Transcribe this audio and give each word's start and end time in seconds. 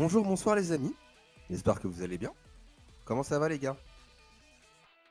Bonjour, 0.00 0.24
bonsoir 0.24 0.56
les 0.56 0.72
amis. 0.72 0.94
J'espère 1.50 1.78
que 1.78 1.86
vous 1.86 2.00
allez 2.02 2.16
bien. 2.16 2.32
Comment 3.04 3.22
ça 3.22 3.38
va 3.38 3.50
les 3.50 3.58
gars? 3.58 3.76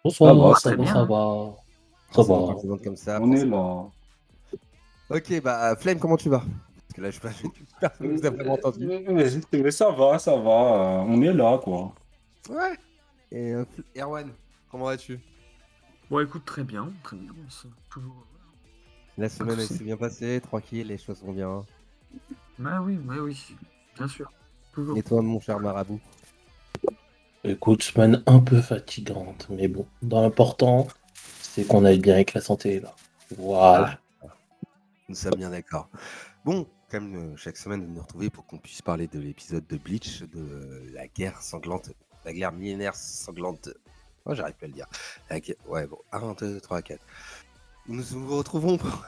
Bonsoir, 0.03 0.33
Ça 0.33 0.41
va, 0.41 0.55
ça 0.55 0.69
très 0.71 0.77
va, 0.77 1.55
ça. 2.11 2.23
Ça 2.23 2.83
comme 2.83 2.95
ça. 2.95 3.19
On 3.21 3.31
est 3.31 3.45
là. 3.45 3.85
Ok, 5.11 5.41
bah 5.43 5.75
Flame, 5.75 5.99
comment 5.99 6.17
tu 6.17 6.29
vas? 6.29 6.39
Parce 6.39 6.93
que 6.95 7.01
là, 7.01 7.11
je 7.11 7.19
sais 7.19 7.21
pas, 7.81 7.89
personne 7.89 8.17
vous 8.17 8.25
a 8.25 8.29
vraiment 8.31 8.53
entendu. 8.53 8.87
Mais, 8.87 9.05
mais- 9.07 9.59
mais 9.61 9.69
ça 9.69 9.91
va, 9.91 10.17
ça 10.17 10.35
va. 10.35 10.49
euh, 10.49 11.05
On 11.05 11.21
est 11.21 11.33
là, 11.33 11.59
quoi. 11.59 11.93
Ouais. 12.49 12.75
Et 13.31 13.53
euh, 13.53 13.65
Erwan, 13.95 14.31
comment 14.71 14.85
vas-tu? 14.85 15.19
Bon, 16.09 16.19
écoute, 16.19 16.45
très 16.45 16.63
bien, 16.63 16.91
très 17.03 17.15
bien. 17.15 17.31
Toujours. 17.91 18.25
La 19.19 19.29
semaine 19.29 19.59
elle 19.59 19.67
s'est 19.67 19.83
bien 19.83 19.97
passée, 19.97 20.41
tranquille, 20.41 20.87
les 20.87 20.97
choses 20.97 21.21
vont 21.21 21.33
bien. 21.33 21.63
Bah 22.57 22.81
oui, 22.81 22.95
bah 22.95 23.17
oui, 23.21 23.55
bien 23.95 24.07
sûr. 24.07 24.31
Toujours. 24.79 24.97
Et 24.97 25.03
toi, 25.03 25.21
mon 25.21 25.41
cher 25.41 25.59
marabout 25.59 25.99
Écoute, 27.43 27.83
semaine 27.83 28.23
un 28.27 28.39
peu 28.39 28.61
fatigante, 28.61 29.47
mais 29.49 29.67
bon, 29.67 29.85
dans 30.01 30.21
l'important, 30.21 30.87
c'est 31.41 31.65
qu'on 31.65 31.83
aille 31.83 31.99
bien 31.99 32.13
avec 32.15 32.33
la 32.33 32.39
santé, 32.39 32.79
là. 32.79 32.95
Voilà. 33.37 33.99
Nous 35.09 35.15
sommes 35.15 35.35
bien 35.35 35.49
d'accord. 35.49 35.89
Bon, 36.45 36.65
comme 36.89 37.15
euh, 37.15 37.35
chaque 37.35 37.57
semaine, 37.57 37.85
vous 37.85 37.91
nous 37.93 38.01
retrouvez 38.01 38.29
pour 38.29 38.45
qu'on 38.45 38.57
puisse 38.57 38.81
parler 38.81 39.07
de 39.07 39.19
l'épisode 39.19 39.67
de 39.67 39.75
Bleach, 39.77 40.21
de 40.21 40.39
euh, 40.39 40.89
la 40.93 41.07
guerre 41.07 41.41
sanglante, 41.41 41.91
la 42.23 42.31
guerre 42.31 42.53
millénaire 42.53 42.95
sanglante. 42.95 43.67
Oh, 44.25 44.33
j'arrive 44.33 44.55
pas 44.55 44.65
à 44.65 44.67
le 44.67 44.73
dire. 44.75 44.87
La 45.29 45.39
guerre- 45.41 45.55
Ouais, 45.67 45.87
bon, 45.87 45.97
1, 46.13 46.33
2, 46.39 46.61
3, 46.61 46.81
4. 46.81 47.01
Nous 47.87 48.03
nous 48.13 48.37
retrouvons 48.37 48.77
pour... 48.77 49.03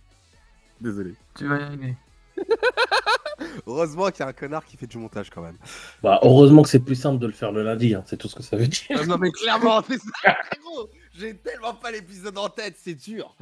Désolé. 0.80 1.14
Tu 1.34 1.46
vas 1.48 1.58
y 1.58 1.62
arriver. 1.64 1.96
Heureusement 3.66 4.10
qu'il 4.10 4.20
y 4.20 4.22
a 4.22 4.28
un 4.28 4.32
connard 4.32 4.64
qui 4.64 4.76
fait 4.76 4.86
du 4.86 4.98
montage 4.98 5.30
quand 5.30 5.42
même. 5.42 5.56
Bah, 6.02 6.18
heureusement 6.22 6.62
que 6.62 6.68
c'est 6.68 6.80
plus 6.80 6.94
simple 6.94 7.18
de 7.18 7.26
le 7.26 7.32
faire 7.32 7.52
le 7.52 7.62
lundi, 7.62 7.94
hein, 7.94 8.02
c'est 8.06 8.16
tout 8.16 8.28
ce 8.28 8.36
que 8.36 8.42
ça 8.42 8.56
veut 8.56 8.68
dire. 8.68 8.82
Euh, 8.92 9.06
non 9.06 9.18
mais 9.18 9.30
clairement, 9.30 9.82
c'est 9.86 9.98
ça, 9.98 10.36
gros. 10.62 10.88
J'ai 11.18 11.34
tellement 11.36 11.74
pas 11.74 11.90
l'épisode 11.90 12.36
en 12.38 12.48
tête, 12.48 12.76
c'est 12.78 12.94
dur. 12.94 13.34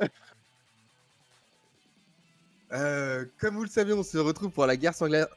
Euh, 2.74 3.26
comme 3.38 3.56
vous 3.56 3.64
le 3.64 3.68
savez, 3.68 3.92
on 3.92 4.02
se 4.02 4.16
retrouve 4.16 4.50
pour 4.50 4.64
la 4.64 4.78
guerre 4.78 4.94
sanglante 4.94 5.28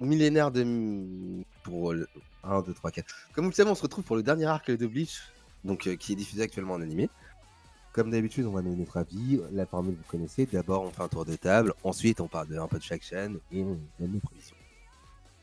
millénaire 0.00 0.50
de... 0.50 1.44
Pour 1.62 1.92
le... 1.92 2.08
1, 2.44 2.62
2, 2.62 2.72
3, 2.72 2.90
4. 2.90 3.14
Comme 3.34 3.44
vous 3.44 3.50
le 3.50 3.54
savez, 3.54 3.70
on 3.70 3.74
se 3.74 3.82
retrouve 3.82 4.04
pour 4.04 4.16
le 4.16 4.22
dernier 4.22 4.46
arc 4.46 4.70
de 4.70 4.86
Bleach, 4.86 5.20
donc 5.64 5.86
euh, 5.86 5.96
qui 5.96 6.12
est 6.12 6.16
diffusé 6.16 6.42
actuellement 6.42 6.74
en 6.74 6.80
animé. 6.80 7.10
Comme 7.98 8.12
d'habitude, 8.12 8.46
on 8.46 8.52
va 8.52 8.62
donner 8.62 8.76
notre 8.76 8.96
avis. 8.98 9.40
La 9.50 9.66
formule, 9.66 9.96
vous 9.96 10.08
connaissez. 10.08 10.46
D'abord, 10.46 10.84
on 10.84 10.90
fait 10.92 11.02
un 11.02 11.08
tour 11.08 11.24
de 11.24 11.34
table. 11.34 11.74
Ensuite, 11.82 12.20
on 12.20 12.28
parle 12.28 12.46
de, 12.46 12.56
un 12.56 12.68
peu 12.68 12.78
de 12.78 12.82
chaque 12.84 13.02
chaîne 13.02 13.40
et 13.50 13.60
on 13.60 13.76
donne 13.98 14.12
nos 14.12 14.20
prévisions. 14.20 14.54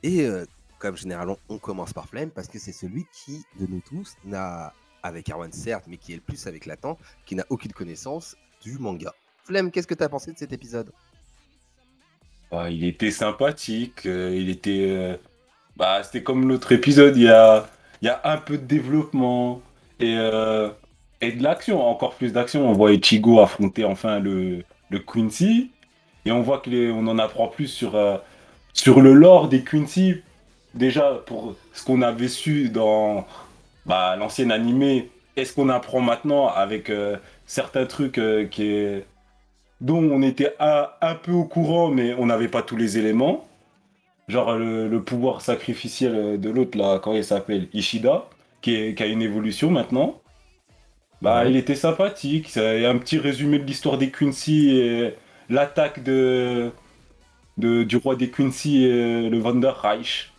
Et 0.04 0.22
euh, 0.26 0.46
comme 0.80 0.96
généralement, 0.96 1.38
on 1.50 1.58
commence 1.58 1.92
par 1.92 2.08
Flame 2.08 2.30
parce 2.30 2.48
que 2.48 2.58
c'est 2.58 2.72
celui 2.72 3.06
qui, 3.14 3.44
de 3.60 3.68
nous 3.68 3.82
tous, 3.82 4.16
n'a, 4.24 4.72
avec 5.04 5.30
Arwan 5.30 5.52
certes, 5.52 5.84
mais 5.90 5.98
qui 5.98 6.14
est 6.14 6.16
le 6.16 6.22
plus 6.22 6.48
avec 6.48 6.66
Latent, 6.66 6.98
qui 7.26 7.36
n'a 7.36 7.44
aucune 7.50 7.74
connaissance 7.74 8.38
du 8.62 8.78
manga. 8.78 9.14
Flemme, 9.44 9.70
qu'est-ce 9.70 9.88
que 9.88 9.94
tu 9.94 10.04
as 10.04 10.08
pensé 10.08 10.32
de 10.32 10.38
cet 10.38 10.54
épisode? 10.54 10.94
Bah, 12.50 12.70
il 12.70 12.86
était 12.86 13.12
sympathique. 13.12 14.06
euh, 14.06 14.34
il 14.34 14.50
était. 14.50 14.92
euh, 14.92 15.18
Bah, 15.76 16.02
c'était 16.04 16.24
comme 16.24 16.48
l'autre 16.48 16.72
épisode. 16.72 17.18
Il 17.18 17.24
y 17.24 17.28
a... 17.30 17.70
il 18.02 18.06
y 18.06 18.10
a 18.10 18.22
un 18.24 18.38
peu 18.38 18.58
de 18.58 18.66
développement 18.66 19.62
et, 20.00 20.16
euh, 20.18 20.70
et 21.22 21.32
de 21.32 21.44
l'action, 21.44 21.82
encore 21.88 22.16
plus 22.16 22.34
d'action. 22.34 22.70
On 22.70 22.74
voit 22.74 22.92
Ichigo 22.92 23.40
affronter 23.40 23.86
enfin 23.86 24.20
le, 24.20 24.64
Quincy. 25.06 25.72
Et 26.26 26.32
on 26.32 26.42
voit 26.42 26.60
qu'on 26.60 27.08
en 27.08 27.20
apprend 27.20 27.48
plus 27.48 27.68
sur, 27.68 27.96
euh, 27.96 28.18
sur 28.74 29.02
le 29.02 29.14
lore 29.14 29.48
des 29.48 29.64
Quincy. 29.64 30.22
Déjà, 30.74 31.22
pour 31.26 31.56
ce 31.74 31.84
qu'on 31.84 32.02
avait 32.02 32.28
su 32.28 32.70
dans 32.70 33.26
bah, 33.86 34.16
l'ancien 34.16 34.50
animé, 34.50 35.10
est-ce 35.36 35.54
qu'on 35.54 35.70
apprend 35.70 36.02
maintenant 36.02 36.48
avec 36.48 36.90
euh, 36.90 37.18
certains 37.46 37.86
trucs 37.86 38.18
euh, 38.18 39.02
dont 39.82 40.04
on 40.04 40.22
était 40.22 40.56
un, 40.60 41.16
peu 41.16 41.32
au 41.32 41.46
courant, 41.46 41.90
mais 41.90 42.14
on 42.18 42.26
n'avait 42.26 42.48
pas 42.48 42.62
tous 42.62 42.78
les 42.78 42.98
éléments. 42.98 43.48
Genre 44.28 44.56
le, 44.58 45.00
pouvoir 45.02 45.42
sacrificiel 45.42 46.40
de 46.40 46.50
l'autre, 46.50 46.78
là, 46.78 47.00
comment 47.00 47.16
il 47.16 47.24
s'appelle? 47.24 47.68
Ishida, 47.74 48.26
qui 48.62 48.96
a 48.98 49.06
une 49.06 49.22
évolution 49.22 49.70
maintenant. 49.70 50.20
Bah, 51.26 51.42
Ouais. 51.44 51.50
il 51.52 51.58
était 51.58 51.76
sympathique. 51.76 52.50
Ça- 52.50 52.76
Il 52.76 52.82
y 52.84 52.86
a 52.86 52.90
un 52.92 52.98
petit 53.00 53.18
résumé 53.18 53.58
de 53.60 53.66
l'histoire 53.66 53.98
des 53.98 54.12
Quincy 54.12 54.70
et 54.78 55.16
l'attaque 55.50 56.04
de, 56.04 56.72
de- 57.58 57.84
du 57.84 57.98
roi 57.98 58.16
des 58.16 58.30
Quincy 58.30 58.84
et 58.86 59.30
le 59.30 59.40
Vanderreich. 59.40 60.32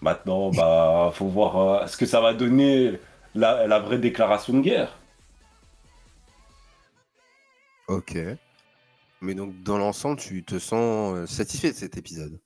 Maintenant, 0.00 0.50
bah, 0.50 1.10
faut 1.14 1.26
voir 1.26 1.56
euh, 1.82 1.86
ce 1.86 1.96
que 1.96 2.06
ça 2.06 2.20
va 2.20 2.34
donner 2.34 3.00
la, 3.34 3.66
la 3.66 3.78
vraie 3.78 3.98
déclaration 3.98 4.52
de 4.54 4.60
guerre. 4.60 4.98
Ok. 7.88 8.16
Mais 9.20 9.34
donc, 9.34 9.62
dans 9.62 9.78
l'ensemble, 9.78 10.18
tu 10.20 10.44
te 10.44 10.58
sens 10.58 11.14
euh, 11.14 11.26
satisfait 11.26 11.72
de 11.72 11.76
cet 11.76 11.96
épisode? 11.96 12.38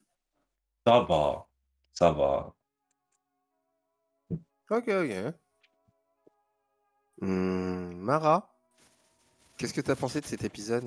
Ça 0.87 1.01
va, 1.01 1.47
ça 1.93 2.13
va. 2.13 2.55
Ok, 4.71 4.89
ok. 4.89 5.35
Hum, 7.23 7.95
Mara, 7.99 8.49
qu'est-ce 9.57 9.73
que 9.73 9.81
tu 9.81 9.91
as 9.91 9.97
pensé 9.97 10.21
de 10.21 10.27
cet 10.27 10.45
épisode? 10.45 10.85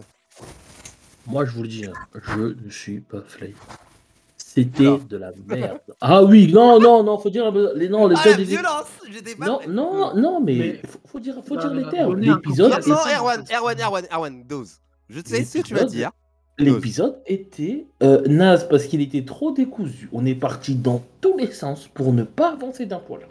Moi, 1.28 1.46
je 1.46 1.52
vous 1.52 1.64
le 1.64 1.68
dis, 1.70 1.86
hein, 1.86 1.94
je 2.14 2.42
ne 2.64 2.70
suis 2.70 3.00
pas 3.00 3.22
Flame. 3.26 3.54
C'était 4.38 4.98
de 5.10 5.18
la 5.18 5.32
merde. 5.48 5.80
Ah 6.02 6.24
oui, 6.24 6.52
non, 6.54 6.80
non, 6.80 7.04
non, 7.04 7.18
faut 7.18 7.30
dire 7.30 7.52
les 7.76 7.90
noms, 7.90 8.08
les 8.08 8.16
Ah, 8.18 8.30
la 8.30 8.38
violence 8.38 8.86
J'étais 9.10 9.36
pas 9.36 9.46
Non, 9.46 9.60
non, 9.68 10.16
non, 10.16 10.40
mais, 10.42 10.56
Mais- 10.56 10.82
faut, 10.88 11.00
faut 11.06 11.20
dire, 11.20 11.36
faut 11.46 11.56
Bah, 11.56 11.62
dire 11.62 11.74
les 11.74 11.84
bah, 11.84 11.92
termes. 11.92 12.20
L'épisode, 12.20 12.72
Non, 12.72 12.96
non, 12.96 12.96
Erwan, 13.18 13.44
Erwan, 13.52 13.80
Erwan, 13.82 14.06
Erwan, 14.12 14.44
dose. 14.48 14.80
Je 15.10 15.20
sais 15.26 15.44
ce 15.44 15.58
que 15.58 15.64
tu 15.64 15.74
vas 15.74 15.82
L'épisode- 15.82 15.96
dire. 15.98 16.12
L'épisode 16.58 17.22
était 17.26 17.86
euh, 18.02 18.22
naze 18.28 18.68
parce 18.70 18.86
qu'il 18.86 19.02
était 19.02 19.26
trop 19.26 19.52
décousu. 19.52 20.10
On 20.14 20.26
est 20.26 20.36
parti 20.36 20.76
dans 20.76 21.04
tous 21.20 21.38
les 21.38 21.52
sens 21.52 21.90
pour 21.90 22.14
ne 22.14 22.24
pas 22.24 22.54
avancer 22.54 22.86
d'un 22.86 23.00
poil. 23.00 23.28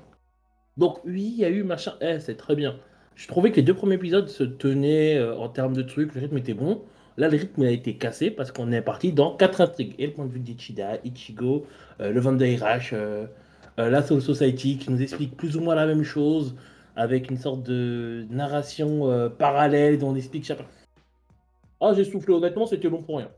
Donc 0.76 0.98
oui, 1.06 1.32
il 1.34 1.36
y 1.40 1.44
a 1.46 1.48
eu 1.48 1.62
machin. 1.62 1.94
Eh, 2.02 2.20
c'est 2.20 2.36
très 2.36 2.54
bien. 2.54 2.76
Je 3.16 3.28
trouvais 3.28 3.50
que 3.50 3.56
les 3.56 3.62
deux 3.62 3.74
premiers 3.74 3.94
épisodes 3.94 4.28
se 4.28 4.44
tenaient 4.44 5.16
euh, 5.16 5.36
en 5.36 5.48
termes 5.48 5.74
de 5.74 5.82
trucs, 5.82 6.14
le 6.14 6.20
rythme 6.20 6.38
était 6.38 6.54
bon. 6.54 6.82
Là, 7.16 7.28
le 7.28 7.36
rythme 7.36 7.62
a 7.62 7.70
été 7.70 7.96
cassé 7.96 8.30
parce 8.30 8.50
qu'on 8.50 8.72
est 8.72 8.82
parti 8.82 9.12
dans 9.12 9.36
quatre 9.36 9.60
intrigues. 9.60 9.94
Et 9.98 10.06
le 10.06 10.12
point 10.12 10.26
de 10.26 10.32
vue 10.32 10.40
d'Ichida, 10.40 10.98
Ichigo, 11.04 11.66
euh, 12.00 12.10
le 12.10 12.20
Vandeirash, 12.20 12.90
euh, 12.92 13.26
euh, 13.78 13.88
la 13.88 14.02
Soul 14.02 14.20
Society 14.20 14.78
qui 14.78 14.90
nous 14.90 15.00
explique 15.00 15.36
plus 15.36 15.56
ou 15.56 15.60
moins 15.60 15.74
la 15.74 15.86
même 15.86 16.02
chose 16.02 16.56
avec 16.96 17.30
une 17.30 17.38
sorte 17.38 17.62
de 17.62 18.26
narration 18.30 19.30
parallèle 19.36 19.98
dont 19.98 20.10
on 20.10 20.14
explique 20.14 20.44
chaque... 20.44 20.60
Ah, 21.80 21.92
j'ai 21.94 22.04
soufflé, 22.04 22.32
honnêtement, 22.32 22.66
c'était 22.66 22.88
long 22.88 23.02
pour 23.02 23.18
rien. 23.18 23.30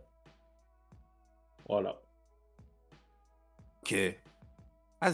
Voilà. 1.67 1.99
Ok. 3.81 3.97
Ah, 5.01 5.11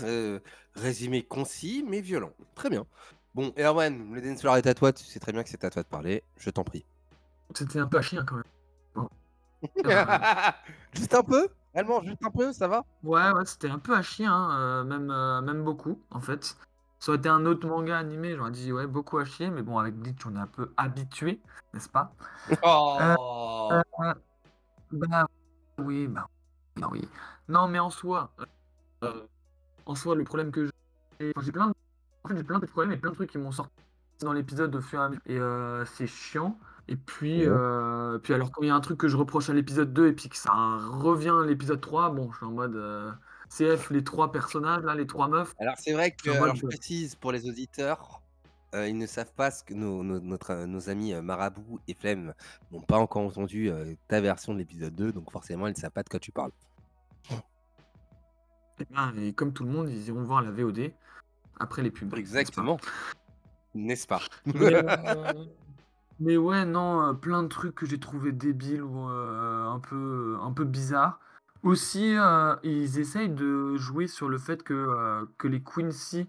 résumé 0.74 1.22
concis 1.22 1.84
mais 1.88 2.00
violent. 2.00 2.32
Très 2.56 2.68
bien. 2.68 2.84
Bon, 3.34 3.52
Erwan, 3.58 4.12
le 4.12 4.20
dance 4.20 4.40
floor 4.40 4.58
est 4.58 4.66
à 4.66 4.74
toi. 4.74 4.92
Tu 4.92 5.04
sais 5.04 5.18
très 5.18 5.32
bien 5.32 5.42
que 5.42 5.48
c'est 5.48 5.64
à 5.64 5.70
toi 5.70 5.82
de 5.82 5.88
parler. 5.88 6.22
Je 6.36 6.50
t'en 6.50 6.64
prie. 6.64 6.84
C'était 7.54 7.78
un 7.78 7.86
peu 7.86 7.98
à 7.98 8.02
chien 8.02 8.24
quand 8.24 8.36
même. 8.36 8.44
Bon. 8.94 9.08
Euh, 9.86 10.04
juste 10.92 11.14
un 11.14 11.22
peu 11.22 11.48
Vraiment, 11.72 12.02
juste 12.02 12.18
un 12.22 12.30
peu, 12.30 12.52
ça 12.52 12.68
va? 12.68 12.84
Ouais, 13.02 13.30
ouais, 13.30 13.44
c'était 13.46 13.70
un 13.70 13.78
peu 13.78 13.94
à 13.94 14.02
chien, 14.02 14.32
hein, 14.32 14.58
euh, 14.58 14.84
même, 14.84 15.10
euh, 15.10 15.40
même 15.40 15.64
beaucoup 15.64 15.98
en 16.10 16.20
fait. 16.20 16.56
Ça 16.98 17.10
aurait 17.12 17.18
été 17.18 17.28
un 17.28 17.46
autre 17.46 17.66
manga 17.66 17.98
animé, 17.98 18.36
j'aurais 18.36 18.50
dit 18.50 18.72
ouais, 18.72 18.86
beaucoup 18.86 19.18
à 19.18 19.24
chier, 19.24 19.50
mais 19.50 19.62
bon, 19.62 19.78
avec 19.78 19.94
Bleach, 19.94 20.26
on 20.26 20.36
est 20.36 20.40
un 20.40 20.46
peu 20.46 20.72
habitué, 20.76 21.40
n'est-ce 21.72 21.88
pas? 21.88 22.12
Oh 22.62 23.68
Euh, 23.70 24.12
Bah 24.90 25.26
oui, 25.78 26.06
bah, 26.06 26.26
bah 26.76 26.88
oui. 26.90 27.08
Non, 27.48 27.68
mais 27.68 27.78
en 27.78 27.90
soi, 27.90 28.30
en 29.86 29.94
soi, 29.94 30.14
le 30.14 30.24
problème 30.24 30.50
que 30.50 30.66
j'ai, 30.66 31.32
enfin, 31.34 31.44
j'ai 31.44 31.52
plein 31.52 31.68
de, 31.68 31.74
j'ai 32.30 32.42
plein 32.44 32.58
de 32.58 32.66
problèmes 32.66 32.92
et 32.92 32.96
plein 32.96 33.10
de 33.10 33.14
trucs 33.14 33.30
qui 33.30 33.38
m'ont 33.38 33.52
sorti 33.52 33.72
dans 34.20 34.32
l'épisode 34.32 34.74
au 34.74 34.80
fur 34.80 35.00
et 35.00 35.04
à 35.04 35.08
mesure. 35.08 35.22
Et 35.26 35.38
euh, 35.38 35.84
c'est 35.84 36.06
chiant. 36.06 36.58
Et 36.88 36.96
puis, 36.96 37.40
Ouais. 37.40 37.46
euh, 37.48 38.18
puis 38.18 38.34
alors 38.34 38.50
quand 38.50 38.62
il 38.62 38.68
y 38.68 38.70
a 38.70 38.74
un 38.74 38.80
truc 38.80 38.98
que 38.98 39.08
je 39.08 39.16
reproche 39.16 39.48
à 39.50 39.52
l'épisode 39.54 39.92
2 39.92 40.08
et 40.08 40.12
puis 40.12 40.28
que 40.28 40.36
ça 40.36 40.52
revient 40.52 41.32
à 41.42 41.46
l'épisode 41.46 41.80
3, 41.80 42.10
bon, 42.10 42.30
je 42.32 42.36
suis 42.38 42.46
en 42.46 42.50
mode 42.52 42.74
euh, 42.76 43.10
CF, 43.48 43.90
les 43.90 44.02
trois 44.04 44.32
personnages, 44.32 44.82
là, 44.82 44.94
les 44.94 45.06
trois 45.06 45.28
meufs. 45.28 45.54
Alors 45.60 45.74
c'est 45.78 45.92
vrai 45.92 46.10
que, 46.10 46.30
En 46.30 46.42
alors, 46.42 46.56
je 46.56 46.66
précise 46.66 47.14
pour 47.14 47.30
les 47.32 47.48
auditeurs, 47.48 48.20
euh, 48.74 48.88
ils 48.88 48.96
ne 48.98 49.06
savent 49.06 49.32
pas 49.34 49.50
ce 49.50 49.62
que 49.62 49.74
nos, 49.74 50.02
nos- 50.02 50.20
notre, 50.20 50.64
nos 50.66 50.88
amis 50.90 51.14
Marabout 51.14 51.78
et 51.86 51.94
Flemme 51.94 52.34
n'ont 52.72 52.80
pas 52.80 52.98
encore 52.98 53.22
entendu 53.22 53.70
euh, 53.70 53.94
ta 54.08 54.20
version 54.20 54.52
de 54.52 54.58
l'épisode 54.58 54.94
2, 54.94 55.12
donc 55.12 55.30
forcément 55.30 55.66
ils 55.68 55.74
ne 55.74 55.76
savent 55.78 55.90
pas 55.92 56.02
de 56.02 56.08
quoi 56.08 56.18
tu 56.20 56.32
parles. 56.32 56.52
Et, 58.80 58.86
ben, 58.90 59.12
et 59.18 59.32
comme 59.32 59.52
tout 59.52 59.64
le 59.64 59.70
monde, 59.70 59.88
ils 59.88 60.08
iront 60.08 60.24
voir 60.24 60.42
la 60.42 60.50
VOD 60.50 60.90
après 61.62 61.82
les 61.82 61.90
pubs. 61.90 62.04
n'est-ce 62.08 62.14
pas? 62.14 62.18
Exactement. 62.20 62.78
N'est-ce 63.74 64.06
pas? 64.06 64.20
Mais, 64.46 64.74
euh, 64.74 64.84
mais 66.20 66.36
ouais, 66.36 66.64
non, 66.64 67.02
euh, 67.08 67.12
plein 67.14 67.42
de 67.42 67.48
trucs 67.48 67.74
que 67.74 67.86
j'ai 67.86 67.98
trouvé 67.98 68.32
débiles 68.32 68.82
ou 68.82 69.08
euh, 69.08 69.66
un 69.66 69.78
peu, 69.80 70.36
un 70.42 70.52
peu 70.52 70.64
bizarres. 70.64 71.18
Aussi, 71.62 72.16
euh, 72.18 72.56
ils 72.64 72.98
essayent 72.98 73.30
de 73.30 73.76
jouer 73.76 74.08
sur 74.08 74.28
le 74.28 74.36
fait 74.38 74.62
que, 74.62 74.74
euh, 74.74 75.24
que 75.38 75.46
les 75.48 75.62
Quincy 75.62 76.28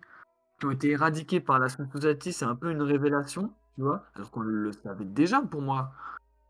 qui 0.60 0.66
ont 0.68 0.72
été 0.72 0.92
éradiqués 0.92 1.40
par 1.40 1.58
la 1.60 1.70
Soul 1.70 1.88
Society, 1.92 2.32
c'est 2.32 2.46
un 2.46 2.56
peu 2.56 2.70
une 2.72 2.84
révélation, 2.84 3.52
tu 3.76 3.82
vois, 3.82 4.06
alors 4.16 4.30
qu'on 4.30 4.42
le 4.42 4.72
savait 4.72 5.06
déjà 5.06 5.42
pour 5.42 5.62
moi. 5.64 5.92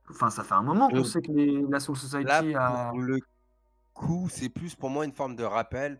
Enfin, 0.09 0.29
ça 0.29 0.43
fait 0.43 0.53
un 0.53 0.61
moment 0.63 0.89
qu'on 0.89 0.97
Euh, 0.97 1.03
sait 1.05 1.21
que 1.21 1.31
les- 1.31 1.61
la 1.69 1.79
Soul 1.79 1.95
Là, 1.95 1.99
Society 2.41 2.53
a. 2.55 2.89
pour 2.91 2.99
le 2.99 3.19
coup, 3.93 4.27
c'est 4.29 4.49
plus 4.49 4.75
pour 4.75 4.89
moi 4.89 5.05
une 5.05 5.13
forme 5.13 5.37
de 5.37 5.45
rappel 5.45 5.97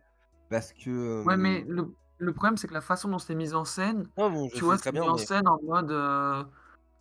parce 0.49 0.73
que. 0.73 1.23
Ouais, 1.23 1.37
mais 1.37 1.63
le, 1.69 1.87
le 2.19 2.33
problème, 2.33 2.57
c'est 2.57 2.67
que 2.67 2.73
la 2.73 2.81
façon 2.81 3.09
dont 3.09 3.19
c'est 3.19 3.35
mis 3.35 3.53
en 3.53 3.65
scène, 3.65 4.07
Non, 4.17 4.29
bon, 4.31 4.49
je 4.49 4.55
tu 4.55 4.63
vois, 4.63 4.77
très 4.77 4.85
c'est 4.85 4.91
mis 4.93 4.99
bien, 5.01 5.09
en 5.11 5.15
mais. 5.15 5.25
scène 5.25 5.47
en 5.47 5.59
mode. 5.61 5.91
euh, 5.91 6.43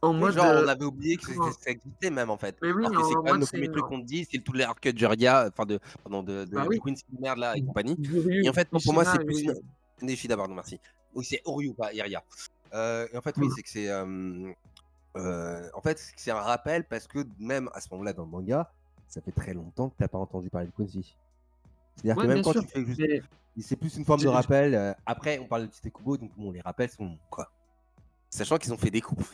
en 0.05 0.15
Oui, 0.15 0.19
mode. 0.21 0.33
genre, 0.35 0.47
on 0.47 0.49
euh, 0.49 0.67
avait 0.67 0.85
oublié 0.85 1.17
que 1.17 1.27
comment- 1.27 1.51
c'était- 1.53 1.65
ça 1.65 1.71
existait 1.71 2.11
même 2.11 2.29
en 2.31 2.37
fait. 2.37 2.57
Mais 2.61 2.73
oui, 2.73 2.85
Alors 2.85 2.97
que 2.99 3.05
en 3.05 3.09
c'est 3.09 3.15
quand 3.15 3.23
même 3.23 3.33
mode, 3.35 3.41
le 3.43 3.47
premier 3.47 3.69
truc 3.71 3.85
qu'on 3.87 4.01
te 4.01 4.07
dit, 4.07 4.27
c'est 4.31 4.39
tous 4.41 4.53
les 4.53 4.65
arcs 4.65 4.83
de 4.89 5.07
Ria, 5.07 5.49
enfin 5.53 5.65
de, 5.65 5.79
pardon, 6.03 6.23
de, 6.25 6.45
de, 6.45 6.55
Bah 6.57 6.65
oui. 6.69 6.81
Merde 7.21 7.39
là 7.39 7.57
et 7.57 7.63
compagnie. 7.65 7.97
Et 8.43 8.49
en 8.49 8.53
fait, 8.53 8.73
non, 8.73 8.81
pour 8.85 8.95
moi, 8.95 9.05
c'est 9.05 9.25
plus 9.25 9.43
une. 9.43 9.55
Défi 10.03 10.27
d'abord, 10.27 10.49
non, 10.49 10.57
merci. 10.57 10.81
Oui, 11.15 11.25
c'est 11.25 11.41
Oryu, 11.45 11.73
pas 11.75 11.93
Iria. 11.93 12.25
Euh, 12.75 13.07
et 13.13 13.17
en 13.17 13.21
fait, 13.23 13.37
oui, 13.37 13.47
Mm. 13.47 13.51
c'est 13.55 13.63
que 13.63 13.69
c'est. 13.69 13.89
euh, 13.91 14.53
euh, 15.17 15.69
en 15.75 15.81
fait, 15.83 15.99
c'est 15.99 16.15
que 16.17 16.21
c'est 16.21 16.31
un 16.33 16.41
rappel 16.41 16.85
parce 16.85 17.07
que 17.07 17.21
même 17.39 17.69
à 17.75 17.81
ce 17.81 17.89
moment-là 17.93 18.13
dans 18.13 18.25
le 18.25 18.31
manga, 18.31 18.73
ça 19.09 19.21
fait 19.21 19.31
très 19.31 19.53
longtemps 19.55 19.91
que 19.91 19.95
t'as 19.99 20.09
pas 20.09 20.19
entendu 20.19 20.49
parler 20.51 20.67
de 20.67 20.73
Quincy. 20.73 21.15
C'est-à-dire 21.97 22.17
Ouais, 22.17 22.23
que 22.29 22.29
même 22.35 22.43
quand 22.43 22.53
sûr. 22.53 22.63
tu 22.63 22.69
fais 22.69 22.85
juste. 22.85 23.01
C'est 23.61 23.77
plus 23.77 23.97
une 23.97 24.05
forme 24.05 24.21
de 24.23 24.29
rappel. 24.29 24.75
euh, 24.75 24.93
après, 25.05 25.39
on 25.39 25.47
parle 25.47 25.63
de 25.63 25.67
Tite 25.67 25.93
Kubo, 25.93 26.17
donc 26.17 26.31
bon, 26.37 26.51
les 26.53 26.61
rappels 26.63 26.89
sont 26.89 27.19
quoi 27.31 27.51
Sachant 28.31 28.57
qu'ils 28.57 28.73
ont 28.73 28.79
fait 28.79 28.91
des 28.91 29.03
coupes. 29.03 29.25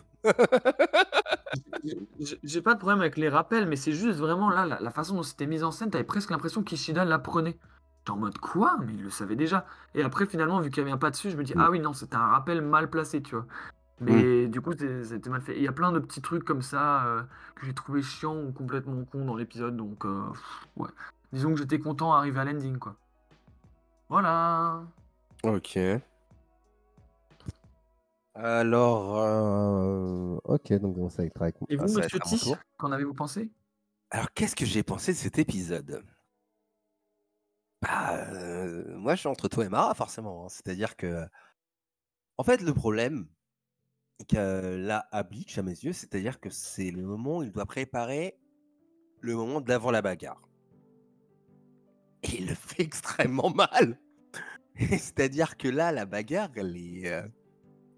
j'ai- 2.43 2.63
pas 2.63 2.75
de 2.75 2.79
problème 2.81 3.01
avec 3.01 3.17
les 3.17 3.29
rappels, 3.29 3.67
mais 3.69 3.77
c'est 3.77 3.93
juste 3.93 4.19
vraiment 4.19 4.51
là, 4.51 4.67
la, 4.67 4.81
la 4.81 4.91
façon 4.91 5.15
dont 5.15 5.23
c'était 5.23 5.47
mis 5.47 5.63
en 5.63 5.71
scène, 5.71 5.91
t'avais 5.91 6.05
presque 6.05 6.31
l'impression 6.31 6.63
qu'Ishida 6.63 7.05
l'apprenait. 7.05 7.59
J'étais 8.01 8.11
en 8.11 8.17
mode 8.17 8.39
quoi? 8.39 8.77
Mais 8.85 8.93
il 8.95 9.03
le 9.03 9.11
savait 9.11 9.37
déjà. 9.37 9.67
Et 9.95 10.03
après, 10.03 10.27
finalement, 10.27 10.61
vu 10.61 10.71
qu'il 10.71 10.83
revient 10.83 10.99
pas 10.99 11.11
dessus, 11.11 11.31
je 11.31 11.37
me 11.37 11.45
dis, 11.45 11.55
Mm. 11.55 11.61
ah 11.61 11.71
oui, 11.71 11.79
non, 11.81 11.93
c'était 11.93 12.17
un 12.17 12.27
rappel 12.27 12.61
mal 12.61 12.91
placé, 12.91 13.23
tu 13.23 13.35
vois. 13.37 13.47
Mais 14.01 14.47
du 14.49 14.61
coup, 14.61 14.73
c'était 14.73 15.31
mal 15.31 15.41
fait. 15.43 15.57
Il 15.57 15.63
y 15.63 15.69
a 15.69 15.73
plein 15.73 15.91
de 15.93 15.99
petits 15.99 16.23
trucs 16.23 16.45
comme 16.45 16.63
ça 16.63 17.05
euh, 17.07 17.23
que 17.57 17.67
j'ai 17.67 17.75
trouvé 17.75 18.01
chiants 18.03 18.37
ou 18.37 18.53
complètement 18.53 19.05
cons 19.05 19.25
dans 19.25 19.35
l'épisode, 19.37 19.77
donc 19.77 20.05
euh, 20.05 20.23
ouais. 20.77 20.89
Disons 21.33 21.53
que 21.53 21.59
j'étais 21.59 21.79
content 21.79 22.13
d'arriver 22.13 22.41
à 22.41 22.45
l'ending, 22.45 22.79
quoi. 22.79 22.97
Voilà. 24.09 24.83
Ok. 25.43 25.79
Alors, 28.35 29.19
euh, 29.19 30.39
ok, 30.45 30.73
donc 30.75 30.97
on 30.97 31.09
s'est 31.09 31.31
avec 31.41 31.57
Et 31.69 31.77
ah, 31.79 31.83
vous, 31.83 31.89
ça 31.89 32.01
va 32.01 32.05
monsieur 32.05 32.21
T, 32.21 32.61
qu'en 32.77 32.93
avez-vous 32.93 33.15
pensé? 33.15 33.51
Alors, 34.11 34.33
qu'est-ce 34.33 34.57
que 34.57 34.65
j'ai 34.65 34.83
pensé 34.83 35.13
de 35.13 35.19
cet 35.19 35.39
épisode? 35.39 36.05
Bah, 37.83 38.17
euh, 38.29 38.97
moi, 38.97 39.15
je 39.15 39.21
suis 39.21 39.29
entre 39.29 39.49
toi 39.49 39.65
et 39.65 39.69
Mara, 39.69 39.95
forcément. 39.95 40.45
hein. 40.45 40.49
C'est-à-dire 40.49 40.97
que, 40.97 41.27
en 42.39 42.45
fait, 42.45 42.63
le 42.63 42.73
problème 42.73 43.29
que 44.29 44.77
là, 44.77 45.09
à 45.13 45.23
Bleach, 45.23 45.59
à 45.59 45.63
mes 45.63 45.73
yeux, 45.73 45.93
c'est-à-dire 45.93 46.41
que 46.41 46.51
c'est 46.51 46.91
le 46.91 47.03
moment 47.03 47.39
où 47.39 47.43
il 47.43 47.53
doit 47.53 47.67
préparer 47.67 48.39
le 49.21 49.35
moment 49.35 49.61
d'avant 49.61 49.91
la 49.91 50.03
bagarre. 50.03 50.48
Et 52.25 52.39
il 52.39 52.47
le 52.47 52.55
fait 52.55 52.83
extrêmement 52.83 53.51
mal. 53.51 53.99
C'est-à-dire 54.77 55.57
que 55.57 55.69
là, 55.69 55.93
la 55.93 56.07
bagarre, 56.07 56.51
elle 56.57 56.77
est, 56.77 57.11
euh, 57.11 57.23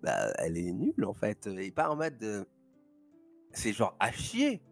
bah, 0.03 0.33
elle 0.39 0.57
est 0.57 0.73
nulle 0.73 1.05
en 1.05 1.15
fait. 1.15 1.47
Et 1.47 1.71
pas 1.71 1.91
en 1.91 1.97
mode, 1.97 2.17
de- 2.19 2.47
c'est 3.53 3.73
genre 3.73 3.97
à 4.01 4.13
chier. 4.13 4.63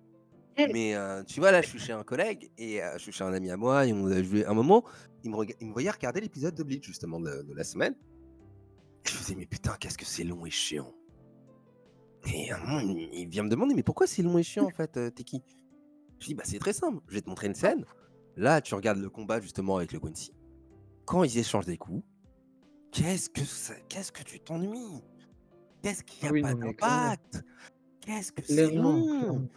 Mais 0.73 0.95
euh, 0.95 1.23
tu 1.23 1.39
vois, 1.39 1.53
là, 1.53 1.63
je 1.63 1.69
suis 1.69 1.79
chez 1.79 1.93
un 1.93 2.03
collègue 2.03 2.51
et 2.59 2.83
euh, 2.83 2.93
je 2.95 3.03
suis 3.03 3.13
chez 3.13 3.23
un 3.25 3.33
ami 3.33 3.51
à 3.51 3.57
moi 3.57 3.87
et 3.87 3.93
on 3.93 4.07
a 4.07 4.23
joué 4.23 4.45
un 4.45 4.55
moment. 4.55 4.85
Il 5.23 5.31
me, 5.31 5.37
rega- 5.37 5.55
il 5.61 5.69
me 5.69 5.73
voyait 5.73 5.91
regarder 5.91 6.21
l'épisode 6.21 6.55
de 6.55 6.63
Bleach 6.63 6.85
justement 6.85 7.21
de, 7.21 7.43
de 7.43 7.55
la 7.55 7.63
semaine. 7.63 7.95
Et 9.05 9.09
je 9.09 9.15
me 9.15 9.19
disais, 9.21 9.35
mais 9.37 9.47
putain, 9.47 9.77
qu'est-ce 9.79 9.97
que 9.97 10.05
c'est 10.05 10.25
long 10.25 10.45
et 10.47 10.51
chiant. 10.51 10.93
Et 12.27 12.51
un 12.51 12.59
moment, 12.59 12.81
il 12.81 13.29
vient 13.29 13.45
me 13.45 13.49
demander, 13.49 13.75
mais 13.75 13.85
pourquoi 13.85 14.07
c'est 14.09 14.23
long 14.23 14.37
et 14.37 14.43
chiant 14.43 14.65
en 14.65 14.71
fait, 14.71 14.97
euh, 14.97 15.11
t'es 15.11 15.23
qui? 15.23 15.43
Je 16.19 16.27
dis, 16.27 16.35
bah 16.35 16.43
c'est 16.45 16.59
très 16.59 16.73
simple, 16.73 17.01
je 17.07 17.15
vais 17.15 17.21
te 17.21 17.29
montrer 17.29 17.47
une 17.47 17.55
scène. 17.55 17.85
Là, 18.39 18.61
tu 18.61 18.75
regardes 18.77 18.99
le 18.99 19.11
combat 19.11 19.41
justement 19.41 19.77
avec 19.79 19.93
le 19.93 19.99
Quincy. 19.99 20.33
Quand 21.05 21.25
ils 21.25 21.39
échangent 21.39 21.67
des 21.67 21.77
coups, 21.77 22.05
qu'est-ce 22.93 23.29
que 23.29 23.41
ça, 23.45 23.75
qu'est-ce 23.89 24.13
que 24.13 24.23
tu 24.23 24.39
t'ennuies? 24.39 25.03
Qu'est-ce 25.83 26.05
qu'il 26.05 26.23
n'y 26.23 26.29
a 26.29 26.33
Oui, 26.33 26.43
pas 26.43 26.55
d'impact? 26.55 27.45
Qu'est-ce 28.01 28.31
que 28.31 28.43
c'est 28.45 28.71
long. 28.71 29.49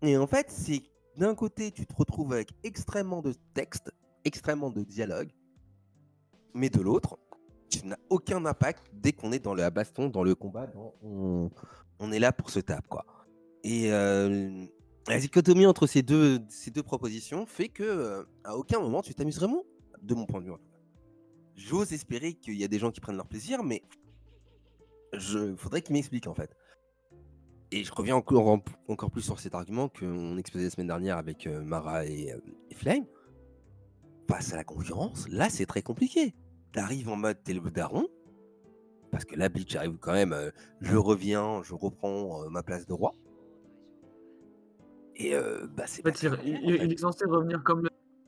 Et 0.00 0.16
en 0.16 0.26
fait, 0.26 0.50
c'est 0.50 0.82
d'un 1.18 1.34
côté, 1.34 1.70
tu 1.70 1.84
te 1.86 1.94
retrouves 1.94 2.32
avec 2.32 2.48
extrêmement 2.64 3.20
de 3.20 3.34
texte, 3.52 3.92
extrêmement 4.24 4.70
de 4.70 4.82
dialogue, 4.82 5.30
mais 6.54 6.70
de 6.70 6.80
l'autre, 6.80 7.18
tu 7.68 7.86
n'as 7.86 7.98
aucun 8.08 8.44
impact 8.46 8.84
dès 8.94 9.12
qu'on 9.12 9.32
est 9.32 9.38
dans 9.38 9.54
le 9.54 9.68
baston, 9.68 10.08
dans 10.08 10.22
le 10.24 10.34
combat, 10.34 10.66
dans- 10.68 10.94
on, 11.02 11.50
on 11.98 12.10
est 12.10 12.18
là 12.18 12.32
pour 12.32 12.48
se 12.48 12.60
taper, 12.60 12.88
quoi. 12.88 13.04
Et 13.62 13.92
euh, 13.92 14.64
la 15.08 15.18
dichotomie 15.18 15.66
entre 15.66 15.86
ces 15.86 16.02
deux, 16.02 16.40
propositions 16.84 17.46
fait 17.46 17.68
que 17.68 17.82
euh, 17.82 18.24
à 18.44 18.56
aucun 18.56 18.80
moment 18.80 19.02
tu 19.02 19.14
t'amuses 19.14 19.38
vraiment, 19.38 19.62
de 20.02 20.14
mon 20.14 20.26
point 20.26 20.40
de 20.40 20.46
vue. 20.46 20.52
J'ose 21.56 21.92
espérer 21.92 22.34
qu'il 22.34 22.54
y 22.54 22.64
a 22.64 22.68
des 22.68 22.78
gens 22.78 22.90
qui 22.90 23.00
prennent 23.00 23.16
leur 23.16 23.26
plaisir, 23.28 23.62
mais 23.62 23.82
je 25.12 25.54
faudrait 25.56 25.82
qu'ils 25.82 25.92
m'expliquent 25.94 26.26
en 26.26 26.34
fait. 26.34 26.56
Et 27.70 27.84
je 27.84 27.92
reviens 27.92 28.16
encore, 28.16 28.48
en- 28.48 28.62
encore 28.88 29.10
plus 29.10 29.22
sur 29.22 29.40
cet 29.40 29.54
argument 29.54 29.88
qu'on 29.88 30.36
exposait 30.36 30.64
la 30.64 30.70
semaine 30.70 30.86
dernière 30.88 31.16
avec 31.18 31.46
euh, 31.46 31.62
Mara 31.62 32.06
et, 32.06 32.32
euh, 32.32 32.38
et 32.70 32.74
Flame. 32.74 33.04
Face 34.28 34.52
à 34.52 34.56
la 34.56 34.64
concurrence, 34.64 35.28
là 35.28 35.50
c'est 35.50 35.66
très 35.66 35.82
compliqué. 35.82 36.34
T'arrives 36.72 37.08
en 37.08 37.16
mode 37.16 37.42
t'es 37.44 37.52
le 37.52 37.60
daron, 37.70 38.08
parce 39.10 39.24
que 39.24 39.36
là 39.36 39.48
Bleach 39.48 39.76
arrive 39.76 39.98
quand 39.98 40.12
même, 40.12 40.34
je 40.80 40.96
reviens, 40.96 41.62
je 41.62 41.74
reprends 41.74 42.48
ma 42.50 42.62
place 42.62 42.86
de 42.86 42.92
roi. 42.92 43.12
Et 45.16 45.34
euh, 45.34 45.66
bah 45.76 45.84
c'est 45.86 46.02
En 46.02 46.10
pas 46.10 46.12
fait, 46.16 46.26
il, 46.26 46.30
très 46.30 46.46
il- 46.48 46.52
bon, 46.52 46.58
en 46.58 46.70
il- 46.70 46.78
fait. 46.78 46.84
il 46.86 46.92
est 46.92 46.96
censé 46.98 47.24
revenir 47.26 47.62
comme 47.62 47.82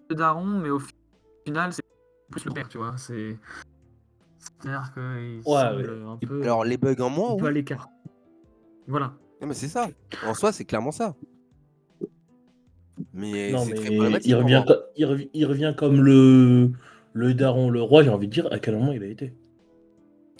le, 0.08 0.14
daron, 0.14 0.44
mais 0.44 0.70
au 0.70 0.80
final, 1.44 1.72
c'est 1.72 1.82
plus 2.30 2.44
le 2.44 2.52
père, 2.52 2.68
tu 2.68 2.78
vois. 2.78 2.96
C'est. 2.96 3.36
C'est-à-dire 4.38 4.92
qu'il 4.94 5.02
Ouais, 5.02 5.42
semble 5.44 5.90
ouais. 5.90 6.10
un 6.12 6.16
peu, 6.18 6.42
Alors 6.42 6.64
les 6.64 6.76
bugs 6.76 6.94
en 7.00 7.10
moins, 7.10 7.32
un 7.32 7.36
peu 7.36 7.46
à 7.46 7.48
oui. 7.48 7.54
l'écart. 7.54 7.88
Voilà. 8.86 9.14
Non, 9.40 9.48
mais 9.48 9.54
c'est 9.54 9.68
ça. 9.68 9.88
En 10.24 10.32
soi, 10.34 10.52
c'est 10.52 10.64
clairement 10.64 10.92
ça. 10.92 11.14
Mais 13.12 13.50
Non, 13.52 13.64
très 13.66 13.90
mais 13.90 14.20
il 14.24 14.34
revient, 14.34 14.62
moi. 14.66 14.74
co- 14.76 14.82
il, 14.96 15.04
rev- 15.06 15.28
il 15.34 15.44
revient 15.44 15.74
comme 15.76 16.00
le, 16.00 16.70
le 17.12 17.34
daron, 17.34 17.68
le 17.68 17.82
roi, 17.82 18.02
j'ai 18.02 18.10
envie 18.10 18.28
de 18.28 18.32
dire, 18.32 18.48
à 18.52 18.58
quel 18.58 18.74
moment 18.76 18.92
il 18.92 19.02
a 19.02 19.06
été. 19.06 19.34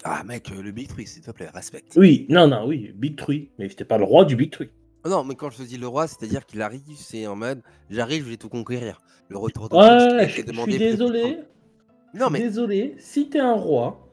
Ah 0.04 0.23
mec, 0.25 0.49
le 0.50 0.70
Big 0.73 0.88
Tree, 0.88 1.06
s'il 1.06 1.23
te 1.23 1.30
plaît, 1.32 1.49
respecte. 1.50 1.94
Oui, 1.97 2.26
non, 2.30 2.47
non, 2.49 2.66
oui, 2.66 2.92
Big 2.94 3.16
Tree, 3.16 3.50
mais 3.59 3.68
c'était 3.68 3.85
pas 3.85 3.99
le 3.99 4.04
roi 4.04 4.25
du 4.25 4.37
Big 4.37 4.50
Tree. 4.52 4.70
Oh 5.06 5.08
Non, 5.08 5.22
mais 5.22 5.36
quand 5.36 5.50
je 5.50 5.58
te 5.58 5.62
dis 5.62 5.78
le 5.78 5.86
roi, 5.86 6.08
c'est-à-dire 6.08 6.44
qu'il 6.44 6.60
arrive, 6.62 6.82
c'est 6.96 7.26
en 7.28 7.36
mode 7.36 7.62
j'arrive, 7.90 8.25
je 8.25 8.30
vais 8.30 8.36
tout 8.36 8.48
conquérir. 8.48 9.00
Le 9.28 9.38
retour 9.38 9.68
de 9.68 9.76
Ouais, 9.76 10.28
je 10.28 10.42
je 10.52 10.52
suis 10.52 10.78
désolé. 10.78 11.40
Non, 12.12 12.28
mais. 12.30 12.40
Désolé, 12.40 12.96
si 12.98 13.28
t'es 13.28 13.38
un 13.38 13.54
roi, 13.54 14.08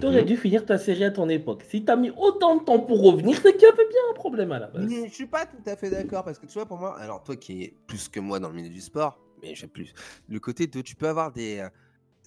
t'aurais 0.00 0.22
Mhm. 0.22 0.26
dû 0.26 0.36
finir 0.36 0.64
ta 0.64 0.78
série 0.78 1.04
à 1.04 1.10
ton 1.10 1.28
époque. 1.28 1.64
Si 1.68 1.84
t'as 1.84 1.96
mis 1.96 2.10
autant 2.10 2.56
de 2.56 2.64
temps 2.64 2.78
pour 2.78 3.02
revenir, 3.02 3.36
c'est 3.42 3.52
qu'il 3.54 3.62
y 3.62 3.66
avait 3.66 3.88
bien 3.88 4.00
un 4.10 4.14
problème 4.14 4.52
à 4.52 4.60
la 4.60 4.68
base. 4.68 4.86
Mais 4.88 5.08
je 5.08 5.14
suis 5.14 5.26
pas 5.26 5.46
tout 5.46 5.62
à 5.66 5.74
fait 5.76 5.90
d'accord 5.90 6.24
parce 6.24 6.38
que 6.38 6.46
tu 6.46 6.52
vois, 6.52 6.66
pour 6.66 6.78
moi, 6.78 6.96
alors 6.98 7.24
toi 7.24 7.34
qui 7.36 7.64
es 7.64 7.74
plus 7.88 8.08
que 8.08 8.20
moi 8.20 8.38
dans 8.38 8.50
le 8.50 8.54
milieu 8.54 8.68
du 8.70 8.80
sport, 8.80 9.18
mais 9.42 9.54
j'ai 9.56 9.66
plus 9.66 9.92
le 10.28 10.38
côté 10.38 10.68
de 10.68 10.80
tu 10.80 10.94
peux 10.94 11.08
avoir 11.08 11.32
des, 11.32 11.58
euh, 11.58 11.68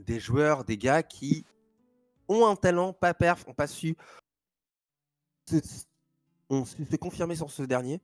des 0.05 0.19
joueurs, 0.19 0.65
des 0.65 0.77
gars 0.77 1.03
qui 1.03 1.45
ont 2.27 2.45
un 2.47 2.55
talent, 2.57 2.91
pas 2.91 3.13
perf, 3.13 3.47
ont 3.47 3.53
pas 3.53 3.67
su 3.67 3.95
se, 5.49 5.57
ont 6.53 6.65
su 6.65 6.85
se 6.85 6.95
confirmer 6.95 7.35
sur 7.35 7.49
ce 7.49 7.63
dernier 7.63 7.99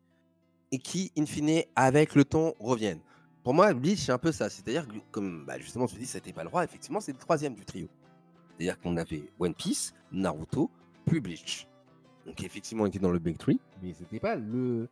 et 0.72 0.80
qui, 0.80 1.12
in 1.18 1.26
fine, 1.26 1.64
avec 1.76 2.16
le 2.16 2.26
temps, 2.26 2.54
reviennent. 2.60 3.02
Pour 3.44 3.54
moi, 3.54 3.74
Bleach, 3.74 4.00
c'est 4.00 4.12
un 4.12 4.18
peu 4.18 4.32
ça. 4.32 4.50
C'est-à-dire 4.50 4.88
que, 4.88 4.94
comme 5.12 5.46
bah, 5.46 5.58
justement 5.58 5.88
tu 5.88 5.96
dis, 5.96 6.06
c'était 6.06 6.34
pas 6.34 6.44
le 6.44 6.50
roi, 6.50 6.64
effectivement, 6.64 7.00
c'est 7.00 7.14
le 7.14 7.18
troisième 7.18 7.56
du 7.56 7.66
trio. 7.66 7.88
C'est-à-dire 8.50 8.80
qu'on 8.80 8.98
avait 8.98 9.24
One 9.40 9.54
Piece, 9.54 9.94
Naruto, 10.12 10.70
puis 11.06 11.20
Bleach. 11.20 11.68
Donc 12.26 12.44
effectivement, 12.44 12.86
il 12.86 12.90
était 12.90 13.00
dans 13.00 13.12
le 13.12 13.20
Big 13.20 13.38
Tree, 13.38 13.60
mais 13.82 13.94
c'était 13.98 14.20
pas 14.20 14.36
le, 14.36 14.90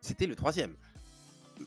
c'était 0.00 0.26
le 0.26 0.36
troisième. 0.36 0.74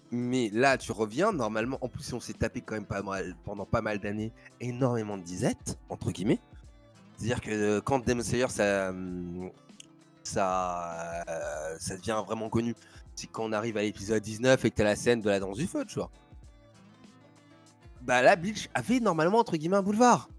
Mais 0.09 0.49
là, 0.51 0.77
tu 0.77 0.91
reviens 0.91 1.31
normalement. 1.31 1.77
En 1.81 1.89
plus, 1.89 2.13
on 2.13 2.19
s'est 2.19 2.33
tapé 2.33 2.61
quand 2.61 2.73
même 2.73 2.85
pas 2.85 3.03
mal 3.03 3.35
pendant 3.43 3.65
pas 3.65 3.81
mal 3.81 3.99
d'années, 3.99 4.31
énormément 4.59 5.17
de 5.17 5.23
disettes 5.23 5.77
entre 5.89 6.11
guillemets. 6.11 6.39
C'est-à-dire 7.17 7.41
que 7.41 7.51
euh, 7.51 7.81
quand 7.81 8.03
Demon 8.03 8.23
Slayer, 8.23 8.47
ça, 8.49 8.89
hum, 8.89 9.51
ça, 10.33 11.23
euh, 11.29 11.75
ça 11.79 11.95
devient 11.97 12.21
vraiment 12.25 12.49
connu, 12.49 12.75
c'est 13.15 13.27
quand 13.27 13.43
on 13.45 13.51
arrive 13.51 13.77
à 13.77 13.81
l'épisode 13.81 14.21
19 14.21 14.63
et 14.65 14.71
que 14.71 14.75
t'as 14.75 14.83
la 14.83 14.95
scène 14.95 15.21
de 15.21 15.29
la 15.29 15.39
danse 15.39 15.57
du 15.57 15.67
feu, 15.67 15.85
tu 15.85 15.95
vois. 15.95 16.09
Bah 18.01 18.21
là, 18.21 18.35
Bleach 18.35 18.69
avait 18.73 18.99
normalement 18.99 19.39
entre 19.39 19.55
guillemets 19.55 19.77
un 19.77 19.83
boulevard. 19.83 20.29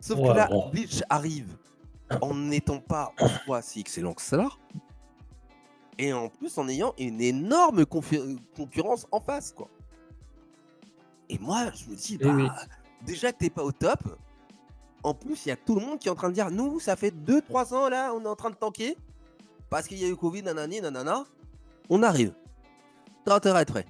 Sauf 0.00 0.18
Ouais, 0.18 0.28
que 0.28 0.32
là, 0.36 0.48
bon. 0.48 0.70
Bleach 0.70 1.02
arrive 1.10 1.56
en 2.20 2.34
n'étant 2.34 2.80
pas 2.80 3.12
en 3.20 3.28
soi 3.28 3.62
si 3.62 3.80
excellent 3.80 4.14
que 4.14 4.22
cela. 4.22 4.48
Et 5.98 6.12
en 6.12 6.28
plus 6.30 6.56
en 6.58 6.68
ayant 6.68 6.94
une 6.98 7.20
énorme 7.20 7.84
concurrence 7.86 9.06
en 9.12 9.20
face, 9.20 9.52
quoi. 9.52 9.68
Et 11.28 11.38
moi, 11.38 11.70
je 11.74 11.90
me 11.90 11.94
dis, 11.96 12.18
Eh 12.20 12.24
bah, 12.24 12.32
oui. 12.34 12.48
déjà 13.04 13.30
que 13.32 13.38
t'es 13.38 13.50
pas 13.50 13.62
au 13.62 13.72
top, 13.72 14.00
en 15.02 15.14
plus, 15.14 15.44
il 15.46 15.50
y 15.50 15.52
a 15.52 15.56
tout 15.56 15.74
le 15.74 15.80
monde 15.84 15.98
qui 15.98 16.08
est 16.08 16.10
en 16.10 16.14
train 16.14 16.28
de 16.30 16.34
dire, 16.34 16.50
nous, 16.50 16.80
ça 16.80 16.96
fait 16.96 17.10
2-3 17.14 17.74
ans, 17.74 17.88
là, 17.88 18.12
on 18.14 18.22
est 18.24 18.28
en 18.28 18.36
train 18.36 18.50
de 18.50 18.54
tanker, 18.56 18.96
parce 19.72 19.88
qu'il 19.88 19.96
y 19.96 20.04
a 20.04 20.08
eu 20.08 20.16
Covid, 20.16 20.42
nanani, 20.42 20.82
nanana, 20.82 21.24
on 21.88 22.02
arrive. 22.02 22.34
T'as 23.24 23.36
intérêt. 23.36 23.86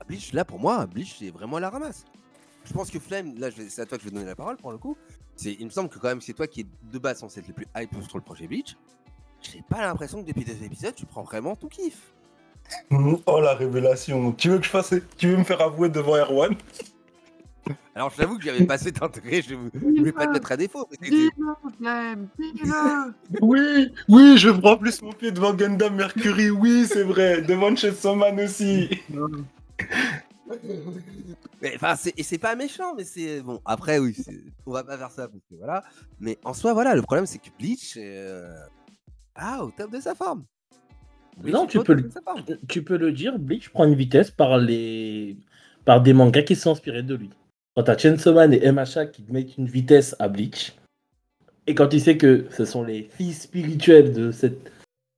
Ah, 0.00 0.04
Bleach, 0.04 0.32
là, 0.32 0.42
pour 0.42 0.58
moi, 0.58 0.86
Bleach, 0.86 1.18
c'est 1.18 1.28
vraiment 1.28 1.58
la 1.58 1.68
ramasse. 1.68 2.06
Je 2.64 2.72
pense 2.72 2.90
que 2.90 2.98
Flame, 2.98 3.38
là, 3.38 3.50
c'est 3.50 3.82
à 3.82 3.84
toi 3.84 3.98
que 3.98 4.04
je 4.04 4.08
vais 4.08 4.14
donner 4.14 4.24
la 4.24 4.34
parole, 4.34 4.56
pour 4.56 4.72
le 4.72 4.78
coup. 4.78 4.96
C'est, 5.36 5.52
il 5.52 5.66
me 5.66 5.70
semble 5.70 5.90
que 5.90 5.98
quand 5.98 6.08
même, 6.08 6.22
c'est 6.22 6.32
toi 6.32 6.46
qui 6.46 6.62
est 6.62 6.66
de 6.90 6.98
base 6.98 7.18
censé 7.18 7.40
être 7.40 7.48
le 7.48 7.52
plus 7.52 7.66
hype 7.76 7.94
sur 8.08 8.16
le 8.16 8.24
projet 8.24 8.46
Bleach. 8.46 8.78
J'ai 9.42 9.60
pas 9.68 9.82
l'impression 9.82 10.22
que 10.22 10.28
depuis 10.28 10.46
deux 10.46 10.64
épisodes, 10.64 10.94
tu 10.94 11.04
prends 11.04 11.24
vraiment 11.24 11.56
tout 11.56 11.68
kiff. 11.68 12.14
Oh 13.26 13.38
la 13.38 13.54
révélation. 13.54 14.32
Tu 14.32 14.48
veux 14.48 14.60
que 14.60 14.64
je 14.64 14.70
fasse. 14.70 14.94
Tu 15.18 15.28
veux 15.28 15.36
me 15.36 15.44
faire 15.44 15.60
avouer 15.60 15.90
devant 15.90 16.16
Erwan? 16.16 16.56
Alors, 17.94 18.10
je 18.10 18.16
t'avoue 18.16 18.38
que 18.38 18.44
j'avais 18.44 18.64
pas 18.66 18.78
cet 18.78 19.02
intérêt, 19.02 19.42
je 19.42 19.50
je 19.74 19.78
voulais 19.78 20.12
pas 20.12 20.26
te 20.26 20.32
mettre 20.32 20.50
à 20.52 20.56
défaut. 20.56 20.88
Oui, 23.40 23.92
oui, 24.08 24.38
je 24.38 24.48
prends 24.50 24.76
plus 24.76 25.00
mon 25.02 25.12
pied 25.12 25.30
devant 25.30 25.54
Gundam 25.54 25.94
Mercury, 25.94 26.50
oui, 26.50 26.86
c'est 26.86 27.04
vrai. 27.04 27.42
Devant 27.42 27.74
Chainsaw 27.76 28.14
Man 28.16 28.40
aussi. 28.40 28.88
Mais, 31.60 31.72
Enfin, 31.76 31.94
c'est, 31.96 32.12
et 32.18 32.22
c'est 32.22 32.38
pas 32.38 32.56
méchant, 32.56 32.94
mais 32.96 33.04
c'est 33.04 33.40
bon. 33.42 33.60
Après, 33.64 33.98
oui, 33.98 34.14
c'est- 34.14 34.42
on 34.66 34.72
va 34.72 34.82
pas 34.82 34.98
faire 34.98 35.10
ça 35.10 35.28
parce 35.28 35.44
que 35.48 35.54
voilà. 35.54 35.84
Mais 36.18 36.38
en 36.44 36.54
soi, 36.54 36.72
voilà, 36.72 36.94
le 36.94 37.02
problème 37.02 37.26
c'est 37.26 37.38
que 37.38 37.50
Bleach, 37.58 37.96
est, 37.96 38.16
euh, 38.16 38.52
ah, 39.36 39.62
au 39.64 39.70
top 39.70 39.92
de 39.92 40.00
sa 40.00 40.14
forme. 40.14 40.44
Bleach 41.38 41.54
Non, 41.54 41.64
est 41.64 41.68
tu 41.68 41.78
peux 41.80 41.94
le- 41.94 42.02
de 42.02 42.10
sa 42.10 42.20
forme. 42.20 42.42
Tu 42.68 42.82
peux 42.82 42.96
le 42.96 43.12
dire, 43.12 43.38
Bleach 43.38 43.68
prend 43.70 43.84
une 43.84 43.94
vitesse 43.94 44.30
par 44.30 44.58
les 44.58 45.36
par 45.84 46.00
des 46.00 46.12
mangas 46.12 46.42
qui 46.42 46.54
sont 46.56 46.72
inspirés 46.72 47.02
de 47.02 47.14
lui. 47.16 47.30
Quand 47.76 47.84
t'as 47.84 47.96
Chainsaw 47.96 48.34
Man 48.34 48.52
et 48.52 48.70
MHA 48.70 49.06
qui 49.06 49.22
te 49.22 49.32
mettent 49.32 49.56
une 49.56 49.66
vitesse 49.66 50.14
à 50.18 50.28
Bleach, 50.28 50.74
et 51.66 51.74
quand 51.74 51.88
tu 51.88 51.98
sais 52.00 52.16
que 52.16 52.46
ce 52.50 52.64
sont 52.64 52.82
les 52.82 53.04
filles 53.04 53.32
spirituelles 53.32 54.12
de 54.12 54.30
cette... 54.30 54.70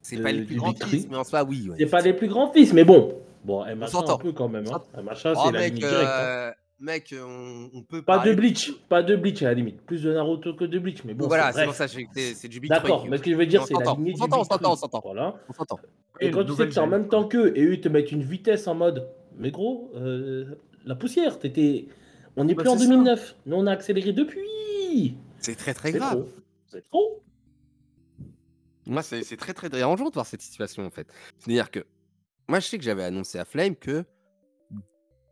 C'est 0.02 0.18
pas 0.22 0.30
les 0.32 0.42
plus 0.42 0.56
grands 0.56 0.74
fils, 0.74 1.08
mais 1.08 1.16
en 1.16 1.24
soi, 1.24 1.42
oui. 1.44 1.68
ouais. 1.70 1.76
C'est 1.78 1.86
pas 1.86 2.00
les 2.02 2.12
plus 2.12 2.28
grands 2.28 2.52
fils, 2.52 2.72
mais 2.74 2.84
bon. 2.84 3.14
Bon, 3.44 3.64
MHA 3.64 4.12
un 4.12 4.18
peu 4.18 4.32
quand 4.32 4.48
même. 4.48 4.66
Hein. 4.68 4.82
MHA, 5.02 5.32
Oh, 5.36 5.40
c'est 5.46 5.52
la 5.52 5.58
mec, 5.60 5.74
limite 5.74 5.88
directe. 5.88 6.04
hein. 6.04 6.24
euh, 6.24 6.50
mec, 6.80 7.14
on, 7.18 7.70
on 7.72 7.82
peut 7.82 8.02
Pas 8.02 8.18
de 8.18 8.32
Bleach, 8.34 8.72
pas 8.88 9.02
de 9.02 9.16
Bleach 9.16 9.42
à 9.42 9.46
la 9.46 9.54
limite. 9.54 9.80
Plus 9.82 10.02
de 10.02 10.12
Naruto 10.12 10.54
que 10.54 10.64
de 10.64 10.78
Bleach, 10.78 11.04
mais 11.04 11.14
bon, 11.14 11.26
voilà, 11.26 11.50
c'est 11.52 11.64
pour 11.64 11.74
ça 11.74 11.86
que 11.88 11.92
c'est, 12.34 12.48
du 12.48 12.60
Big 12.60 12.70
D'accord, 12.70 13.06
mais 13.08 13.16
ce 13.16 13.22
que 13.22 13.30
je 13.30 13.36
veux 13.36 13.46
dire, 13.46 13.66
c'est 13.66 13.74
la 13.74 13.92
lignée 13.94 14.12
on 14.14 14.18
s'entend, 14.18 14.40
on 14.40 14.44
s'entend, 14.44 14.72
on 14.72 14.76
s'entend. 14.76 15.00
Voilà. 15.02 15.34
On 15.48 15.52
s'entend. 15.54 15.80
Et 16.20 16.30
quand 16.30 16.44
tu 16.44 16.52
sais 16.54 16.68
que 16.68 16.72
t'es 16.74 16.78
en 16.78 16.86
même 16.86 17.08
temps 17.08 17.24
qu'eux 17.24 17.52
et 17.56 17.64
eux 17.64 17.72
ils 17.74 17.80
te 17.80 17.88
mettent 17.88 18.12
une 18.12 18.22
vitesse 18.22 18.68
en 18.68 18.74
mode 18.74 19.08
mais 19.36 19.50
gros 19.50 19.90
euh, 19.96 20.44
la 20.84 20.94
poussière 20.94 21.40
t'étais 21.40 21.86
on 22.36 22.44
n'est 22.44 22.54
Bah, 22.54 22.62
plus 22.62 22.70
en 22.70 22.74
c'est 22.78 22.84
ça. 22.84 22.90
2009 22.90 23.36
nous 23.46 23.56
on 23.56 23.66
a 23.66 23.72
accéléré 23.72 24.12
depuis 24.12 25.16
C'est 25.38 25.54
très 25.56 25.74
très 25.74 25.92
grave. 25.92 26.26
c'est 26.66 26.82
trop 26.82 27.22
Moi, 28.86 29.02
c'est 29.02 29.22
c'est 29.22 29.36
très 29.36 29.54
très 29.54 29.68
dérangeant 29.70 30.08
de 30.08 30.14
voir 30.14 30.26
cette 30.26 30.42
situation 30.42 30.84
en 30.84 30.90
fait. 30.90 31.06
C'est-à-dire 31.38 31.70
que 31.70 31.86
moi, 32.48 32.60
je 32.60 32.66
sais 32.66 32.76
que 32.78 32.84
j'avais 32.84 33.04
annoncé 33.04 33.38
à 33.38 33.44
Flame 33.44 33.74
que 33.76 34.04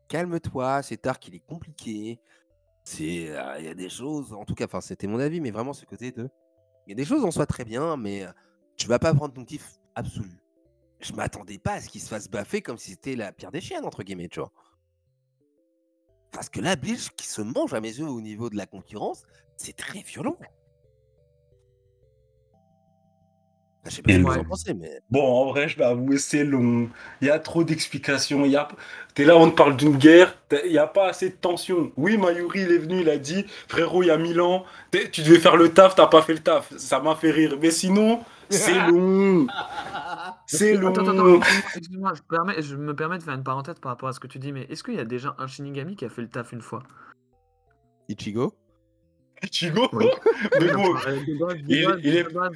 calme-toi, 0.09 0.82
cet 0.82 1.06
arc 1.06 1.26
il 1.28 1.35
est 1.35 1.47
compliqué. 1.47 2.21
C'est, 2.85 3.28
euh, 3.30 3.59
il 3.61 3.64
y 3.64 3.68
a 3.68 3.75
des 3.75 3.88
choses, 3.88 4.32
en 4.32 4.44
tout 4.44 4.54
cas, 4.54 4.64
enfin, 4.64 4.80
c'était 4.80 5.06
mon 5.06 5.21
avis, 5.21 5.40
mais 5.40 5.50
vraiment 5.52 5.73
ce 5.73 5.85
côté 5.85 6.11
de, 6.11 6.28
il 6.87 6.90
y 6.90 6.92
a 6.92 6.97
des 6.97 7.04
choses 7.04 7.25
en 7.25 7.30
soi 7.30 7.47
très 7.47 7.64
bien, 7.64 7.97
mais 7.97 8.25
euh, 8.25 8.30
tu 8.76 8.88
vas 8.88 8.99
pas 8.99 9.14
prendre 9.14 9.32
ton 9.32 9.44
kiff 9.44 9.78
absolu. 9.94 10.42
Je 11.00 11.12
m'attendais 11.12 11.59
pas 11.59 11.75
à 11.75 11.80
ce 11.80 11.88
qu'il 11.88 12.00
se 12.00 12.09
fasse 12.09 12.28
baffer 12.28 12.61
comme 12.61 12.78
si 12.78 12.90
c'était 12.92 13.14
la 13.14 13.32
pire 13.32 13.52
des 13.52 13.61
chiennes 13.61 13.85
entre 13.85 14.02
guillemets, 14.02 14.28
tu 14.28 14.40
vois. 14.40 14.52
Parce 16.32 16.48
que 16.48 16.60
là, 16.60 16.76
Bleach 16.76 17.10
qui 17.16 17.26
se 17.26 17.42
mange 17.42 17.74
à 17.74 17.80
mes 17.80 17.98
yeux 17.98 18.08
au 18.08 18.20
niveau 18.20 18.50
de 18.50 18.56
la 18.56 18.66
concurrence, 18.66 19.22
c'est 19.56 19.76
très 19.76 20.00
violent. 20.00 20.36
Je 23.84 23.90
sais 23.90 24.02
pas 24.02 24.12
ce 24.12 24.18
que 24.18 24.22
vous 24.22 24.38
en 24.38 24.44
pensez, 24.44 24.74
mais. 24.74 25.00
Bon, 25.10 25.24
en 25.24 25.46
vrai, 25.46 25.68
je 25.68 25.76
vais 25.76 25.84
avouer, 25.84 26.16
c'est 26.16 26.44
long. 26.44 26.88
Il 27.20 27.26
y 27.26 27.30
a 27.30 27.40
trop 27.40 27.64
d'explications. 27.64 28.44
Il 28.44 28.52
y 28.52 28.56
a... 28.56 28.68
T'es 29.14 29.24
là, 29.24 29.36
on 29.36 29.50
te 29.50 29.56
parle 29.56 29.76
d'une 29.76 29.96
guerre. 29.96 30.38
Il 30.64 30.70
n'y 30.70 30.78
a 30.78 30.86
pas 30.86 31.08
assez 31.08 31.30
de 31.30 31.34
tension. 31.34 31.90
Oui, 31.96 32.16
Mayuri, 32.16 32.62
il 32.62 32.72
est 32.72 32.78
venu, 32.78 33.00
il 33.00 33.10
a 33.10 33.18
dit 33.18 33.44
Frérot, 33.68 34.04
il 34.04 34.06
y 34.06 34.10
a 34.10 34.16
mille 34.16 34.40
ans, 34.40 34.64
tu 35.12 35.22
devais 35.22 35.40
faire 35.40 35.56
le 35.56 35.74
taf, 35.74 35.96
t'as 35.96 36.06
pas 36.06 36.22
fait 36.22 36.34
le 36.34 36.38
taf. 36.38 36.72
Ça 36.76 37.00
m'a 37.00 37.16
fait 37.16 37.32
rire. 37.32 37.58
Mais 37.60 37.72
sinon, 37.72 38.20
c'est 38.52 38.88
long. 38.90 39.47
C'est 40.47 40.75
long. 40.76 40.90
Attends, 40.90 41.09
attends, 41.09 41.37
excuse-moi, 41.37 41.62
excuse-moi, 41.76 42.12
je, 42.14 42.23
permets- 42.23 42.62
je 42.62 42.76
me 42.76 42.94
permets 42.94 43.18
de 43.18 43.23
faire 43.23 43.35
une 43.35 43.42
parenthèse 43.44 43.78
par 43.80 43.92
rapport 43.92 44.09
à 44.09 44.12
ce 44.12 44.21
que 44.21 44.26
tu 44.26 44.38
dis, 44.38 44.52
mais 44.52 44.66
est-ce 44.71 44.82
qu'il 44.85 44.94
y 44.94 44.99
a 45.00 45.04
déjà 45.04 45.35
un 45.38 45.47
Shinigami 45.47 45.97
qui 45.97 46.04
a 46.04 46.09
fait 46.09 46.23
le 46.23 46.28
taf 46.28 46.52
une 46.52 46.61
fois? 46.62 46.82
Ichigo? 48.09 48.54
Chigo 49.50 49.88
Oui. 49.92 50.06
Mais 50.61 50.73
bon, 50.73 50.94
Euh, 51.06 51.16
de 51.26 51.38
base, 51.38 51.54
de 51.56 51.62
il- 51.68 51.87
base, 51.87 52.00
il 52.04 52.16
est- 52.16 52.23
de 52.25 52.28
base, 52.32 52.52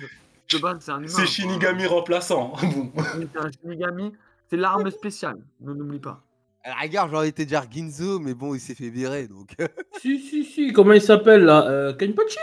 de 0.53 0.59
base, 0.59 0.77
c'est 0.81 0.91
un 0.93 0.99
humain. 0.99 1.09
c'est 1.09 1.17
quoi. 1.17 1.25
Shinigami 1.27 1.87
remplaçant. 1.87 2.53
Bon. 2.63 2.93
Oui, 3.17 3.27
C'est 3.33 3.41
un 3.41 3.51
Shinigami, 3.51 4.13
c'est 4.49 4.57
l'arme 4.57 4.91
spéciale, 4.91 5.39
ne 5.61 5.73
l'oublie 5.73 5.99
pas. 5.99 6.23
À 6.63 6.71
la 6.71 6.75
rigueur, 6.77 7.09
j'aurais 7.09 7.29
été 7.29 7.45
dire 7.45 7.63
Ginzo, 7.71 8.19
mais 8.19 8.35
bon, 8.35 8.55
il 8.55 8.61
s'est 8.61 8.75
fait 8.75 8.89
virer, 8.91 9.27
donc. 9.29 9.55
si 10.01 10.19
si 10.21 10.45
si 10.45 10.73
comment 10.73 10.93
il 10.93 11.01
s'appelle 11.01 11.45
là? 11.45 11.65
Euh, 11.69 11.95
Kenpachi? 11.95 12.39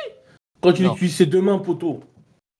Quand 0.61 0.71
il 0.79 0.85
Non. 0.85 0.93
utilise 0.95 1.15
ses 1.17 1.25
deux 1.25 1.41
mains 1.41 1.59
poteau 1.59 2.01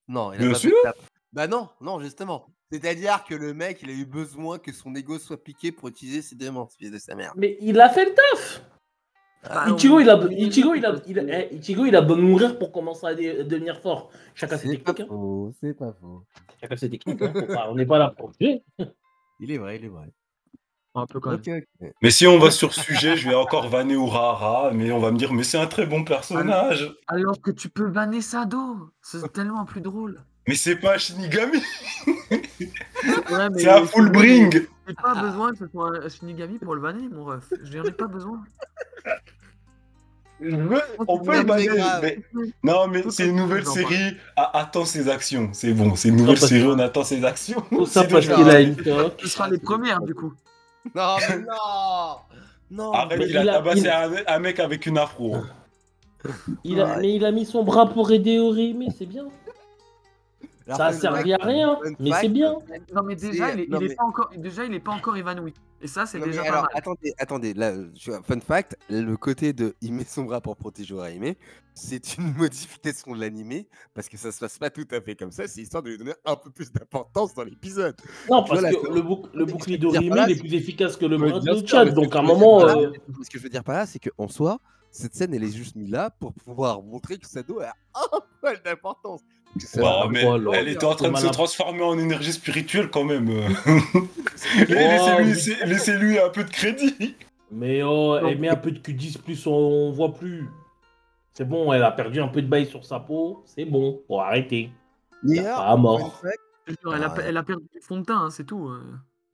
non, 0.08 0.32
il 0.32 0.36
a 0.36 0.38
Bien 0.38 0.48
pas 0.52 0.54
sûr. 0.58 0.70
fait 0.70 0.88
ça. 0.88 0.94
Bah 1.32 1.46
non, 1.48 1.68
non, 1.80 1.98
justement. 2.00 2.46
C'est-à-dire 2.70 3.24
que 3.28 3.34
le 3.34 3.54
mec, 3.54 3.80
il 3.82 3.90
a 3.90 3.92
eu 3.92 4.04
besoin 4.06 4.58
que 4.58 4.72
son 4.72 4.94
ego 4.94 5.18
soit 5.18 5.42
piqué 5.42 5.72
pour 5.72 5.88
utiliser 5.88 6.22
ses 6.22 6.34
deux 6.36 6.50
mains, 6.50 6.66
fils 6.78 6.90
de 6.90 6.98
sa 6.98 7.14
mère. 7.14 7.32
mais 7.36 7.56
il 7.60 7.80
a 7.80 7.88
fait 7.88 8.04
le 8.06 8.14
taf 8.14 8.62
Bah, 9.44 9.66
Ichigo 9.68 10.00
il 10.00 10.08
a 10.08 10.16
on- 10.18 10.28
Ichigo 10.30 10.74
il 10.74 10.86
a, 10.86 10.92
parce 10.92 11.04
il 11.06 11.18
a- 11.18 11.24
que- 11.24 11.30
eh, 11.52 11.54
Ichigo 11.56 11.84
il 11.84 11.94
a 11.94 12.00
beau 12.00 12.16
mourir 12.16 12.58
pour 12.58 12.72
commencer 12.72 13.06
à 13.06 13.14
dé- 13.14 13.44
devenir 13.44 13.78
fort 13.80 14.10
chacun 14.34 14.56
ses 14.56 14.68
C'est 14.68 14.78
pas 14.78 14.92
techniques 14.94 15.10
hein. 15.10 15.14
faux, 15.14 15.52
c'est 15.60 15.74
pas 15.74 15.92
faux. 16.00 16.24
chacun 16.60 16.76
ses 16.76 16.88
techniques 16.90 17.20
hein. 17.20 17.32
Faut 17.34 17.46
pas- 17.46 17.70
on 17.70 17.74
n'est 17.74 17.84
pas 17.86 17.98
là 17.98 18.14
pour 18.16 18.32
tuer 18.36 18.62
Il 19.40 19.50
est 19.50 19.58
vrai, 19.58 19.76
il 19.76 19.84
est 19.84 19.88
vrai. 19.88 20.06
Un 20.96 21.06
peu 21.06 21.18
quand 21.18 21.30
même. 21.32 21.40
Ok, 21.40 21.48
ok. 21.80 21.90
Mais 22.02 22.10
si 22.10 22.26
on 22.26 22.38
va 22.38 22.50
sur 22.52 22.72
ce 22.72 22.80
sujet, 22.92 23.16
je 23.16 23.28
vais 23.28 23.34
encore 23.34 23.68
vanner 23.68 23.94
Urahara, 23.94 24.70
mais 24.72 24.92
on 24.92 25.00
va 25.00 25.10
me 25.10 25.16
dire, 25.18 25.32
mais 25.32 25.42
c'est 25.42 25.58
un 25.58 25.66
très 25.66 25.86
bon 25.86 26.04
personnage. 26.04 26.94
Alors 27.08 27.40
que 27.40 27.50
tu 27.50 27.68
peux 27.68 27.88
banner 27.88 28.20
Sado, 28.20 28.90
c'est 29.02 29.32
tellement 29.32 29.64
plus 29.64 29.80
drôle. 29.80 30.22
Mais 30.46 30.54
c'est 30.54 30.76
pas 30.76 30.94
un 30.94 30.98
Shinigami, 30.98 31.58
Ouais, 32.30 33.50
mais 33.50 33.58
c'est 33.58 33.68
un 33.70 33.86
full 33.86 34.10
bring. 34.12 34.66
J'ai 34.86 34.94
pas 34.94 35.14
besoin 35.14 35.52
que 35.52 35.58
ce 35.58 35.66
soit 35.68 35.90
un 36.04 36.08
Shinigami 36.08 36.58
pour 36.58 36.74
le 36.74 36.80
banner, 36.82 37.08
mon 37.10 37.24
ref. 37.24 37.44
J'en 37.64 37.82
ai 37.82 37.90
pas 37.90 38.06
besoin. 38.06 38.42
Je 40.40 40.56
veux- 40.56 40.82
on 41.08 41.18
peut 41.20 41.38
le 41.38 41.44
banner, 41.44 41.66
grave. 41.66 42.02
mais 42.02 42.18
non, 42.62 42.86
mais 42.88 43.04
c'est 43.10 43.26
une 43.28 43.36
nouvelle 43.36 43.64
série. 43.66 44.16
Ah, 44.36 44.50
attends 44.60 44.84
ses 44.84 45.08
actions, 45.08 45.48
c'est 45.52 45.72
bon, 45.72 45.94
c'est 45.96 46.08
une 46.08 46.16
nouvelle 46.16 46.34
parce- 46.38 46.48
série, 46.48 46.66
on 46.66 46.78
attend 46.78 47.04
ses 47.04 47.24
actions. 47.24 47.62
tout 47.70 47.86
ça 47.86 48.02
Sinon, 48.02 48.12
parce 48.12 48.24
je 48.26 48.30
vais 48.30 48.34
qu'il 48.36 48.44
a 48.44 48.52
arrêter. 48.52 48.68
une 48.90 48.96
toque 48.96 49.20
Ce 49.22 49.28
sera 49.28 49.48
les 49.48 49.58
premières, 49.58 50.02
du 50.02 50.14
coup. 50.14 50.32
Non, 50.94 51.16
mais 51.28 51.38
non 51.38 52.16
Non 52.70 52.92
Arrête, 52.92 53.18
Mais 53.18 53.28
il 53.28 53.36
a 53.38 53.42
il 53.42 53.48
a- 53.48 53.52
tabassé 53.54 53.80
il- 53.88 54.24
un, 54.26 54.38
mec 54.38 54.58
avec 54.60 54.86
une 54.86 54.98
afro. 54.98 55.36
il 56.64 56.80
a, 56.80 56.84
Ouais. 56.86 56.96
mais 57.00 57.14
il 57.14 57.24
a 57.24 57.30
mis 57.30 57.44
son 57.44 57.62
bras 57.64 57.86
pour 57.88 58.10
aider 58.12 58.38
Orihime 58.38 58.84
c'est 58.96 59.06
bien 59.06 59.24
Alors, 60.66 60.78
ça 60.78 60.86
a 60.86 60.92
servi 60.94 61.34
à 61.34 61.36
rien 61.42 61.78
mais 61.98 62.10
c'est 62.20 62.28
bien 62.28 62.56
Non, 62.94 63.02
mais 63.02 63.16
déjà, 63.16 63.52
il 63.52 63.60
est, 63.60 63.66
non, 63.68 63.78
il 63.80 63.84
est 63.84 63.88
mais- 63.90 63.94
pas 63.96 64.04
encore, 64.04 64.30
déjà, 64.36 64.64
il 64.64 64.72
est 64.72 64.80
pas 64.80 64.92
encore 64.92 65.16
évanoui. 65.16 65.52
Et 65.82 65.86
ça, 65.86 66.06
c'est 66.06 66.18
déjà 66.18 66.40
alors, 66.40 66.54
pas 66.54 66.60
mal. 66.62 66.70
attendez, 66.74 67.14
attendez, 67.18 67.52
là, 67.52 67.72
euh, 67.72 67.90
tu 67.94 68.08
vois, 68.08 68.22
fun 68.22 68.40
fact, 68.40 68.74
le 68.88 69.14
côté 69.18 69.52
de 69.52 69.74
il 69.82 69.92
met 69.92 70.04
son 70.04 70.22
bras 70.24 70.40
pour 70.40 70.56
protéger 70.56 70.94
Oraime, 70.94 71.34
c'est 71.74 72.16
une 72.16 72.32
modification 72.38 73.14
de 73.14 73.20
l'animé, 73.20 73.68
parce 73.92 74.08
que 74.08 74.16
ça 74.16 74.32
se 74.32 74.38
passe 74.40 74.56
pas 74.58 74.70
tout 74.70 74.86
à 74.90 75.02
fait 75.02 75.14
comme 75.14 75.30
ça, 75.30 75.46
c'est 75.46 75.60
histoire 75.60 75.82
de 75.82 75.90
lui 75.90 75.98
donner 75.98 76.14
un 76.24 76.36
peu 76.36 76.48
plus 76.50 76.72
d'importance 76.72 77.34
dans 77.34 77.44
l'épisode. 77.44 77.96
non 78.30 78.36
vois, 78.42 78.44
parce 78.46 78.62
là, 78.62 78.70
que 78.72 78.86
le, 78.90 79.02
bouc- 79.02 79.28
le 79.34 79.44
bouclier 79.44 79.76
d'Orihime 79.76 80.16
est 80.16 80.36
plus 80.40 80.54
efficace 80.54 80.96
que 80.96 81.04
le 81.04 81.18
bras 81.18 81.38
de 81.40 81.66
Chad 81.66 81.92
donc 81.92 82.16
à 82.16 82.20
un 82.20 82.22
moment 82.22 82.66
euh, 82.66 82.90
Ce 83.22 83.28
que 83.28 83.36
je 83.36 83.42
veux 83.42 83.50
dire 83.50 83.62
par 83.64 83.76
là, 83.76 83.84
c'est 83.84 83.98
qu'en 83.98 84.28
soi, 84.28 84.60
cette 84.90 85.14
scène, 85.14 85.34
elle 85.34 85.44
est 85.44 85.52
juste 85.54 85.76
mise 85.76 85.90
là 85.90 86.08
pour 86.08 86.32
pouvoir 86.32 86.82
montrer 86.82 87.18
que 87.18 87.26
Sado 87.26 87.60
a 87.60 87.74
un 87.94 88.20
poil 88.40 88.58
d'importance. 88.64 89.20
Bah, 89.76 90.08
mais 90.10 90.24
elle 90.54 90.68
était 90.68 90.84
en 90.84 90.94
train 90.94 91.10
de 91.10 91.16
se 91.16 91.26
transformer 91.28 91.82
en 91.82 91.98
énergie 91.98 92.32
spirituelle 92.32 92.90
quand 92.90 93.04
même. 93.04 93.30
Oh, 93.30 93.70
Laissez-lui 94.68 95.16
mais- 95.18 95.24
laissez- 95.24 95.56
laissez-lui 95.66 96.18
un 96.18 96.28
peu 96.28 96.44
de 96.44 96.50
crédit. 96.50 97.16
mais 97.50 97.82
oh 97.82 98.16
elle 98.16 98.38
met 98.38 98.48
un 98.48 98.56
peu 98.56 98.70
de 98.72 98.78
Q10 98.78 99.18
plus 99.18 99.46
on, 99.46 99.52
on 99.52 99.92
voit 99.92 100.12
plus 100.12 100.48
c'est 101.34 101.48
bon 101.48 101.72
elle 101.72 101.84
a 101.84 101.92
perdu 101.92 102.20
un 102.20 102.28
peu 102.28 102.42
de 102.42 102.48
bail 102.48 102.66
sur 102.66 102.84
sa 102.84 102.98
peau 102.98 103.42
c'est 103.46 103.64
bon 103.64 104.00
faut 104.08 104.18
arrêter 104.20 104.70
pas 105.44 105.76
mort. 105.76 106.20
elle, 106.66 106.74
a, 107.02 107.06
Ah, 107.06 107.14
ouais. 107.16 107.24
elle 107.28 107.36
a 107.36 107.42
perdu 107.44 107.64
du 107.72 107.80
fond 107.80 107.98
de 107.98 108.04
teint, 108.04 108.24
hein, 108.26 108.30
c'est 108.30 108.44
tout. 108.44 108.68
euh, 108.68 108.80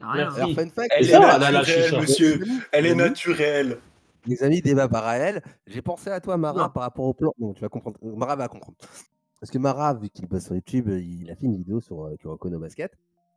rien. 0.00 0.30
Merci. 0.36 0.54
Fact, 0.54 0.92
Elle 0.96 1.06
est 1.06 1.10
ça, 1.10 1.38
la 1.38 1.50
naturelle, 1.50 2.00
monsieur. 2.00 2.40
Elle 2.72 2.86
est 2.86 2.88
Les 2.94 3.00
amis, 3.00 3.02
naturelle. 3.10 3.78
Les 4.26 4.42
amis, 4.44 4.60
débat 4.62 4.86
parallèle. 4.88 5.42
J'ai 5.66 5.82
pensé 5.82 6.10
à 6.10 6.20
toi, 6.20 6.36
Mara, 6.36 6.64
Non. 6.64 6.68
par 6.68 6.82
rapport 6.84 7.06
au 7.06 7.14
plan. 7.14 7.32
Non, 7.40 7.54
tu 7.54 7.60
vas 7.62 7.68
comprendre. 7.68 7.96
Mara 8.02 8.36
va 8.36 8.46
comprendre. 8.48 8.76
Parce 9.40 9.50
que 9.50 9.58
Mara, 9.58 9.94
vu 9.94 10.10
qu'il 10.10 10.26
bosse 10.26 10.44
sur 10.44 10.54
YouTube, 10.54 10.88
il 10.88 11.30
a 11.30 11.36
fait 11.36 11.46
une 11.46 11.56
vidéo 11.56 11.80
sur 11.80 12.04
euh, 12.04 12.16
Kuroko 12.16 12.50
no 12.50 12.58
Basket. 12.58 12.92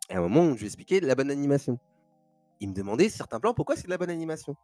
Et 0.10 0.14
à 0.16 0.18
un 0.18 0.22
moment, 0.22 0.50
je 0.54 0.58
lui 0.58 0.64
ai 0.64 0.68
expliqué 0.68 1.00
la 1.00 1.16
bonne 1.16 1.32
animation. 1.32 1.80
Il 2.60 2.70
me 2.70 2.74
demandait 2.74 3.10
certains 3.10 3.40
plans 3.40 3.54
pourquoi 3.54 3.76
c'est 3.76 3.86
de 3.86 3.90
la 3.90 3.98
bonne 3.98 4.10
animation? 4.10 4.56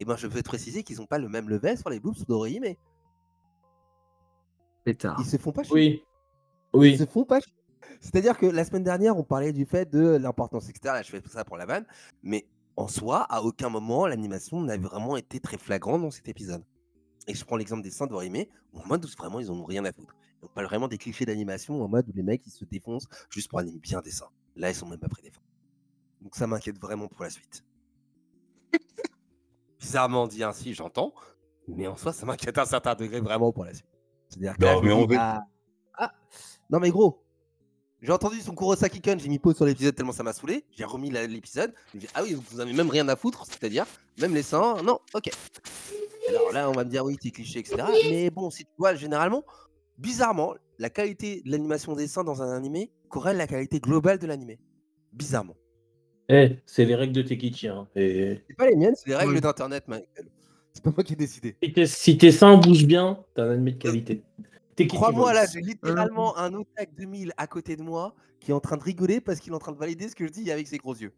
Et 0.00 0.04
ben, 0.04 0.16
je 0.16 0.26
peux 0.26 0.42
te 0.42 0.48
préciser 0.48 0.82
qu'ils 0.82 1.00
ont 1.00 1.06
pas 1.06 1.18
le 1.18 1.28
même 1.28 1.48
level 1.48 1.78
sur 1.78 1.90
les 1.90 2.00
boobs 2.00 2.24
d'Orihime. 2.26 2.74
Pétard. 4.84 5.16
Ils 5.20 5.26
se 5.26 5.36
font 5.36 5.52
pas 5.52 5.62
chier. 5.62 5.74
Oui. 5.74 6.02
Ils 6.74 6.78
Oui. 6.78 6.98
se 6.98 7.06
font 7.06 7.24
pas 7.24 7.40
chier. 7.40 7.52
C'est-à-dire 8.00 8.36
que 8.36 8.46
la 8.46 8.64
semaine 8.64 8.84
dernière, 8.84 9.16
on 9.16 9.24
parlait 9.24 9.52
du 9.52 9.66
fait 9.66 9.90
de 9.90 10.16
l'importance, 10.16 10.68
etc. 10.68 10.94
Là, 10.94 11.02
je 11.02 11.10
fais 11.10 11.22
ça 11.28 11.44
pour 11.44 11.56
la 11.56 11.66
vanne. 11.66 11.86
Mais 12.22 12.46
en 12.76 12.86
soi, 12.88 13.22
à 13.30 13.42
aucun 13.42 13.70
moment, 13.70 14.06
l'animation 14.06 14.60
n'a 14.60 14.76
vraiment 14.76 15.16
été 15.16 15.40
très 15.40 15.58
flagrante 15.58 16.02
dans 16.02 16.10
cet 16.10 16.28
épisode. 16.28 16.62
Et 17.26 17.34
je 17.34 17.44
prends 17.44 17.56
l'exemple 17.56 17.82
des 17.82 17.90
seins 17.90 18.06
d'Orihime, 18.06 18.44
où 18.72 18.80
en 18.80 18.86
mode 18.86 19.04
où 19.04 19.08
vraiment, 19.16 19.40
ils 19.40 19.50
en 19.50 19.54
ont 19.56 19.64
rien 19.64 19.84
à 19.84 19.92
foutre. 19.92 20.14
On 20.42 20.46
parle 20.48 20.66
vraiment 20.66 20.88
des 20.88 20.98
clichés 20.98 21.24
d'animation 21.26 21.82
en 21.82 21.88
mode 21.88 22.08
où 22.08 22.12
les 22.14 22.22
mecs, 22.22 22.46
ils 22.46 22.50
se 22.50 22.64
défoncent 22.64 23.08
juste 23.30 23.48
pour 23.48 23.58
animer 23.58 23.78
bien 23.80 24.00
des 24.00 24.10
seins. 24.10 24.30
Là, 24.56 24.70
ils 24.70 24.74
sont 24.74 24.86
même 24.86 24.98
pas 24.98 25.08
prêts 25.08 25.22
des 25.22 25.30
fins. 25.30 25.40
Donc 26.20 26.36
ça 26.36 26.46
m'inquiète 26.46 26.78
vraiment 26.80 27.08
pour 27.08 27.22
la 27.24 27.30
suite. 27.30 27.64
Bizarrement 29.80 30.26
dit 30.26 30.42
ainsi, 30.42 30.74
j'entends. 30.74 31.12
Mais 31.68 31.86
en 31.86 31.96
soi, 31.96 32.12
ça 32.12 32.24
m'inquiète 32.26 32.56
à 32.58 32.62
un 32.62 32.66
certain 32.66 32.94
degré 32.94 33.20
vraiment 33.20 33.52
pour 33.52 33.64
la 33.64 33.74
suite. 33.74 33.86
C'est-à-dire 34.28 34.56
que 34.56 34.64
là, 34.64 34.74
Non, 34.74 34.78
je 34.80 34.84
me 34.84 34.88
mais 34.88 34.94
on 35.02 35.06
dis, 35.06 35.16
va- 35.16 35.44
ah, 35.94 36.12
non 36.70 36.80
mais 36.80 36.90
gros, 36.90 37.24
j'ai 38.00 38.12
entendu 38.12 38.40
son 38.40 38.54
Kurosaki 38.54 39.00
Kun, 39.00 39.18
j'ai 39.18 39.28
mis 39.28 39.38
pause 39.38 39.56
sur 39.56 39.64
l'épisode 39.64 39.94
tellement 39.94 40.12
ça 40.12 40.22
m'a 40.22 40.32
saoulé. 40.32 40.64
J'ai 40.70 40.84
remis 40.84 41.10
l'épisode. 41.10 41.74
Ah 42.14 42.22
oui, 42.22 42.34
vous 42.34 42.60
avez 42.60 42.72
même 42.72 42.88
rien 42.90 43.08
à 43.08 43.16
foutre, 43.16 43.44
c'est-à-dire 43.46 43.86
même 44.18 44.34
les 44.34 44.42
seins, 44.42 44.82
non, 44.82 44.98
ok. 45.14 45.30
Alors 46.28 46.52
là, 46.52 46.68
on 46.70 46.72
va 46.72 46.84
me 46.84 46.90
dire 46.90 47.04
oui, 47.04 47.16
t'es 47.16 47.30
cliché, 47.30 47.60
etc. 47.60 47.76
Mais 48.10 48.30
bon, 48.30 48.50
si 48.50 48.64
tu 48.64 48.70
vois, 48.78 48.94
généralement, 48.94 49.44
bizarrement, 49.98 50.54
la 50.78 50.90
qualité 50.90 51.42
de 51.44 51.50
l'animation 51.50 51.94
des 51.94 52.06
seins 52.06 52.24
dans 52.24 52.42
un 52.42 52.50
animé 52.56 52.90
corrèle 53.08 53.36
la 53.36 53.46
qualité 53.46 53.80
globale 53.80 54.18
de 54.18 54.26
l'animé. 54.26 54.58
Bizarrement. 55.12 55.56
Eh, 56.28 56.58
c'est 56.66 56.84
les 56.84 56.94
règles 56.94 57.14
de 57.14 57.22
Tekichi. 57.22 57.68
Hein. 57.68 57.88
Et... 57.94 58.40
C'est 58.48 58.56
pas 58.56 58.68
les 58.68 58.76
miennes, 58.76 58.94
c'est 58.94 59.08
les 59.08 59.16
règles 59.16 59.34
Oui. 59.34 59.40
d'internet, 59.40 59.88
Michael. 59.88 60.28
C'est 60.72 60.84
pas 60.84 60.90
moi 60.94 61.02
qui 61.02 61.14
ai 61.14 61.16
décidé. 61.16 61.56
Si 61.62 61.72
tes- 61.72 61.86
Si 61.86 62.18
tes 62.18 62.30
seins 62.30 62.56
bougent 62.58 62.86
bien, 62.86 63.24
t'as 63.34 63.44
un 63.44 63.50
anime 63.52 63.64
de 63.64 63.70
qualité. 63.78 64.22
Crois-moi, 64.88 65.32
là, 65.32 65.44
j'ai 65.52 65.60
littéralement 65.60 66.36
un 66.38 66.54
Otak 66.54 66.94
2000 66.94 67.32
à 67.36 67.46
côté 67.48 67.74
de 67.74 67.82
moi 67.82 68.14
qui 68.38 68.52
est 68.52 68.54
en 68.54 68.60
train 68.60 68.76
de 68.76 68.82
rigoler 68.84 69.20
parce 69.20 69.40
qu'il 69.40 69.52
est 69.52 69.56
en 69.56 69.58
train 69.58 69.72
de 69.72 69.78
valider 69.78 70.08
ce 70.08 70.14
que 70.14 70.24
je 70.24 70.30
dis 70.30 70.52
avec 70.52 70.68
ses 70.68 70.78
gros 70.78 70.94
yeux. 70.94 71.12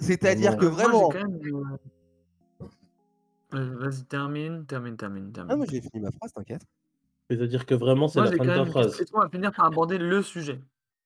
C'est-à-dire 0.00 0.56
que 0.58 0.66
vraiment. 0.66 1.08
Euh, 3.54 3.76
Vas-y, 3.78 4.04
termine, 4.04 4.66
termine, 4.66 4.96
termine, 4.96 5.32
termine. 5.32 5.52
Ah, 5.52 5.56
moi 5.56 5.66
j'ai 5.70 5.80
fini 5.80 6.00
ma 6.00 6.10
phrase, 6.10 6.32
t'inquiète. 6.32 6.62
C'est-à-dire 7.30 7.66
que 7.66 7.74
vraiment, 7.74 8.08
c'est 8.08 8.18
Moi, 8.20 8.26
la 8.26 8.30
j'ai 8.32 8.38
fin 8.38 8.44
quand 8.44 8.50
de 8.50 8.56
ta 8.56 8.62
même. 8.64 8.70
phrase. 8.72 8.98
Laisse-moi 8.98 9.28
finir 9.30 9.52
par 9.52 9.66
aborder 9.66 9.98
le 9.98 10.22
sujet. 10.22 10.60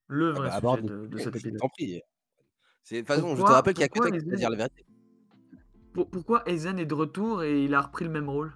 Le 0.08 0.30
Ah 0.30 0.32
vrai 0.32 0.40
bah, 0.40 0.54
sujet 0.54 0.56
aborde 0.58 0.82
de, 0.82 1.06
de 1.06 1.18
cet 1.18 1.32
Je 1.34 1.38
épisode. 1.38 1.58
t'en 1.60 1.68
prie. 1.68 2.02
C'est- 2.82 2.96
De 2.96 3.00
toute 3.00 3.08
façon, 3.08 3.28
je 3.28 3.32
te 3.32 3.36
Pourquoi- 3.38 3.54
rappelle 3.54 3.74
qu'il 3.74 3.80
y 3.82 3.84
a 3.84 3.88
que 3.88 3.92
pourquoi 3.94 4.10
toi 4.10 4.18
qui 4.18 4.26
peux 4.26 4.36
dire 4.36 4.50
la 4.50 4.56
vérité. 4.56 4.84
Pour- 5.92 6.08
pourquoi 6.10 6.42
Aizen 6.48 6.78
est 6.78 6.86
de 6.86 6.94
retour 6.94 7.42
et 7.42 7.64
il 7.64 7.74
a 7.74 7.80
repris 7.82 8.04
le 8.04 8.10
même 8.10 8.28
rôle? 8.28 8.52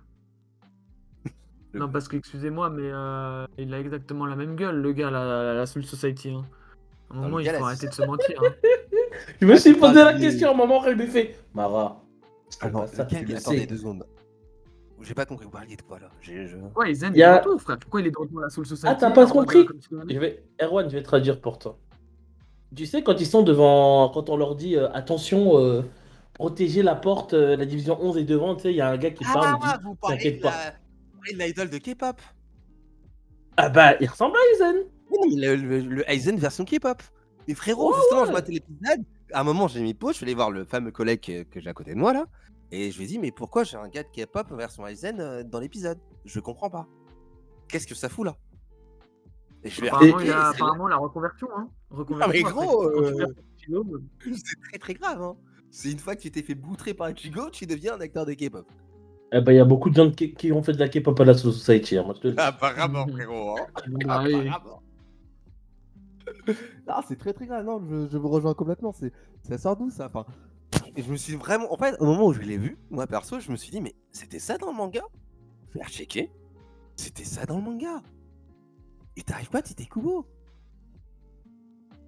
Le- 1.73 1.81
Non, 1.81 1.89
parce 1.89 2.07
que, 2.07 2.17
excusez-moi, 2.17 2.71
mais 2.71 2.91
euh, 2.93 3.47
il 3.59 3.73
a 3.75 3.81
exactement 3.81 4.27
la 4.27 4.37
même 4.37 4.55
gueule, 4.57 4.81
le 4.81 4.93
gars, 4.93 5.11
la, 5.11 5.25
la, 5.25 5.55
la 5.55 5.67
Soul 5.67 5.85
Society. 5.85 6.31
hein. 6.31 6.45
À 7.11 7.15
un 7.15 7.17
le 7.17 7.23
moment, 7.23 7.39
il 7.41 7.45
gars, 7.47 7.55
faut 7.55 7.61
la- 7.61 7.67
arrêter 7.67 7.89
de 7.89 7.93
se 7.95 8.03
mentir. 8.03 8.41
hein. 8.45 8.53
Je 9.41 9.47
me 9.47 9.57
suis 9.57 9.75
posé 9.75 9.95
la 9.95 10.19
question 10.19 10.49
à 10.51 10.53
un 10.53 10.57
moment, 10.57 10.85
elle 10.85 10.97
me 10.97 11.07
fait 11.07 11.37
Mara. 11.55 12.04
Alors, 12.61 12.89
ça, 12.89 13.05
lequel- 13.05 13.27
tu 13.27 13.35
attendez 13.37 13.59
sais. 13.61 13.67
deux 13.67 13.77
secondes. 13.77 14.07
J'ai 15.03 15.15
pas 15.15 15.27
compris, 15.27 15.45
vous 15.45 15.51
parliez 15.51 15.77
de 15.77 15.83
quoi 15.83 15.99
là? 15.99 16.09
J'ai- 16.21 16.47
je- 16.47 16.57
Ouais, 16.77 16.91
Aizen 16.93 17.13
Il 17.15 17.19
y 17.19 17.21
est 17.21 17.25
a- 17.25 17.35
de 17.41 17.45
retour, 17.49 17.61
frère. 17.61 17.79
Pourquoi 17.79 18.01
il 18.01 18.07
est 18.07 18.11
de 18.11 18.17
retour 18.19 18.39
à 18.41 18.43
la 18.45 18.49
Soul 18.51 18.65
Society 18.65 18.87
Ah, 18.89 18.95
t'as 18.95 19.11
pas 19.11 19.27
compris 19.27 19.67
Je 20.09 20.19
vais... 20.19 20.45
Erwan, 20.63 20.89
je 20.89 20.97
vais 20.97 21.03
traduire 21.03 21.41
pour 21.41 21.59
toi. 21.59 21.79
Tu 22.75 22.87
sais, 22.87 23.03
quand 23.03 23.21
ils 23.21 23.27
sont 23.27 23.43
devant. 23.43 24.09
Quand 24.11 24.31
on 24.31 24.37
leur 24.37 24.55
dit 24.57 24.77
euh, 24.77 24.89
attention, 24.93 25.59
euh, 25.59 25.83
protégez 26.33 26.83
la 26.83 26.95
porte, 26.97 27.35
euh, 27.35 27.57
la 27.57 27.67
division 27.67 27.99
11 28.01 28.17
est 28.19 28.25
devant, 28.25 28.57
tu 28.57 28.63
sais, 28.63 28.71
il 28.73 28.77
y 28.77 28.81
a 28.81 28.89
un 28.89 28.97
gars 28.97 29.11
qui 29.11 29.23
parle. 29.25 29.59
il 29.63 29.67
Ah, 29.69 29.77
dit, 29.79 29.85
vous 29.85 29.95
parlez 29.95 30.17
T'inquiète 30.17 30.37
de 30.39 30.43
pas. 30.43 30.51
la... 30.51 30.71
vous 31.13 31.19
parlez 31.21 31.33
de 31.35 31.43
l'idole 31.45 31.71
de 31.71 31.79
K-pop 31.79 32.21
Ah 33.57 33.69
bah, 33.69 33.95
il 34.01 34.09
ressemble 34.09 34.37
à 34.37 34.55
Aizen. 34.55 34.77
Oui, 35.11 35.19
non, 35.21 35.37
mais 35.37 35.47
le, 35.47 35.57
le, 35.57 35.81
le 35.81 36.11
Aizen 36.11 36.37
version 36.37 36.65
K-pop. 36.65 37.03
Mais 37.47 37.55
frérot, 37.55 37.95
justement, 37.95 38.25
je 38.27 38.33
matais 38.33 38.53
l'épisode. 38.53 39.05
À 39.35 39.41
un 39.41 39.45
moment, 39.45 39.67
j'ai 39.69 39.83
mis 39.83 39.95
pause, 39.95 40.13
je 40.13 40.17
suis 40.19 40.25
allé 40.27 40.35
voir 40.35 40.51
le 40.51 40.65
fameux 40.65 40.93
collègue 40.93 41.21
que, 41.21 41.43
que 41.43 41.61
j'ai 41.61 41.69
à 41.69 41.73
côté 41.75 41.93
de 41.93 41.99
moi 41.99 42.13
là. 42.13 42.27
Et 42.71 42.91
je 42.91 42.97
lui 42.99 43.05
ai 43.05 43.09
dit, 43.09 43.19
mais 43.19 43.31
pourquoi 43.33 43.65
j'ai 43.65 43.77
un 43.77 43.89
gars 43.89 44.03
de 44.05 44.09
K-pop 44.09 44.51
version 44.53 44.87
Aizen 44.87 45.21
euh, 45.21 45.43
dans 45.43 45.59
l'épisode? 45.61 45.99
Je 46.25 46.41
comprends 46.41 46.71
pas. 46.71 46.87
Qu'est-ce 47.69 47.87
que 47.87 47.95
ça 47.95 48.09
fout 48.09 48.25
là? 48.27 48.37
Et 49.65 49.71
je 49.71 49.81
lui 49.81 49.87
ai 49.89 49.91
Apparemment, 49.91 50.21
il 50.21 50.31
a 50.31 50.53
c'est- 50.53 50.63
apparemment 50.63 50.87
la 50.89 50.97
reconversion. 50.97 51.49
Hein. 51.57 51.69
Reconversion 51.91 52.33
mais 52.33 52.43
gros, 52.43 52.85
euh, 52.85 53.27
C'est 54.25 54.61
très 54.69 54.79
très 54.79 54.95
grave. 54.95 55.21
Hein. 55.23 55.37
C'est 55.71 55.91
une 55.91 55.99
fois 55.99 56.15
que 56.15 56.21
tu 56.23 56.31
t'es 56.31 56.43
fait 56.43 56.55
boutrer 56.55 56.95
par 56.95 57.11
Ichigo, 57.11 57.51
tu 57.51 57.67
deviens 57.67 57.95
un 57.95 58.01
acteur 58.01 58.27
de 58.27 58.35
K-pop. 58.35 58.67
Eh 59.33 59.41
bah, 59.41 59.53
il 59.53 59.57
y 59.57 59.61
a 59.61 59.65
beaucoup 59.65 59.91
de 59.91 59.97
gens 59.97 60.11
qui, 60.13 60.33
qui 60.35 60.53
ont 60.53 60.63
fait 60.63 60.73
de 60.75 60.79
la 60.79 60.89
K-pop 60.89 61.19
à 61.19 61.25
la 61.25 61.35
Society, 61.35 61.97
hein, 61.99 62.05
moi 62.05 62.15
je 62.17 62.21
te 62.21 62.27
le 62.29 62.33
dis. 62.35 62.41
Apparemment, 62.41 63.07
frérot. 63.09 63.57
Hein. 63.59 63.67
bah 64.07 64.23
oui. 64.25 64.35
Apparemment. 64.49 64.83
Ah, 66.87 67.03
c'est 67.07 67.17
très 67.17 67.33
très 67.33 67.47
grave. 67.47 67.65
Non, 67.65 67.83
je, 67.89 68.09
je 68.09 68.19
vous 68.19 68.29
rejoins 68.29 68.55
complètement. 68.55 68.93
C'est, 68.93 69.13
ça 69.43 69.59
sort 69.59 69.77
d'où 69.77 69.91
ça? 69.91 70.07
Enfin, 70.07 70.27
Et 70.97 71.03
je 71.03 71.11
me 71.11 71.17
suis 71.17 71.35
vraiment. 71.35 71.73
En 71.73 71.77
fait, 71.77 71.97
au 72.01 72.05
moment 72.05 72.27
où 72.27 72.33
je 72.33 72.41
l'ai 72.41 72.59
vu, 72.59 72.79
moi 72.91 73.07
perso, 73.07 73.41
je 73.41 73.51
me 73.51 73.57
suis 73.57 73.71
dit, 73.71 73.81
mais 73.81 73.95
c'était 74.11 74.39
ça 74.39 74.59
dans 74.59 74.71
le 74.71 74.77
manga? 74.77 75.03
Faire 75.71 75.89
checker. 75.89 76.31
C'était 76.97 77.25
ça 77.25 77.47
dans 77.47 77.57
le 77.57 77.63
manga. 77.63 78.03
Et 79.17 79.23
t'arrives 79.23 79.51
pas, 79.51 79.63
t'étais 79.63 79.87
Kubo. 79.87 80.27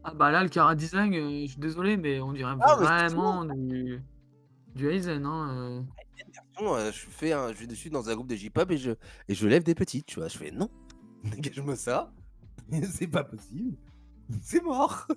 Ah 0.04 0.14
bah 0.14 0.30
là, 0.30 0.42
le 0.42 0.48
Kara 0.48 0.74
Design, 0.76 1.12
euh, 1.14 1.42
je 1.42 1.52
suis 1.52 1.60
désolé, 1.60 1.96
mais 1.96 2.20
on 2.20 2.32
dirait 2.32 2.54
Ah, 2.60 2.76
vraiment 2.76 3.44
du, 3.44 4.00
du 4.74 4.88
Aizen. 4.88 5.24
Hein, 5.26 5.56
euh. 5.56 5.82
Bon, 6.60 6.74
euh, 6.74 6.92
je 6.92 7.06
fais 7.06 7.32
un, 7.32 7.52
je 7.52 7.66
suis 7.74 7.90
dans 7.90 8.08
un 8.08 8.14
groupe 8.14 8.28
de 8.28 8.36
J-pop 8.36 8.70
et 8.70 8.78
je, 8.78 8.92
et 9.28 9.34
je 9.34 9.46
lève 9.48 9.64
des 9.64 9.74
petites, 9.74 10.06
tu 10.06 10.20
vois. 10.20 10.28
Je 10.28 10.38
fais 10.38 10.52
non, 10.52 10.70
dégage-moi 11.24 11.74
ça. 11.76 12.12
c'est 12.92 13.08
pas 13.08 13.24
possible. 13.24 13.76
C'est 14.42 14.62
mort. 14.62 15.06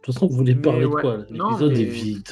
De 0.00 0.06
toute 0.06 0.14
façon, 0.14 0.26
vous 0.26 0.36
voulez 0.36 0.54
parler 0.54 0.82
de 0.82 0.88
quoi 0.88 1.16
L'épisode 1.30 1.72
mais- 1.72 1.80
est 1.80 1.84
vide. 1.84 2.28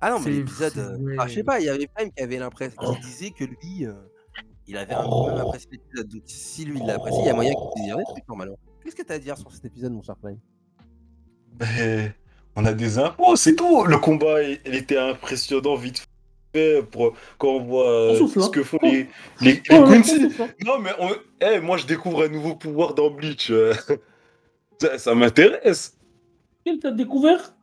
Ah 0.00 0.10
non, 0.10 0.20
mais 0.20 0.30
l'épisode. 0.30 1.00
enfin, 1.16 1.26
je 1.26 1.34
sais 1.34 1.42
pas, 1.42 1.58
il 1.58 1.64
y 1.64 1.68
avait 1.70 1.86
Prime 1.88 2.10
qui 2.12 2.22
avait 2.22 2.36
l'impression. 2.38 2.76
Oh. 2.84 2.92
qui 2.94 3.00
disait 3.00 3.30
que 3.30 3.44
lui, 3.44 3.86
euh, 3.86 3.94
il 4.66 4.76
avait 4.76 4.92
un 4.94 5.02
peu 5.04 5.30
même 5.32 5.40
apprécié 5.40 5.70
l'épisode. 5.72 6.08
Donc 6.08 6.22
si 6.26 6.66
lui, 6.66 6.78
il 6.78 6.86
l'a 6.86 6.96
apprécié, 6.96 7.22
il 7.22 7.26
y 7.26 7.30
a 7.30 7.34
moyen 7.34 7.52
qu'il 7.74 7.84
dire 7.84 7.96
des 7.96 8.04
trucs 8.04 8.28
normalement. 8.28 8.58
Qu'est-ce 8.84 8.94
que 8.94 9.02
t'as 9.02 9.14
à 9.14 9.18
dire 9.18 9.38
sur 9.38 9.50
cet 9.50 9.64
épisode, 9.64 9.92
mon 9.92 10.02
cher 10.02 10.16
Prime? 10.16 10.38
Ben, 11.54 12.12
on 12.54 12.64
a 12.66 12.74
des 12.74 12.98
infos, 12.98 13.34
c'est 13.36 13.56
tout. 13.56 13.84
Le 13.86 13.96
combat, 13.98 14.42
il, 14.42 14.60
il 14.66 14.74
était 14.74 14.98
impressionnant 14.98 15.76
vite 15.76 16.06
fait 16.54 16.82
pour 16.82 17.14
quand 17.38 17.48
on 17.48 17.60
voit 17.62 17.88
euh, 17.90 18.10
On 18.12 18.16
souffle, 18.16 18.40
ce 18.40 18.46
hein. 18.46 18.50
que 18.52 18.62
font 18.62 18.78
Oh. 18.82 18.86
les, 18.86 19.08
les, 19.40 19.62
les 19.70 20.02
souffle, 20.02 20.42
hein. 20.42 20.48
Non, 20.64 20.78
mais 20.78 20.90
on- 20.98 21.10
eh, 21.40 21.60
moi, 21.60 21.76
je 21.76 21.86
découvre 21.86 22.24
un 22.24 22.28
nouveau 22.28 22.54
pouvoir 22.54 22.94
dans 22.94 23.10
Bleach. 23.10 23.50
euh. 23.50 23.74
ça 24.80 24.98
ça 24.98 25.14
m'intéresse. 25.14 25.96
Quel 26.64 26.78
t'as 26.78 26.90
découvert? 26.90 27.54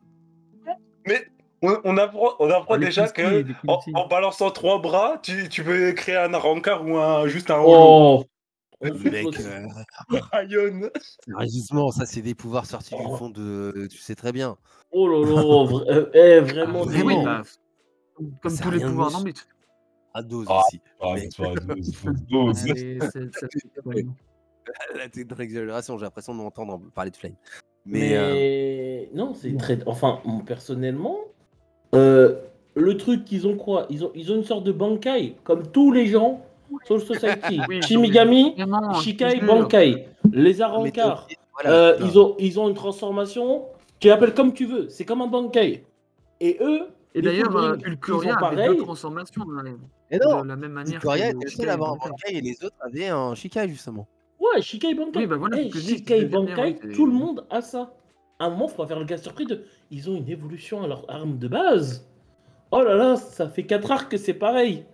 On, 1.62 1.74
on 1.84 1.96
apprend, 1.96 2.32
on 2.38 2.50
apprend 2.50 2.74
Ah, 2.74 2.78
déjà 2.78 3.08
que 3.08 3.44
en, 3.66 4.06
balançant 4.08 4.50
trois 4.50 4.78
bras, 4.78 5.18
tu, 5.22 5.48
tu 5.48 5.64
peux 5.64 5.92
créer 5.92 6.16
un 6.16 6.36
rancard 6.36 6.86
ou 6.86 6.98
un, 6.98 7.26
juste 7.28 7.50
un. 7.50 7.60
Oh 7.64 8.24
Mec, 8.82 9.26
euh, 9.40 9.62
sérieusement, 11.26 11.90
ça 11.92 12.04
c'est 12.04 12.20
des 12.20 12.34
pouvoirs 12.34 12.66
sortis 12.66 12.94
du 12.94 13.00
Oh. 13.02 13.16
fond 13.16 13.30
de. 13.30 13.88
Tu 13.90 13.96
sais 13.98 14.14
très 14.14 14.32
bien. 14.32 14.58
Oh 14.92 15.08
là 15.08 15.18
là, 15.26 15.42
vra- 15.42 15.84
euh, 15.90 16.10
eh, 16.12 16.40
vraiment, 16.40 16.82
Ah, 16.82 16.86
Oui, 16.88 16.92
vraiment 17.02 17.22
bah, 17.24 17.42
comme- 18.16 18.32
tous 18.42 18.62
a 18.68 18.70
les 18.70 18.80
pouvoirs 18.80 19.22
Bleach. 19.22 19.36
À 20.14 20.22
dose 20.22 20.46
Ah. 20.48 20.60
aussi. 20.66 20.80
Ah, 21.00 21.12
Mais- 21.14 21.28
c'est 21.30 21.42
pas 21.42 21.74
douze, 21.74 21.92
douze, 22.28 22.64
douze. 23.84 24.04
Allez, 24.94 25.10
t'es 25.10 25.24
dans 25.24 25.36
l'exagération, 25.36 25.96
j'ai 25.98 26.04
l'impression 26.04 26.34
de 26.34 26.38
m'entendre 26.40 26.80
parler 26.94 27.10
de 27.10 27.16
Flame. 27.16 27.34
Mais, 27.84 28.00
Mais. 28.10 28.16
euh, 28.16 29.04
non, 29.14 29.34
c'est 29.34 29.56
très. 29.56 29.78
Enfin, 29.86 30.20
personnellement, 30.44 31.18
euh, 31.94 32.36
le 32.74 32.96
truc 32.96 33.24
qu'ils 33.24 33.46
ont 33.46 33.56
quoi 33.56 33.86
ils 33.90 34.04
ont, 34.04 34.10
ils 34.14 34.32
ont 34.32 34.36
une 34.36 34.44
sorte 34.44 34.64
de 34.64 34.72
Bankai, 34.72 35.36
comme 35.44 35.70
tous 35.70 35.92
les 35.92 36.06
gens 36.06 36.40
Soul 36.86 37.00
Society. 37.00 37.60
Oui, 37.68 37.80
Shimigami, 37.82 38.56
Shikai. 39.02 39.40
Bankai. 39.40 40.08
Les 40.32 40.60
Arankars, 40.60 41.26
obligé- 41.26 41.38
voilà, 41.52 41.70
euh, 41.72 41.96
ils, 42.00 42.18
ont, 42.18 42.34
ils 42.40 42.58
ont 42.58 42.68
une 42.68 42.74
transformation, 42.74 43.66
tu 44.00 44.08
l'appelles 44.08 44.34
comme 44.34 44.52
tu 44.52 44.66
veux, 44.66 44.88
c'est 44.88 45.04
comme 45.04 45.22
un 45.22 45.28
Bankai. 45.28 45.84
Et 46.40 46.56
eux, 46.60 46.88
Et 47.16 47.22
d'ailleurs, 47.22 47.56
euh, 47.56 47.76
Ulcoria 47.86 48.36
avait 48.36 48.68
deux 48.68 48.76
transformations. 48.76 49.42
hein, 49.56 49.64
Et 50.10 50.18
non, 50.18 50.42
de 50.42 50.48
la 50.48 50.56
même 50.56 50.72
manière 50.72 51.00
Coria 51.00 51.32
que 51.32 51.36
était 51.36 51.44
le 51.46 51.50
seul 51.50 51.68
à 51.70 51.72
avoir 51.72 51.92
un 51.92 51.96
Bankai. 51.96 52.36
Et 52.36 52.40
les 52.42 52.62
autres 52.62 52.76
avaient 52.82 53.08
un 53.08 53.34
Shikai 53.34 53.68
justement. 53.70 54.06
Ouais, 54.38 54.60
Shikai 54.60 54.94
Bankai. 54.94 55.20
Oui, 55.20 55.26
bah 55.26 55.36
voilà, 55.38 55.56
dis, 55.56 55.72
Shikai 55.72 56.26
Bankai, 56.26 56.76
tout 56.94 57.06
le 57.06 57.12
monde 57.12 57.46
a 57.48 57.62
ça. 57.62 57.94
À 58.38 58.44
un 58.44 58.50
moment, 58.50 58.68
faut 58.68 58.76
pas 58.76 58.86
faire 58.86 58.98
le 58.98 59.06
gars 59.06 59.16
surpris 59.16 59.46
de. 59.46 59.64
Ils 59.90 60.10
ont 60.10 60.16
une 60.16 60.28
évolution 60.28 60.82
à 60.84 60.88
leur 60.88 61.10
arme 61.10 61.38
de 61.38 61.48
base. 61.48 62.06
Oh 62.70 62.82
là 62.82 62.94
là, 62.94 63.16
ça 63.16 63.48
fait 63.48 63.64
4 63.64 63.90
arcs 63.90 64.10
que 64.10 64.18
c'est 64.18 64.34
pareil. 64.34 64.84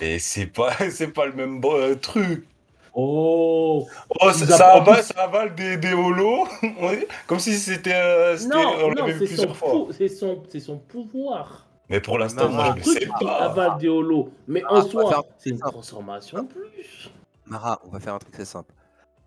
Et 0.00 0.18
c'est 0.18 0.46
pas, 0.46 0.72
c'est 0.90 1.12
pas 1.12 1.26
le 1.26 1.34
même 1.34 1.60
euh, 1.62 1.96
truc. 1.96 2.48
Oh 3.00 3.86
Oh, 4.20 4.32
ça, 4.32 4.46
ça 4.46 4.72
avale, 4.74 5.04
ça 5.04 5.22
avale 5.22 5.54
des, 5.54 5.76
des 5.76 5.92
holos, 5.92 6.48
comme 7.28 7.38
si 7.38 7.54
c'était. 7.56 7.92
euh, 7.94 8.36
Non, 8.48 8.88
non, 8.88 8.94
l'avait 8.94 9.12
vu 9.12 9.18
c'est 9.20 9.36
son, 9.36 9.46
plusieurs 9.46 9.56
fois. 9.56 9.70
pou- 9.70 9.92
c'est 9.92 10.08
son, 10.08 10.42
c'est 10.50 10.58
son 10.60 10.78
pouvoir. 10.78 11.66
Mais 11.88 12.00
pour 12.00 12.18
l'instant, 12.18 12.48
moi, 12.50 12.72
un 12.72 12.76
je 12.76 12.82
sais 12.82 12.98
qui 12.98 13.24
pas. 13.24 13.36
avale 13.44 13.78
des 13.78 13.88
holos. 13.88 14.30
Mais 14.48 14.64
Ah, 14.68 14.74
en 14.74 14.82
faire 14.82 14.90
soi, 14.90 15.18
un 15.18 15.22
c'est 15.38 15.50
une 15.50 15.58
simple. 15.58 15.70
transformation 15.72 16.38
en 16.38 16.44
plus. 16.44 17.10
Mara, 17.46 17.80
on 17.84 17.90
va 17.90 18.00
faire 18.00 18.14
un 18.14 18.18
truc 18.18 18.32
très 18.32 18.44
simple. 18.44 18.74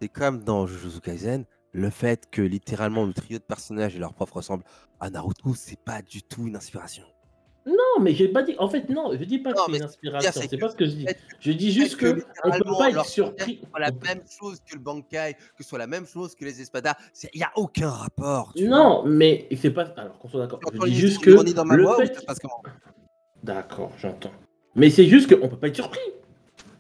C'est 0.02 0.10
comme 0.10 0.44
dans 0.44 0.68
Jujutsu 0.68 1.00
Kaisen, 1.00 1.46
le 1.72 1.90
fait 1.90 2.30
que 2.30 2.42
littéralement 2.42 3.06
le 3.06 3.14
trio 3.14 3.38
de 3.40 3.44
personnages 3.44 3.96
et 3.96 4.00
leur 4.00 4.14
prof 4.14 4.32
ressemblent 4.32 4.66
à 5.00 5.10
Naruto, 5.10 5.54
c'est 5.56 5.80
pas 5.80 6.02
du 6.02 6.22
tout 6.24 6.46
une 6.46 6.58
inspiration. 6.58 7.06
Non, 7.66 8.02
mais 8.02 8.14
j'ai 8.16 8.28
pas 8.28 8.42
dit. 8.42 8.56
En 8.58 8.68
fait, 8.68 8.90
non, 8.90 9.12
je 9.18 9.24
dis 9.24 9.38
pas 9.40 9.54
que 9.54 9.58
Non, 9.58 9.64
c'est 9.70 9.78
une 9.78 9.84
inspiration. 9.84 10.42
c'est 10.50 10.58
pas 10.58 10.70
ce 10.70 10.76
que 10.76 10.86
je 10.86 10.92
dis. 10.92 11.06
Je 11.40 11.52
dis 11.52 11.72
juste 11.72 11.96
que 11.98 12.08
que 12.14 12.26
on 12.44 12.52
peut 12.52 12.64
pas 12.78 12.90
être 12.90 13.06
surpris. 13.06 13.62
soit 13.70 13.80
la 13.80 13.92
même 13.92 14.22
chose 14.28 14.60
que 14.66 14.74
le 14.76 14.82
Bankai, 14.82 15.34
que 15.58 15.64
ce 15.64 15.70
soit 15.70 15.78
la 15.80 15.88
même 15.88 16.08
chose 16.08 16.34
que 16.34 16.44
les 16.44 16.60
Espadas, 16.60 16.96
il 17.34 17.38
n'y 17.38 17.44
a 17.44 17.52
aucun 17.56 17.90
rapport. 17.90 18.54
tu 18.56 18.68
vois. 18.68 18.78
Non, 18.78 19.04
mais 19.06 19.48
c'est 19.62 19.70
pas. 19.72 19.84
Alors 19.98 20.18
qu'on 20.18 20.28
soit 20.30 20.42
d'accord. 20.42 20.60
Je 20.74 20.80
dis 20.86 20.96
juste 20.96 21.22
que 21.24 21.30
le 21.30 21.84
voix 21.84 21.98
fait. 21.98 22.26
D'accord, 23.44 23.92
j'entends. 23.98 24.32
Mais 24.76 24.90
c'est 24.90 25.06
juste 25.06 25.34
qu'on 25.36 25.48
peut 25.50 25.58
pas 25.58 25.68
être 25.68 25.76
surpris. 25.76 26.00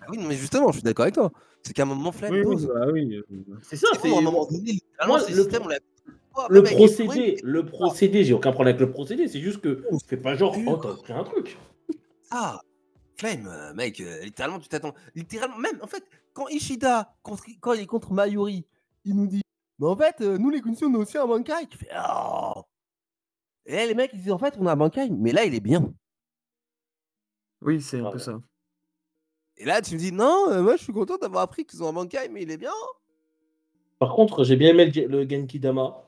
Ah 0.01 0.05
Oui, 0.09 0.17
non, 0.17 0.27
mais 0.27 0.35
justement, 0.35 0.67
je 0.69 0.73
suis 0.77 0.83
d'accord 0.83 1.03
avec 1.03 1.15
toi. 1.15 1.31
C'est 1.63 1.73
qu'à 1.73 1.83
un 1.83 1.85
moment, 1.85 2.11
Flemme 2.11 2.31
Oui, 2.33 2.41
oui, 2.43 2.65
bah 2.65 2.87
oui. 2.91 3.21
C'est 3.61 3.75
ça. 3.75 3.87
C'est 4.01 4.11
à 4.13 4.17
un 4.17 4.21
moment 4.21 4.45
donné, 4.45 4.71
littéralement, 4.71 5.17
Moi, 5.19 5.27
le- 5.29 5.35
systèmes, 5.35 5.61
on 5.63 5.67
l'a 5.67 5.77
le 6.49 6.63
procédé. 6.63 7.37
Le 7.43 7.65
procédé. 7.65 8.23
J'ai 8.23 8.33
aucun 8.33 8.51
problème 8.51 8.75
avec 8.75 8.87
le 8.87 8.91
procédé. 8.91 9.27
C'est 9.27 9.39
juste 9.41 9.61
que 9.61 9.83
fais 10.07 10.17
pas 10.17 10.35
genre. 10.35 10.55
Oh, 10.67 10.77
t'as 10.77 10.95
pris 10.95 11.13
un 11.13 11.23
truc. 11.23 11.57
Ah, 12.29 12.61
Flame, 13.17 13.47
euh, 13.47 13.73
mec, 13.73 13.99
euh, 13.99 14.21
littéralement, 14.23 14.59
tu 14.59 14.67
t'attends. 14.69 14.93
Littéralement, 15.15 15.57
même, 15.57 15.77
en 15.81 15.87
fait, 15.87 16.03
quand 16.33 16.47
Ishida, 16.47 17.13
contre- 17.23 17.43
quand 17.59 17.73
il 17.73 17.81
est 17.81 17.85
contre 17.85 18.13
Mayuri, 18.13 18.65
il 19.05 19.15
nous 19.15 19.27
dit 19.27 19.41
Mais 19.79 19.87
en 19.87 19.95
fait, 19.95 20.21
euh, 20.21 20.37
nous, 20.37 20.49
les 20.49 20.61
Kunsi, 20.61 20.85
on 20.85 20.93
a 20.95 20.97
aussi 20.97 21.17
un 21.17 21.27
Bankai. 21.27 21.67
Tu 21.69 21.77
fais 21.77 21.89
Oh 21.95 22.63
Et 23.65 23.75
là, 23.75 23.85
les 23.85 23.93
mecs, 23.93 24.11
ils 24.13 24.21
disent 24.21 24.31
En 24.31 24.39
fait, 24.39 24.55
on 24.57 24.65
a 24.65 24.71
un 24.71 24.75
Bankai, 24.77 25.09
mais 25.09 25.31
là, 25.33 25.43
il 25.45 25.53
est 25.53 25.59
bien. 25.59 25.93
Oui, 27.61 27.81
c'est 27.81 27.99
un 27.99 28.05
Ah 28.05 28.11
peu 28.11 28.17
ouais. 28.17 28.23
ça. 28.23 28.41
Et 29.57 29.65
là, 29.65 29.81
tu 29.81 29.93
me 29.93 29.99
dis 29.99 30.11
Non, 30.11 30.49
euh, 30.49 30.61
moi, 30.63 30.77
je 30.77 30.83
suis 30.83 30.93
content 30.93 31.17
d'avoir 31.17 31.43
appris 31.43 31.65
qu'ils 31.65 31.83
ont 31.83 31.89
un 31.89 31.93
Bankai, 31.93 32.29
mais 32.29 32.43
il 32.43 32.49
est 32.51 32.57
bien. 32.57 32.71
Par 33.99 34.15
contre, 34.15 34.43
j'ai 34.43 34.55
bien 34.55 34.69
aimé 34.69 34.85
le, 34.89 35.05
le 35.07 35.29
Genki 35.29 35.59
Dama. 35.59 36.07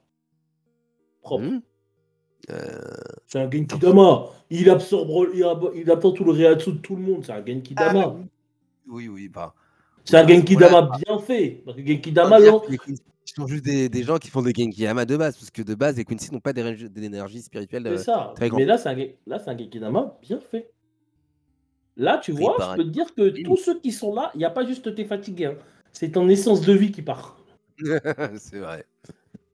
Propre. 1.23 1.45
Hmm. 1.45 1.61
Euh, 2.51 2.79
C'est 3.27 3.39
un 3.39 3.49
Genki 3.49 3.79
Dama. 3.79 4.25
Il 4.49 4.69
absorbe, 4.69 5.29
il, 5.33 5.43
ab- 5.43 5.71
il 5.75 5.89
absorbe 5.89 6.15
tout 6.15 6.23
le 6.25 6.31
Reatsu 6.31 6.73
de 6.73 6.77
tout 6.79 6.95
le 6.95 7.01
monde. 7.01 7.25
C'est 7.25 7.31
un 7.31 7.45
Genki 7.45 7.73
Ah, 7.77 7.93
Dama. 7.93 8.15
oui, 8.87 9.07
oui, 9.07 9.29
bah. 9.29 9.53
C'est 10.05 10.17
un 10.17 10.27
oui, 10.27 10.35
Genki 10.35 10.55
voilà. 10.55 10.81
Dama 10.81 10.97
bien 11.05 11.19
fait. 11.19 11.61
Parce 11.65 11.77
que 11.77 11.85
Genki 11.87 12.09
Faut 12.09 12.15
Dama, 12.15 12.41
dire 12.41 12.53
là, 12.53 12.59
que 12.59 12.71
les 12.71 12.77
Quincy 12.77 13.01
sont 13.25 13.47
juste 13.47 13.63
des, 13.63 13.87
des 13.87 14.03
gens 14.03 14.17
qui 14.17 14.29
font 14.29 14.41
des 14.41 14.51
Genkiyama 14.53 15.05
de 15.05 15.15
base, 15.15 15.37
parce 15.37 15.49
que 15.51 15.61
de 15.61 15.75
base, 15.75 15.95
les 15.95 16.03
Quincy 16.03 16.33
n'ont 16.33 16.41
pas 16.41 16.51
d'énergie 16.53 17.41
spirituelle. 17.41 17.83
c'est 17.85 17.89
euh, 17.93 17.97
ça. 17.97 18.33
très 18.35 18.49
grand. 18.49 18.57
Mais 18.57 18.65
là, 18.65 18.77
c'est 18.77 18.89
un, 18.89 18.97
un 19.47 19.57
Genki 19.57 19.79
Dama 19.79 20.17
bien 20.21 20.39
fait. 20.41 20.69
Là, 21.95 22.17
tu 22.17 22.31
vois, 22.33 22.57
pareil. 22.57 22.77
je 22.79 22.83
peux 22.83 22.89
te 22.89 22.93
dire 22.93 23.15
que 23.15 23.43
tous 23.43 23.55
ceux 23.57 23.79
qui 23.79 23.91
sont 23.91 24.13
là, 24.13 24.31
il 24.33 24.39
n'y 24.39 24.45
a 24.45 24.49
pas 24.49 24.65
juste 24.65 24.93
t'es 24.95 25.05
fatigué. 25.05 25.45
hein. 25.45 25.55
C'est 25.93 26.11
ton 26.11 26.27
essence 26.27 26.61
de 26.61 26.73
vie 26.73 26.91
qui 26.91 27.03
part. 27.03 27.37
c'est 28.37 28.59
vrai. 28.59 28.85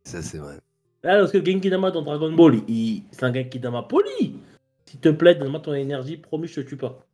Ça, 0.03 0.21
c'est 0.21 0.38
vrai. 0.38 0.60
Là, 1.03 1.19
parce 1.19 1.31
que 1.31 1.43
Genki 1.43 1.69
Dama 1.69 1.91
dans 1.91 2.01
Dragon 2.01 2.31
Ball, 2.33 2.62
il- 2.67 3.03
c'est 3.12 3.23
un 3.23 3.33
Genki 3.33 3.59
Dama 3.59 3.83
poli. 3.83 4.35
S'il 4.85 4.99
te 4.99 5.09
plaît, 5.09 5.35
donne-moi 5.35 5.59
ton 5.59 5.73
énergie, 5.73 6.17
promis, 6.17 6.47
je 6.47 6.62
te 6.62 6.67
tue 6.67 6.77
pas. 6.77 7.05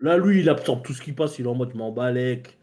Là, 0.00 0.16
lui, 0.16 0.40
il 0.40 0.48
absorbe 0.48 0.82
tout 0.82 0.92
ce 0.94 1.02
qui 1.02 1.12
passe, 1.12 1.38
il 1.38 1.44
est 1.44 1.48
en 1.48 1.54
mode 1.54 1.74
m'en 1.74 1.92
balèque. 1.92 2.56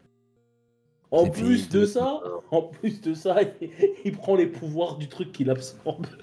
En 1.12 1.30
plus 1.30 1.68
de 1.68 1.86
ça, 1.86 2.20
en 2.50 2.62
plus 2.62 3.00
de 3.00 3.14
ça, 3.14 3.36
il, 3.60 3.70
il 4.04 4.12
prend 4.12 4.34
les 4.34 4.46
pouvoirs 4.48 4.96
du 4.98 5.08
truc 5.08 5.32
qu'il 5.32 5.50
absorbe. 5.50 6.06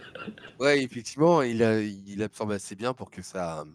Ouais, 0.59 0.81
effectivement, 0.83 1.41
il, 1.41 1.63
a- 1.63 1.81
il 1.81 2.21
absorbe 2.21 2.51
assez 2.51 2.75
bien 2.75 2.93
pour 2.93 3.09
que 3.11 3.21
ça. 3.21 3.65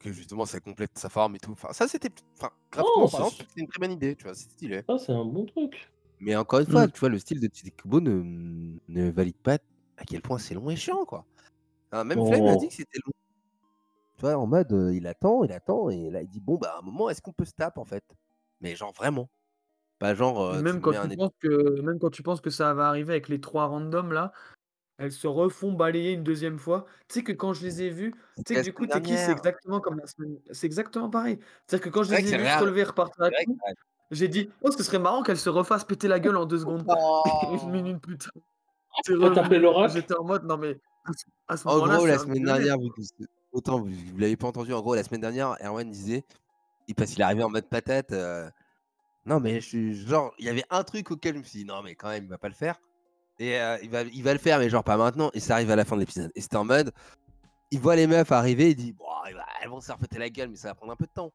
que 0.00 0.12
justement 0.12 0.44
ça 0.44 0.58
complète 0.60 0.90
sa 0.94 1.08
forme 1.08 1.36
et 1.36 1.38
tout. 1.38 1.52
Enfin, 1.52 1.72
ça, 1.72 1.86
c'était. 1.88 2.10
Enfin, 2.36 2.50
graphiquement 2.72 3.06
c'est- 3.30 3.46
une 3.60 3.68
très 3.68 3.78
bonne 3.78 3.92
idée, 3.92 4.16
tu 4.16 4.24
vois, 4.24 4.34
c'est 4.34 4.50
stylé. 4.50 4.82
Ça, 4.88 4.98
c'est 4.98 5.12
un 5.12 5.24
bon 5.24 5.44
truc. 5.46 5.91
Mais 6.22 6.36
encore 6.36 6.60
une 6.60 6.66
fois, 6.66 6.86
Mm. 6.86 6.88
tu 6.88 7.00
vois, 7.00 7.08
le 7.10 7.18
style 7.18 7.40
de 7.40 7.48
Tsudikubo 7.48 8.00
ne, 8.00 8.78
ne 8.88 9.10
valide 9.10 9.36
pas 9.36 9.58
à 9.98 10.04
quel 10.06 10.22
point 10.22 10.38
c'est 10.38 10.54
long 10.54 10.70
et 10.70 10.76
chiant, 10.76 11.04
quoi. 11.04 11.26
Hein, 11.92 12.04
même 12.04 12.22
Flame 12.24 12.46
a 12.48 12.56
Oh. 12.56 12.58
dit 12.58 12.68
que 12.68 12.74
c'était 12.74 12.98
long. 13.06 13.12
Tu 14.16 14.22
vois, 14.22 14.36
en 14.36 14.46
mode, 14.46 14.72
euh, 14.72 14.94
il 14.94 15.06
attend, 15.06 15.44
il 15.44 15.52
attend, 15.52 15.90
et 15.90 16.10
là, 16.10 16.22
il 16.22 16.28
dit, 16.28 16.40
bon, 16.40 16.56
bah, 16.58 16.74
à 16.76 16.78
un 16.78 16.82
moment, 16.82 17.08
est-ce 17.10 17.20
qu'on 17.22 17.32
peut 17.32 17.44
se 17.44 17.52
taper, 17.54 17.80
en 17.80 17.84
fait? 17.84 18.04
Mais 18.60 18.76
genre, 18.76 18.92
vraiment. 18.92 19.28
Pas 20.00 20.14
genre, 20.16 20.40
euh, 20.42 20.62
tu 20.64 20.78
Même 20.78 20.80
me 20.80 20.82
quand, 20.82 20.92
mets 20.92 20.96
un 20.98 21.08
tu 21.08 21.10
ép- 21.10 21.16
penses 21.16 21.30
que, 21.40 21.80
même 21.80 21.98
quand 22.00 22.10
tu 22.10 22.22
penses 22.22 22.40
que 22.40 22.50
ça 22.50 22.74
va 22.74 22.88
arriver 22.88 23.12
avec 23.12 23.28
les 23.28 23.40
trois 23.40 23.66
randoms 23.66 24.10
là, 24.12 24.32
elles 24.98 25.12
se 25.12 25.26
refont 25.28 25.72
balayer 25.72 26.12
une 26.12 26.24
deuxième 26.24 26.58
fois. 26.58 26.86
Tu 27.08 27.16
sais 27.20 27.24
que 27.24 27.32
quand 27.32 27.52
je 27.54 27.64
les 27.64 27.82
ai 27.82 27.90
vus, 27.90 28.12
tu 28.44 28.54
sais 28.54 28.56
C'était 28.56 28.56
que 28.58 28.60
la 28.60 28.64
du 28.64 28.74
coup, 28.74 28.86
semaine 28.86 28.88
Teki, 28.88 29.18
c'est 29.18 29.32
dernière. 29.32 29.32
exactement 29.32 29.80
comme 29.80 29.98
la 29.98 30.06
semaine. 30.08 30.38
C'est 30.52 30.66
exactement 30.66 31.10
pareil. 31.10 31.38
C'est-à-dire 31.66 31.84
que 31.86 31.90
quand 31.90 32.04
je 32.04 32.10
C'est 32.10 32.14
vrai 32.16 32.22
les 32.22 32.28
ai 32.28 32.32
c'est 32.32 32.36
vus 32.36 32.48
se 32.48 32.58
relever 32.58 32.80
et 32.82 32.84
repartir 32.84 33.24
à 33.24 33.30
C'est 33.30 33.34
vrai 33.34 33.46
tout, 33.46 33.60
j'ai 34.12 34.28
dit, 34.28 34.50
oh, 34.62 34.70
ce 34.70 34.82
serait 34.82 34.98
marrant 34.98 35.22
qu'elle 35.22 35.38
se 35.38 35.48
refasse 35.48 35.84
péter 35.84 36.06
la 36.06 36.20
gueule 36.20 36.36
en 36.36 36.44
deux 36.44 36.58
secondes. 36.58 36.84
Oh. 36.86 37.22
Une 37.64 37.70
minute 37.70 38.00
plus 38.00 38.18
tard. 38.18 38.30
C'est 39.04 39.14
T'as 39.18 39.30
tapé 39.30 39.40
revenu. 39.40 39.58
l'oracle 39.60 39.94
J'étais 39.94 40.14
en 40.14 40.24
mode, 40.24 40.44
non 40.44 40.58
mais 40.58 40.78
à 41.48 41.56
ce, 41.56 41.66
En 41.66 41.74
moment-là, 41.76 41.96
gros, 41.96 42.06
la 42.06 42.18
semaine 42.18 42.44
dernière, 42.44 42.78
vous, 42.78 42.90
autant 43.52 43.80
vous 43.80 43.88
ne 43.88 44.20
l'avez 44.20 44.36
pas 44.36 44.48
entendu, 44.48 44.72
en 44.74 44.82
gros, 44.82 44.94
la 44.94 45.02
semaine 45.02 45.22
dernière, 45.22 45.56
Erwan 45.64 45.90
disait, 45.90 46.24
il, 46.88 46.94
parce 46.94 47.10
qu'il 47.10 47.20
est 47.20 47.24
arrivé 47.24 47.42
en 47.42 47.48
mode 47.48 47.68
patate, 47.68 48.12
euh, 48.12 48.50
non 49.24 49.40
mais 49.40 49.60
je 49.60 49.66
suis 49.66 49.94
genre, 49.94 50.32
il 50.38 50.44
y 50.44 50.48
avait 50.50 50.64
un 50.68 50.84
truc 50.84 51.10
auquel 51.10 51.34
je 51.34 51.38
me 51.38 51.44
suis 51.44 51.60
dit, 51.60 51.64
non 51.64 51.82
mais 51.82 51.94
quand 51.94 52.08
même, 52.08 52.24
il 52.24 52.28
va 52.28 52.38
pas 52.38 52.48
le 52.48 52.54
faire. 52.54 52.80
Et 53.38 53.58
euh, 53.58 53.78
il, 53.82 53.88
va, 53.88 54.02
il 54.02 54.22
va 54.22 54.34
le 54.34 54.38
faire, 54.38 54.58
mais 54.58 54.68
genre 54.68 54.84
pas 54.84 54.98
maintenant, 54.98 55.30
et 55.32 55.40
ça 55.40 55.54
arrive 55.54 55.70
à 55.70 55.76
la 55.76 55.86
fin 55.86 55.96
de 55.96 56.00
l'épisode. 56.00 56.30
Et 56.34 56.42
c'était 56.42 56.56
en 56.56 56.64
mode, 56.64 56.92
il 57.70 57.80
voit 57.80 57.96
les 57.96 58.06
meufs 58.06 58.30
arriver, 58.30 58.70
il 58.70 58.76
dit, 58.76 58.92
bon, 58.92 59.06
elles 59.62 59.70
vont 59.70 59.80
se 59.80 59.86
faire 59.86 59.98
péter 59.98 60.18
la 60.18 60.28
gueule, 60.28 60.50
mais 60.50 60.56
ça 60.56 60.68
va 60.68 60.74
prendre 60.74 60.92
un 60.92 60.96
peu 60.96 61.06
de 61.06 61.12
temps. 61.12 61.32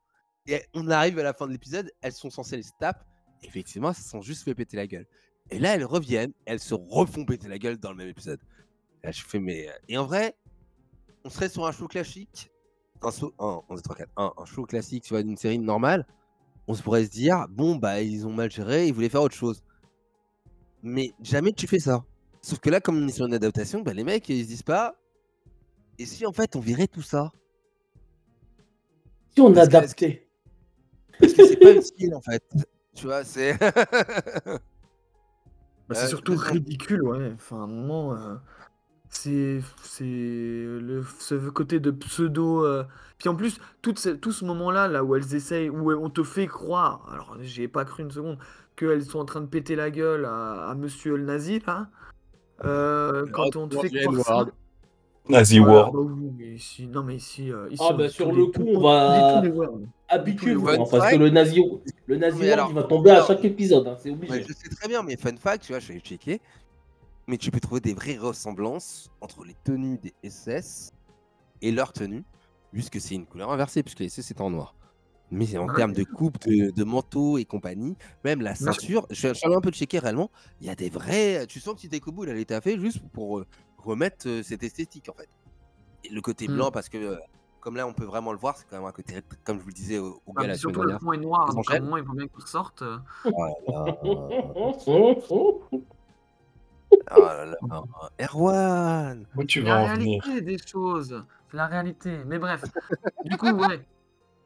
Et 0.47 0.61
on 0.73 0.89
arrive 0.89 1.19
à 1.19 1.23
la 1.23 1.33
fin 1.33 1.45
de 1.47 1.51
l'épisode, 1.51 1.91
elles 2.01 2.13
sont 2.13 2.29
censées 2.29 2.57
les 2.57 2.63
taper, 2.79 3.03
effectivement, 3.43 3.89
elles 3.89 3.95
se 3.95 4.09
sont 4.09 4.21
juste 4.21 4.43
fait 4.43 4.55
péter 4.55 4.77
la 4.77 4.87
gueule. 4.87 5.05
Et 5.49 5.59
là, 5.59 5.75
elles 5.75 5.85
reviennent, 5.85 6.33
elles 6.45 6.59
se 6.59 6.73
refont 6.73 7.25
péter 7.25 7.47
la 7.47 7.57
gueule 7.57 7.77
dans 7.77 7.91
le 7.91 7.97
même 7.97 8.09
épisode. 8.09 8.39
Là, 9.03 9.11
je 9.11 9.23
fais, 9.23 9.39
mais. 9.39 9.67
euh, 9.69 9.73
Et 9.87 9.97
en 9.97 10.05
vrai, 10.05 10.35
on 11.23 11.29
serait 11.29 11.49
sur 11.49 11.65
un 11.65 11.71
show 11.71 11.87
classique. 11.87 12.51
Un 13.01 13.11
show. 13.11 13.33
1, 13.39 13.61
2, 13.69 13.81
3, 13.81 13.95
4. 13.95 14.09
Un, 14.17 14.33
un 14.37 14.45
show 14.45 14.65
classique, 14.65 15.03
tu 15.03 15.13
vois, 15.13 15.23
d'une 15.23 15.37
série 15.37 15.59
normale. 15.59 16.05
On 16.67 16.73
se 16.73 16.81
pourrait 16.83 17.05
se 17.05 17.09
dire, 17.09 17.45
bon, 17.49 17.75
bah, 17.75 18.01
ils 18.01 18.25
ont 18.27 18.33
mal 18.33 18.51
géré, 18.51 18.87
ils 18.87 18.93
voulaient 18.93 19.09
faire 19.09 19.21
autre 19.21 19.35
chose. 19.35 19.63
Mais 20.83 21.13
jamais 21.21 21.53
tu 21.53 21.67
fais 21.67 21.79
ça. 21.79 22.03
Sauf 22.41 22.59
que 22.59 22.69
là, 22.69 22.81
comme 22.81 22.97
on 23.03 23.07
est 23.07 23.11
sur 23.11 23.25
une 23.25 23.33
adaptation, 23.33 23.81
bah, 23.81 23.93
les 23.93 24.03
mecs, 24.03 24.27
ils 24.29 24.43
se 24.43 24.47
disent 24.47 24.63
pas. 24.63 24.95
Et 25.99 26.05
si 26.05 26.25
en 26.25 26.33
fait, 26.33 26.55
on 26.55 26.59
virait 26.59 26.87
tout 26.87 27.01
ça? 27.01 27.31
Si 29.33 29.41
on 29.41 29.53
Parce 29.53 29.67
adaptait. 29.67 30.26
Parce 31.19 31.33
que 31.33 31.45
c'est 31.45 31.57
pas 31.57 31.73
utile, 31.73 32.15
en 32.15 32.21
fait. 32.21 32.43
Tu 32.95 33.05
vois, 33.05 33.23
c'est. 33.23 33.57
Bah, 35.89 35.95
Euh, 35.95 36.01
c'est 36.01 36.07
surtout 36.07 36.33
complètement. 36.33 36.53
ridicule, 36.53 37.03
ouais. 37.03 37.31
Enfin, 37.35 37.61
à 37.61 37.63
un 37.63 37.67
moment, 37.67 38.13
euh, 38.13 38.35
c'est 39.09 39.61
c'est 39.83 40.03
le 40.03 41.01
ce 41.19 41.35
côté 41.49 41.79
de 41.79 41.91
pseudo. 41.91 42.65
euh, 42.65 42.83
Puis 43.17 43.29
en 43.29 43.35
plus, 43.35 43.59
tout 43.81 43.95
ce, 43.95 44.09
tout 44.09 44.33
ce 44.33 44.43
moment-là, 44.45 44.87
là 44.89 45.03
où 45.05 45.15
elles 45.15 45.33
essayent, 45.33 45.69
où 45.69 45.91
on 45.93 46.09
te 46.09 46.23
fait 46.23 46.47
croire, 46.47 47.07
alors 47.11 47.37
j'y 47.41 47.63
ai 47.63 47.67
pas 47.69 47.85
cru 47.85 48.03
une 48.03 48.11
seconde, 48.11 48.37
qu'elles 48.75 49.05
sont 49.05 49.19
en 49.19 49.25
train 49.25 49.39
de 49.41 49.45
péter 49.47 49.75
la 49.77 49.89
gueule 49.91 50.25
à, 50.25 50.69
à 50.69 50.75
Monsieur 50.75 51.15
le 51.15 51.23
nazi 51.23 51.61
là. 51.65 51.89
Euh, 52.65 53.25
quand 53.31 53.55
on 53.55 53.67
te 53.69 53.77
fait 53.77 53.89
croire 53.89 54.15
ça. 54.25 54.45
Nazi 55.29 55.59
Voilà, 55.59 55.73
World. 55.73 55.93
bah 55.93 55.99
oui, 56.01 56.31
mais 56.37 56.47
ici, 56.55 56.87
non 56.87 57.03
mais 57.03 57.15
ici, 57.15 57.51
euh, 57.51 57.69
ici 57.69 57.83
Ah, 57.87 57.93
on 57.93 57.97
bah, 57.97 58.09
sur 58.09 58.29
tous 58.29 58.35
le 58.35 58.41
les- 58.45 58.51
coup, 58.51 58.63
on 58.67 58.81
va- 58.81 59.07
on 59.07 59.11
dit 59.11 59.33
tous 59.33 59.41
les 59.41 59.51
words. 59.51 59.79
Habituez-vous, 60.09 60.69
hein, 60.69 60.85
parce 60.89 61.11
que 61.11 61.17
le 61.17 61.29
Nazi, 61.29 61.61
le 62.05 62.17
Nazi 62.17 62.49
alors, 62.49 62.69
il 62.69 62.75
va 62.75 62.83
tomber 62.83 63.11
à 63.11 63.25
chaque 63.25 63.43
épisode, 63.43 63.87
hein, 63.87 63.97
c'est 64.01 64.09
obligé. 64.11 64.33
Ouais, 64.33 64.45
je 64.47 64.53
sais 64.53 64.69
très 64.69 64.87
bien, 64.87 65.03
mais 65.03 65.17
fun 65.17 65.35
fact, 65.37 65.63
tu 65.65 65.73
vois, 65.73 65.79
je 65.79 65.91
vais 65.91 65.99
checker. 65.99 66.39
Mais 67.27 67.37
tu 67.37 67.51
peux 67.51 67.59
trouver 67.59 67.81
des 67.81 67.93
vraies 67.93 68.17
ressemblances 68.17 69.09
entre 69.19 69.43
les 69.43 69.55
tenues 69.65 69.97
des 69.97 70.13
SS 70.23 70.91
et 71.61 71.73
leurs 71.73 71.91
tenues, 71.91 72.23
puisque 72.71 73.01
c'est 73.01 73.15
une 73.15 73.25
couleur 73.25 73.51
inversée, 73.51 73.83
puisque 73.83 73.99
les 73.99 74.07
SS 74.09 74.27
c'est 74.27 74.39
en 74.39 74.49
noir. 74.49 74.75
Mais 75.29 75.57
en 75.57 75.67
Ouais. 75.67 75.75
termes 75.75 75.91
de 75.91 76.05
coupe, 76.05 76.39
de, 76.47 76.71
de 76.71 76.83
manteau 76.85 77.37
et 77.37 77.43
compagnie, 77.43 77.97
même 78.23 78.41
la 78.41 78.55
ceinture, 78.55 79.05
je 79.09 79.15
suis 79.15 79.27
je 79.27 79.33
suis 79.33 79.45
allé 79.45 79.55
un 79.55 79.59
peu 79.61 79.71
checker 79.71 79.99
réellement, 79.99 80.31
il 80.61 80.67
y 80.67 80.69
a 80.69 80.75
des 80.75 80.89
vrais. 80.89 81.45
Tu 81.47 81.59
sens 81.59 81.75
que 81.75 81.81
Titekobo, 81.81 82.23
il 82.23 82.29
a 82.29 82.35
été 82.37 82.57
fait 82.61 82.79
juste 82.79 83.01
pour 83.11 83.39
euh, 83.39 83.45
remettre 83.77 84.29
euh, 84.29 84.41
cette 84.41 84.63
esthétique 84.63 85.09
en 85.09 85.13
fait. 85.13 85.27
Et 86.05 86.09
le 86.13 86.21
côté 86.21 86.47
Hmm. 86.47 86.53
blanc, 86.55 86.71
parce 86.71 86.87
que 86.87 86.97
euh, 86.97 87.17
comme 87.67 87.75
là 87.75 87.85
on 87.85 87.91
peut 87.91 88.05
vraiment 88.05 88.31
le 88.31 88.37
voir, 88.37 88.55
c'est 88.55 88.65
quand 88.69 88.77
même 88.77 88.85
un 88.85 88.93
côté, 88.93 89.15
comme 89.43 89.57
je 89.57 89.63
vous 89.63 89.67
le 89.67 89.73
disais 89.73 89.97
au, 89.97 90.21
au 90.25 90.33
Ah, 90.37 90.55
surtout 90.55 90.83
le 90.83 90.97
fond 90.97 91.11
est 91.11 91.17
noir, 91.17 91.53
donc 91.53 91.69
à 91.69 91.81
moment 91.81 91.97
il 91.97 92.05
faut 92.05 92.13
bien 92.13 92.25
qu'il 92.29 92.41
ressorte. 92.41 92.81
euh. 92.81 92.97
Oh 97.11 97.15
là 97.15 97.45
là, 97.45 97.57
Erwan 98.21 99.25
Où 99.35 99.43
tu 99.43 99.59
vas 99.59 99.71
la 99.71 99.83
en 99.83 99.95
venir? 99.95 100.23
réalité 100.23 100.41
des 100.41 100.57
choses. 100.65 101.25
La 101.51 101.67
réalité. 101.67 102.23
Mais 102.25 102.39
bref. 102.39 102.63
du 103.25 103.35
coup, 103.35 103.51
ouais. 103.51 103.85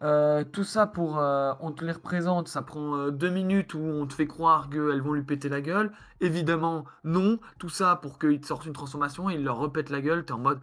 Euh, 0.04 0.44
tout 0.44 0.64
ça 0.64 0.88
pour. 0.88 1.20
euh, 1.20 1.54
on 1.60 1.72
te 1.72 1.86
les 1.86 1.92
représente, 1.92 2.48
ça 2.48 2.64
prend 2.64 2.98
euh, 2.98 3.12
deux 3.12 3.30
minutes 3.30 3.76
où 3.76 3.80
on 3.80 4.08
te 4.08 4.16
fait 4.16 4.26
croire 4.26 4.68
qu'elles 4.70 5.02
vont 5.02 5.14
lui 5.14 5.24
péter 5.24 5.48
la 5.48 5.62
gueule. 5.62 5.92
Évidemment, 6.22 6.86
non. 7.04 7.40
Tout 7.60 7.70
ça 7.70 7.98
pour 8.02 8.18
qu'ils 8.18 8.42
te 8.42 8.48
sortent 8.48 8.66
une 8.66 8.74
transformation 8.74 9.30
et 9.30 9.36
ils 9.36 9.44
leur 9.44 9.58
repètent 9.58 9.92
la 9.92 10.02
gueule. 10.02 10.26
T'es 10.26 10.34
en 10.34 10.40
mode. 10.40 10.60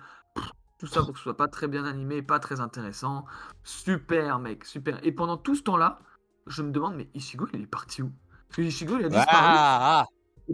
Tout 0.79 0.87
ça 0.87 1.01
pour 1.03 1.12
que 1.12 1.19
ce 1.19 1.25
soit 1.25 1.37
pas 1.37 1.49
très 1.49 1.67
bien 1.67 1.85
animé, 1.85 2.23
pas 2.23 2.38
très 2.38 2.61
intéressant. 2.61 3.25
Super, 3.64 4.38
mec, 4.38 4.64
super. 4.64 4.99
Et 5.05 5.11
pendant 5.12 5.37
tout 5.37 5.55
ce 5.57 5.62
temps-là, 5.64 5.99
je 6.47 6.62
me 6.62 6.71
demande, 6.71 6.95
mais 6.97 7.09
Ichigo, 7.14 7.49
il 7.53 7.62
est 7.62 7.67
parti 7.67 8.03
où? 8.03 8.12
Parce 8.49 8.57
que 8.57 8.62
Ichigo, 8.62 8.97
il 8.99 9.05
a 9.07 9.09
disparu. 9.09 9.27
Ah, 9.31 10.01
ah, 10.03 10.07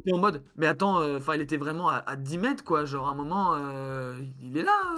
puis 0.02 0.12
en 0.12 0.18
mode, 0.18 0.42
mais 0.56 0.66
attends, 0.66 0.98
euh, 1.00 1.18
enfin, 1.18 1.34
il 1.36 1.42
était 1.42 1.56
vraiment 1.58 1.88
à, 1.88 1.96
à 2.06 2.16
10 2.16 2.38
mètres, 2.38 2.64
quoi. 2.64 2.84
Genre, 2.84 3.06
à 3.06 3.12
un 3.12 3.14
moment, 3.14 3.54
euh, 3.54 4.18
il 4.40 4.56
est 4.56 4.62
là. 4.64 4.96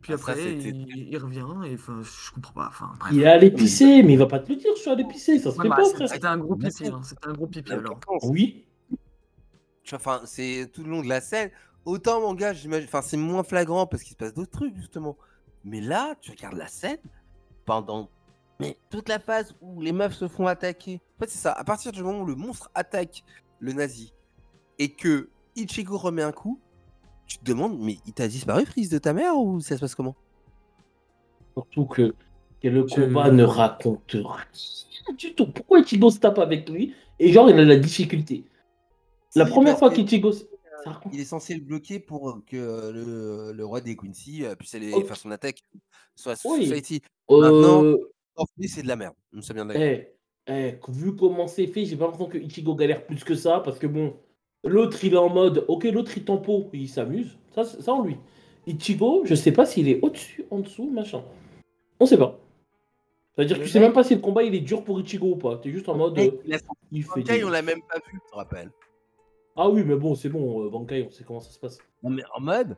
Puis 0.00 0.12
Ah, 0.12 0.16
après, 0.16 0.54
il, 0.54 0.88
il 1.10 1.16
revient, 1.18 1.44
et 1.66 1.74
enfin, 1.74 2.00
je 2.02 2.32
comprends 2.32 2.54
pas. 2.54 2.66
Enfin. 2.68 2.90
Il 3.12 3.22
est 3.22 3.26
allé 3.26 3.50
pisser, 3.52 4.02
mais 4.02 4.14
il 4.14 4.18
va 4.18 4.26
pas 4.26 4.40
te 4.40 4.48
le 4.50 4.56
dire, 4.56 4.72
je 4.74 4.80
suis 4.80 4.90
allé 4.90 5.04
pisser, 5.04 5.38
ça 5.38 5.52
se 5.52 5.56
Ouais, 5.58 5.64
fait 5.64 5.68
bah, 5.68 5.76
pas, 5.76 5.84
c'est- 5.84 5.94
frère. 5.94 6.08
C'était 6.08 6.26
un 6.26 6.38
gros 6.38 6.56
pipi, 6.56 6.88
hein, 6.88 7.00
c'était 7.04 7.28
un 7.28 7.32
gros 7.34 7.46
pipi 7.46 7.70
alors. 7.72 8.00
Oui. 8.22 8.64
Enfin, 9.92 10.22
c'est 10.24 10.70
tout 10.72 10.82
le 10.84 10.90
long 10.90 11.02
de 11.02 11.08
la 11.08 11.20
scène. 11.20 11.50
Autant 11.84 12.20
mon 12.20 12.34
gars, 12.34 12.52
j'imagine, 12.52 12.86
enfin, 12.86 13.02
c'est 13.02 13.16
moins 13.16 13.42
flagrant 13.42 13.86
parce 13.86 14.02
qu'il 14.02 14.12
se 14.12 14.16
passe 14.16 14.34
d'autres 14.34 14.50
trucs 14.52 14.76
justement. 14.76 15.16
Mais 15.64 15.80
là, 15.80 16.14
tu 16.20 16.30
regardes 16.30 16.56
la 16.56 16.68
scène 16.68 16.98
pendant 17.64 18.08
mais 18.60 18.76
toute 18.90 19.08
la 19.08 19.18
phase 19.18 19.54
où 19.60 19.80
les 19.80 19.90
meufs 19.90 20.14
se 20.14 20.28
font 20.28 20.46
attaquer. 20.46 21.00
En 21.16 21.24
fait, 21.24 21.30
c'est 21.30 21.38
ça. 21.38 21.52
À 21.52 21.64
partir 21.64 21.90
du 21.90 22.02
moment 22.02 22.20
où 22.20 22.26
le 22.26 22.36
monstre 22.36 22.70
attaque 22.76 23.24
le 23.58 23.72
nazi 23.72 24.12
et 24.78 24.90
que 24.92 25.30
Ichigo 25.56 25.96
remet 25.98 26.22
un 26.22 26.30
coup, 26.30 26.60
tu 27.26 27.38
te 27.38 27.44
demandes, 27.44 27.76
mais 27.80 27.98
il 28.06 28.12
t'a 28.12 28.28
disparu, 28.28 28.64
fils 28.66 28.88
de 28.88 28.98
ta 28.98 29.12
mère, 29.12 29.36
ou 29.36 29.60
ça 29.60 29.74
se 29.76 29.80
passe 29.80 29.94
comment? 29.96 30.14
Surtout 31.54 31.86
que, 31.86 32.14
que 32.62 32.68
le 32.68 32.86
Je- 32.86 32.94
combat 32.94 33.30
ne 33.32 33.42
raconte 33.42 34.12
rien 34.12 35.14
du 35.16 35.34
tout. 35.34 35.46
Pourquoi 35.50 35.80
Ichigo 35.80 36.10
se 36.10 36.18
tape 36.20 36.38
avec 36.38 36.68
lui? 36.68 36.94
Et 37.18 37.32
genre, 37.32 37.50
il 37.50 37.58
a 37.58 37.64
la 37.64 37.76
difficulté. 37.76 38.44
La 39.34 39.46
première 39.46 39.78
fois 39.78 39.90
que 39.90 39.96
qu'Ichigo. 39.96 40.30
Il 41.12 41.20
est 41.20 41.24
censé 41.24 41.54
le 41.54 41.60
bloquer 41.60 41.98
pour 42.00 42.40
que 42.46 42.56
le, 42.90 43.52
le 43.52 43.64
roi 43.64 43.80
des 43.80 43.96
Quincy 43.96 44.44
euh, 44.44 44.54
puisse 44.54 44.74
aller 44.74 44.90
faire 45.04 45.16
son 45.16 45.30
attaque 45.30 45.62
sur 46.14 46.30
la 46.30 46.36
Oui. 46.44 46.66
Society. 46.66 47.00
Maintenant, 47.30 47.84
Euh, 47.84 47.96
c'est 48.66 48.82
de 48.82 48.88
la 48.88 48.96
merde. 48.96 49.14
Nous 49.32 49.42
sommes 49.42 49.56
bien 49.56 49.66
d'accord. 49.66 49.82
eh, 49.82 50.08
eh, 50.48 50.78
vu 50.88 51.14
comment 51.16 51.46
c'est 51.46 51.66
fait, 51.66 51.84
j'ai 51.84 51.96
pas 51.96 52.04
l'impression 52.04 52.28
que 52.28 52.38
Ichigo 52.38 52.74
galère 52.74 53.06
plus 53.06 53.22
que 53.24 53.34
ça. 53.34 53.60
Parce 53.60 53.78
que 53.78 53.86
bon, 53.86 54.16
l'autre 54.64 55.04
il 55.04 55.14
est 55.14 55.18
en 55.18 55.28
mode. 55.28 55.64
Ok, 55.68 55.84
l'autre 55.84 56.12
il 56.16 56.24
tempo, 56.24 56.68
il 56.72 56.88
s'amuse. 56.88 57.36
Ça, 57.54 57.64
ça 57.64 57.92
en 57.92 58.02
lui. 58.02 58.16
Ichigo, 58.66 59.22
je 59.24 59.34
sais 59.34 59.52
pas 59.52 59.66
s'il 59.66 59.88
est 59.88 60.00
au-dessus, 60.02 60.44
en 60.50 60.60
dessous, 60.60 60.88
machin. 60.90 61.22
On 62.00 62.06
sait 62.06 62.18
pas. 62.18 62.38
C'est-à-dire 63.34 63.58
que 63.58 63.62
tu 63.64 63.68
sais 63.70 63.80
même 63.80 63.92
pas 63.94 64.04
si 64.04 64.14
le 64.14 64.20
combat 64.20 64.42
il 64.42 64.54
est 64.54 64.60
dur 64.60 64.84
pour 64.84 65.00
Ichigo 65.00 65.32
ou 65.32 65.36
pas. 65.36 65.56
T'es 65.58 65.70
juste 65.70 65.88
en 65.88 65.96
mode. 65.96 66.18
Euh, 66.18 66.30
la 66.44 66.58
il 66.90 67.02
fait 67.04 67.22
des- 67.22 67.44
on 67.44 67.48
l'a 67.48 67.62
même 67.62 67.80
pas 67.88 67.98
vu, 67.98 68.18
je 68.24 68.30
te 68.30 68.34
rappelle. 68.36 68.70
Ah 69.56 69.68
oui, 69.68 69.84
mais 69.84 69.96
bon, 69.96 70.14
c'est 70.14 70.28
bon, 70.28 70.64
euh, 70.64 70.70
Bankai, 70.70 71.04
on 71.06 71.10
sait 71.10 71.24
comment 71.24 71.40
ça 71.40 71.50
se 71.50 71.58
passe. 71.58 71.78
Non, 72.02 72.10
mais 72.10 72.22
en 72.34 72.40
mode. 72.40 72.76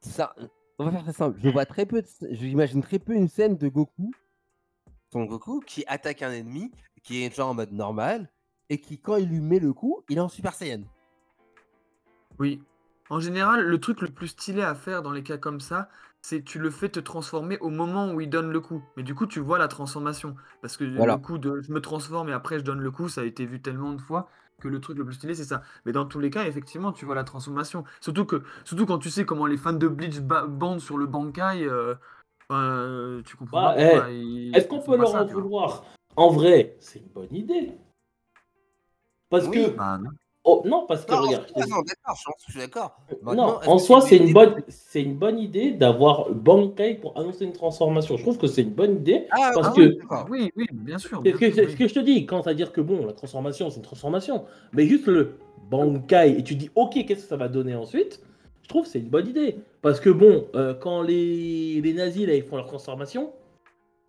Ça, 0.00 0.34
on 0.78 0.84
va 0.84 0.92
faire 0.92 1.02
très 1.02 1.12
simple. 1.12 1.38
Je 1.42 1.48
vois 1.48 1.66
très 1.66 1.84
peu, 1.84 2.00
de... 2.02 2.08
j'imagine 2.30 2.80
très 2.82 2.98
peu 2.98 3.12
une 3.14 3.28
scène 3.28 3.56
de 3.56 3.68
Goku, 3.68 4.12
son 5.12 5.24
Goku, 5.24 5.60
qui 5.60 5.84
attaque 5.86 6.22
un 6.22 6.30
ennemi, 6.32 6.70
qui 7.02 7.24
est 7.24 7.34
genre 7.34 7.50
en 7.50 7.54
mode 7.54 7.72
normal, 7.72 8.30
et 8.68 8.80
qui, 8.80 8.98
quand 8.98 9.16
il 9.16 9.28
lui 9.28 9.40
met 9.40 9.58
le 9.58 9.72
coup, 9.72 10.04
il 10.08 10.18
est 10.18 10.20
en 10.20 10.28
Super 10.28 10.54
Saiyan. 10.54 10.82
Oui. 12.38 12.62
En 13.10 13.18
général, 13.18 13.62
le 13.64 13.80
truc 13.80 14.00
le 14.02 14.08
plus 14.08 14.28
stylé 14.28 14.62
à 14.62 14.74
faire 14.76 15.02
dans 15.02 15.10
les 15.10 15.24
cas 15.24 15.36
comme 15.36 15.58
ça, 15.58 15.88
c'est 16.22 16.44
tu 16.44 16.60
le 16.60 16.70
fais 16.70 16.88
te 16.88 17.00
transformer 17.00 17.58
au 17.58 17.70
moment 17.70 18.12
où 18.12 18.20
il 18.20 18.30
donne 18.30 18.50
le 18.52 18.60
coup. 18.60 18.84
Mais 18.96 19.02
du 19.02 19.14
coup, 19.16 19.26
tu 19.26 19.40
vois 19.40 19.58
la 19.58 19.66
transformation. 19.66 20.36
Parce 20.62 20.76
que 20.76 20.84
Voilà. 20.84 21.16
le 21.16 21.18
coup 21.20 21.38
de 21.38 21.60
je 21.60 21.72
me 21.72 21.80
transforme 21.80 22.28
et 22.28 22.32
après 22.32 22.58
je 22.60 22.64
donne 22.64 22.80
le 22.80 22.90
coup, 22.92 23.08
ça 23.08 23.22
a 23.22 23.24
été 23.24 23.46
vu 23.46 23.60
tellement 23.60 23.92
de 23.92 24.00
fois 24.00 24.28
que 24.60 24.68
le 24.68 24.80
truc 24.80 24.96
le 24.98 25.04
plus 25.04 25.14
stylé, 25.14 25.34
c'est 25.34 25.44
ça. 25.44 25.62
Mais 25.84 25.92
dans 25.92 26.04
tous 26.04 26.20
les 26.20 26.30
cas, 26.30 26.44
effectivement, 26.46 26.92
tu 26.92 27.04
vois 27.04 27.14
la 27.14 27.24
transformation. 27.24 27.84
Surtout, 28.00 28.24
que, 28.24 28.42
surtout 28.64 28.86
quand 28.86 28.98
tu 28.98 29.10
sais 29.10 29.24
comment 29.24 29.46
les 29.46 29.56
fans 29.56 29.72
de 29.72 29.88
Bleach 29.88 30.20
ba- 30.20 30.46
bandent 30.46 30.80
sur 30.80 30.96
le 30.96 31.06
Bankai, 31.06 31.64
euh, 31.64 31.94
euh, 32.52 33.22
tu 33.24 33.36
comprends 33.36 33.74
Bah, 33.74 34.06
eh, 34.10 34.52
Est-ce 34.56 34.68
qu'on 34.68 34.80
peut 34.80 34.96
leur 34.96 35.08
ça, 35.08 35.22
en 35.22 35.26
vouloir? 35.26 35.84
En 36.16 36.28
vrai, 36.30 36.76
c'est 36.80 37.00
une 37.00 37.08
bonne 37.08 37.34
idée. 37.34 37.72
Parce 39.28 39.46
Oui, 39.48 39.64
que. 39.72 39.76
Bah. 39.76 39.98
Oh, 40.42 40.62
non, 40.64 40.86
parce 40.86 41.04
que 41.04 41.12
Non, 41.12 41.18
en 41.18 41.22
regarde. 41.22 41.48
soi, 41.48 41.66
non, 41.66 41.82
d'accord, 41.82 42.16
je, 42.46 42.50
suis 42.52 42.60
d'accord. 42.60 42.96
Non, 43.22 43.60
en 43.66 43.78
soi, 43.78 44.00
c'est 44.00 44.16
une 44.16 44.24
idée? 44.24 44.32
bonne, 44.32 44.62
c'est 44.68 45.02
une 45.02 45.14
bonne 45.14 45.38
idée 45.38 45.72
d'avoir 45.72 46.30
Bankai 46.30 46.94
pour 46.94 47.18
annoncer 47.18 47.44
une 47.44 47.52
transformation. 47.52 48.16
Je 48.16 48.22
trouve 48.22 48.38
que 48.38 48.46
c'est 48.46 48.62
une 48.62 48.70
bonne 48.72 48.96
idée. 48.96 49.26
Ah, 49.30 49.50
parce 49.54 49.68
ah 49.68 49.72
que- 49.76 49.98
oui. 50.30 50.50
Oui, 50.56 50.66
bien 50.72 50.96
sûr. 50.96 51.20
Bien 51.20 51.34
ce 51.34 51.38
que, 51.38 51.46
sûr, 51.46 51.54
c'est 51.54 51.66
oui. 51.66 51.72
ce 51.72 51.76
que 51.76 51.88
je 51.88 51.94
te 51.94 52.00
dis, 52.00 52.24
quand 52.24 52.46
à 52.46 52.54
dire 52.54 52.72
que 52.72 52.80
bon, 52.80 53.04
la 53.04 53.12
transformation, 53.12 53.68
c'est 53.68 53.76
une 53.76 53.82
transformation, 53.82 54.46
mais 54.72 54.86
juste 54.86 55.06
le 55.06 55.38
Bankai, 55.70 56.38
et 56.38 56.42
tu 56.42 56.54
dis, 56.54 56.70
ok, 56.74 56.94
qu'est-ce 56.94 57.22
que 57.22 57.28
ça 57.28 57.36
va 57.36 57.48
donner 57.48 57.74
ensuite? 57.74 58.20
Je 58.62 58.68
trouve 58.68 58.84
que 58.84 58.88
c'est 58.88 59.00
une 59.00 59.10
bonne 59.10 59.28
idée. 59.28 59.58
Parce 59.82 60.00
que 60.00 60.08
bon, 60.08 60.48
euh, 60.54 60.72
quand 60.74 61.02
les, 61.02 61.82
les 61.82 61.92
nazis, 61.92 62.26
là, 62.26 62.34
ils 62.34 62.42
font 62.44 62.56
leur 62.56 62.66
transformation, 62.66 63.32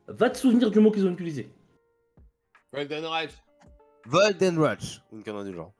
va 0.07 0.29
te 0.29 0.37
souvenir 0.37 0.71
du 0.71 0.79
mot 0.79 0.91
qu'ils 0.91 1.05
ont 1.05 1.11
utilisé. 1.11 1.49
Golden 2.73 3.05
Rush. 3.05 3.31
Golden 4.07 4.57
Rush. 4.59 5.01
Une 5.11 5.23
connerie 5.23 5.49
du 5.49 5.55
genre. 5.55 5.73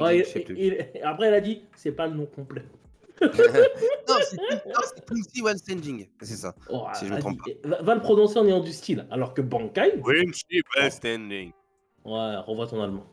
Ouais, 0.00 0.18
je 0.24 0.24
sais 0.24 0.40
plus. 0.40 0.56
il- 0.58 0.88
après, 1.02 1.26
elle 1.28 1.34
a 1.34 1.40
dit, 1.40 1.64
c'est 1.76 1.92
pas 1.92 2.06
le 2.06 2.14
nom 2.14 2.26
complet. 2.26 2.64
non, 3.22 3.28
c'est 4.20 5.04
Quincy 5.06 5.42
One 5.42 5.56
Standing. 5.58 6.08
C'est 6.20 6.34
ça. 6.36 6.54
Oh, 6.68 6.86
Si 6.94 7.06
je 7.06 7.14
me 7.14 7.20
trompe 7.20 7.38
dit- 7.46 7.54
va, 7.64 7.80
va 7.82 7.94
le 7.94 8.00
prononcer 8.00 8.38
en 8.38 8.46
ayant 8.46 8.60
du 8.60 8.72
style. 8.72 9.06
Alors 9.10 9.34
que 9.34 9.40
Bankai, 9.40 10.00
Quincy 10.02 10.62
One 10.80 10.90
Standing. 10.90 11.52
ouais, 12.04 12.36
revois 12.38 12.66
ton 12.66 12.82
allemand. 12.82 13.06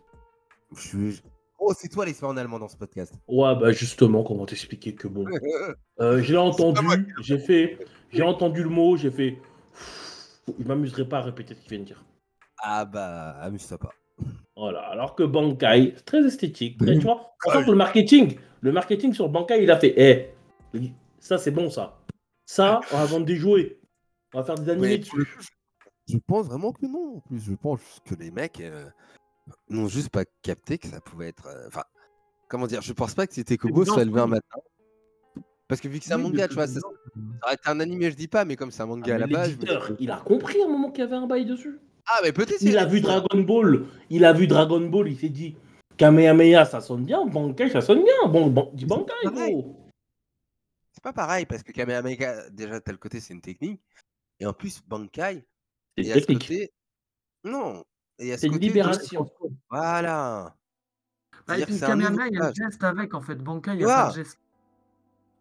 Je 0.75 0.81
suis- 0.81 1.21
Oh, 1.63 1.73
c'est 1.77 1.89
toi 1.89 2.05
l'expert 2.05 2.29
en 2.29 2.37
allemand 2.37 2.57
dans 2.57 2.67
ce 2.67 2.75
podcast. 2.75 3.13
Ouais, 3.27 3.55
bah 3.55 3.71
justement, 3.71 4.23
comment 4.23 4.47
t'expliquer 4.47 4.95
que 4.95 5.07
bon. 5.07 5.25
Euh, 5.99 6.19
je 6.23 6.31
l'ai 6.31 6.39
entendu, 6.39 7.13
j'ai 7.21 7.37
fait, 7.37 7.77
j'ai 8.11 8.23
entendu 8.23 8.63
le 8.63 8.69
mot, 8.69 8.97
j'ai 8.97 9.11
fait. 9.11 9.37
Il 10.57 10.65
m'amuserait 10.65 11.07
pas 11.07 11.19
à 11.19 11.21
répéter 11.21 11.53
ce 11.53 11.59
qu'il 11.61 11.69
vient 11.69 11.79
de 11.79 11.83
dire. 11.85 12.03
ah 12.63 12.85
bah, 12.85 13.37
amuse-toi 13.41 13.77
pas. 13.77 13.91
Voilà. 14.61 14.81
Alors 14.81 15.15
que 15.15 15.23
Bankai, 15.23 15.93
c'est 15.97 16.05
très 16.05 16.23
esthétique. 16.23 16.77
très- 16.77 16.93
tu 16.93 16.99
vois, 17.01 17.33
sent 17.51 17.65
que 17.65 17.71
le 17.71 17.77
marketing, 17.77 18.37
le 18.61 18.71
marketing 18.71 19.11
sur 19.11 19.27
Bankai, 19.27 19.63
il 19.63 19.71
a 19.71 19.79
fait. 19.79 19.95
Eh, 19.97 20.91
ça 21.19 21.39
c'est 21.39 21.49
bon 21.49 21.71
ça. 21.71 21.97
Ça, 22.45 22.79
on 22.93 22.97
va 22.97 23.05
vendre 23.05 23.25
des 23.25 23.37
jouets. 23.37 23.79
On 24.35 24.37
va 24.37 24.43
faire 24.43 24.53
des 24.53 24.69
animés 24.69 24.99
dessus. 24.99 25.35
Je 26.07 26.17
pense 26.27 26.45
vraiment 26.45 26.71
que 26.73 26.85
non. 26.85 27.15
En 27.17 27.19
plus, 27.21 27.39
je 27.39 27.53
pense 27.55 27.81
que 28.05 28.13
les 28.13 28.29
mecs 28.29 28.59
euh, 28.61 28.85
n'ont 29.69 29.87
juste 29.87 30.09
pas 30.09 30.25
capté 30.43 30.77
que 30.77 30.87
ça 30.87 31.01
pouvait 31.01 31.29
être. 31.29 31.47
euh, 31.47 31.67
Enfin, 31.67 31.83
comment 32.47 32.67
dire 32.67 32.83
Je 32.83 32.93
pense 32.93 33.15
pas 33.15 33.25
que 33.25 33.33
c'était 33.33 33.57
Kobo 33.57 33.83
soit 33.83 34.05
levé 34.05 34.19
un 34.19 34.27
matin. 34.27 34.59
Parce 35.67 35.81
que 35.81 35.87
vu 35.87 35.97
que 35.97 36.05
c'est 36.05 36.13
un 36.13 36.17
Oui, 36.17 36.23
manga, 36.23 36.47
tu 36.47 36.53
vois, 36.53 36.67
c'est 36.67 36.81
ça, 36.81 36.87
aurait 37.43 37.55
été 37.55 37.67
un 37.67 37.79
animé, 37.79 38.11
je 38.11 38.15
dis 38.15 38.27
pas, 38.27 38.45
mais 38.45 38.55
comme 38.55 38.69
c'est 38.69 38.83
un 38.83 38.85
manga 38.85 39.11
Ah, 39.13 39.15
à 39.15 39.17
la 39.17 39.25
base. 39.27 39.57
je 39.59 39.93
il 39.99 40.11
a 40.11 40.17
compris 40.17 40.61
à 40.61 40.65
un 40.65 40.69
moment 40.69 40.91
qu'il 40.91 41.03
y 41.03 41.07
avait 41.07 41.15
un 41.15 41.25
bail 41.25 41.45
dessus. 41.45 41.79
Ah, 42.07 42.19
mais 42.23 42.31
peut-être. 42.31 42.61
Il 42.61 42.77
a 42.77 42.85
vu 42.85 43.01
Dragon 43.01 43.39
Ball, 43.41 43.85
il 44.09 44.25
a 44.25 44.33
vu 44.33 44.47
Dragon 44.47 44.81
Ball, 44.81 45.09
il 45.09 45.17
s'est 45.19 45.29
dit 45.29 45.55
Kamehameha 45.97 46.65
ça 46.65 46.81
sonne 46.81 47.05
bien, 47.05 47.25
Bankai 47.25 47.69
ça 47.69 47.81
sonne 47.81 48.03
bien. 48.03 48.27
Bon, 48.29 48.47
bon 48.47 48.71
dis 48.73 48.85
Bankai 48.85 49.13
gros. 49.25 49.75
C'est 50.93 51.03
pas 51.03 51.13
pareil 51.13 51.45
parce 51.45 51.63
que 51.63 51.71
Kamehameha, 51.71 52.49
déjà, 52.49 52.79
tel 52.81 52.97
côté, 52.97 53.19
c'est 53.19 53.33
une 53.33 53.41
technique. 53.41 53.81
Et 54.39 54.45
en 54.45 54.53
plus, 54.53 54.81
Bankai, 54.87 55.45
C'est 55.97 56.03
y 56.03 56.07
ce 56.07 56.13
technique. 56.13 56.41
côté. 56.41 56.71
Non. 57.43 57.83
Y 58.19 58.31
ce 58.33 58.37
C'est 58.37 58.47
une 58.47 58.53
côté 58.53 58.65
de- 58.65 58.67
libération. 58.67 59.29
Voilà. 59.69 60.55
Bah, 61.47 61.57
et 61.57 61.65
puis 61.65 61.75
un 61.75 61.87
Kamehameha, 61.87 62.27
il 62.27 62.33
y 62.33 62.37
a 62.37 62.39
le 62.39 62.45
personnage. 62.47 62.71
geste 62.71 62.83
avec, 62.83 63.13
en 63.13 63.21
fait. 63.21 63.35
Bankai, 63.35 63.71
il 63.71 63.77
n'y 63.77 63.83
a 63.83 63.87
pas 63.87 64.07
le 64.09 64.13
geste. 64.15 64.39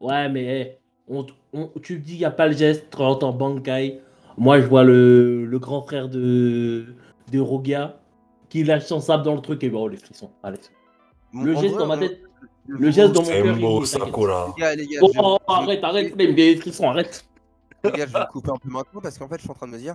Ouais, 0.00 0.28
mais 0.28 0.60
eh, 0.60 0.78
on, 1.08 1.26
on- 1.52 1.68
tu 1.82 1.98
dis 1.98 2.14
il 2.14 2.18
n'y 2.18 2.24
a 2.24 2.30
pas 2.30 2.46
le 2.46 2.54
geste, 2.56 2.86
tu 2.90 3.02
entends 3.02 3.32
Bankai. 3.32 4.00
Moi, 4.40 4.60
je 4.60 4.66
vois 4.66 4.82
le, 4.84 5.44
le 5.44 5.58
grand 5.58 5.82
frère 5.82 6.08
de, 6.08 6.86
de 7.30 7.38
Rogia 7.38 8.00
qui 8.48 8.64
lâche 8.64 8.86
son 8.86 8.98
sable 9.00 9.22
dans 9.22 9.34
le 9.34 9.42
truc 9.42 9.62
et 9.62 9.68
bon, 9.70 9.86
les 9.86 9.98
frissons. 9.98 10.30
Allez. 10.42 10.56
Le 11.32 11.54
geste 11.54 11.74
vrai, 11.74 11.78
dans 11.78 11.86
ma 11.86 11.96
on- 11.96 12.00
tête, 12.00 12.20
le 12.66 12.90
geste 12.90 13.12
dans 13.12 13.22
mon 13.22 13.28
cœur. 13.28 13.44
t'inquiète. 13.54 13.86
Sakura. 13.86 14.54
Les 14.56 14.62
gars, 14.62 14.74
les 14.74 14.86
gars, 14.86 14.98
Oh, 15.02 15.10
je 15.12 15.18
je 15.18 15.22
vais- 15.22 15.54
arrête, 15.54 15.84
arrête, 15.84 16.14
Flemme, 16.14 16.34
des 16.34 16.56
frissons, 16.56 16.88
arrête. 16.88 17.24
Les 17.84 17.90
gars, 17.92 18.06
je 18.06 18.12
vais 18.12 18.18
couper 18.32 18.50
un 18.50 18.56
peu 18.56 18.68
maintenant 18.70 19.00
parce 19.02 19.18
qu'en 19.18 19.28
fait, 19.28 19.36
je 19.36 19.42
suis 19.42 19.50
en 19.50 19.54
train 19.54 19.66
de 19.68 19.72
me 19.72 19.78
dire, 19.78 19.94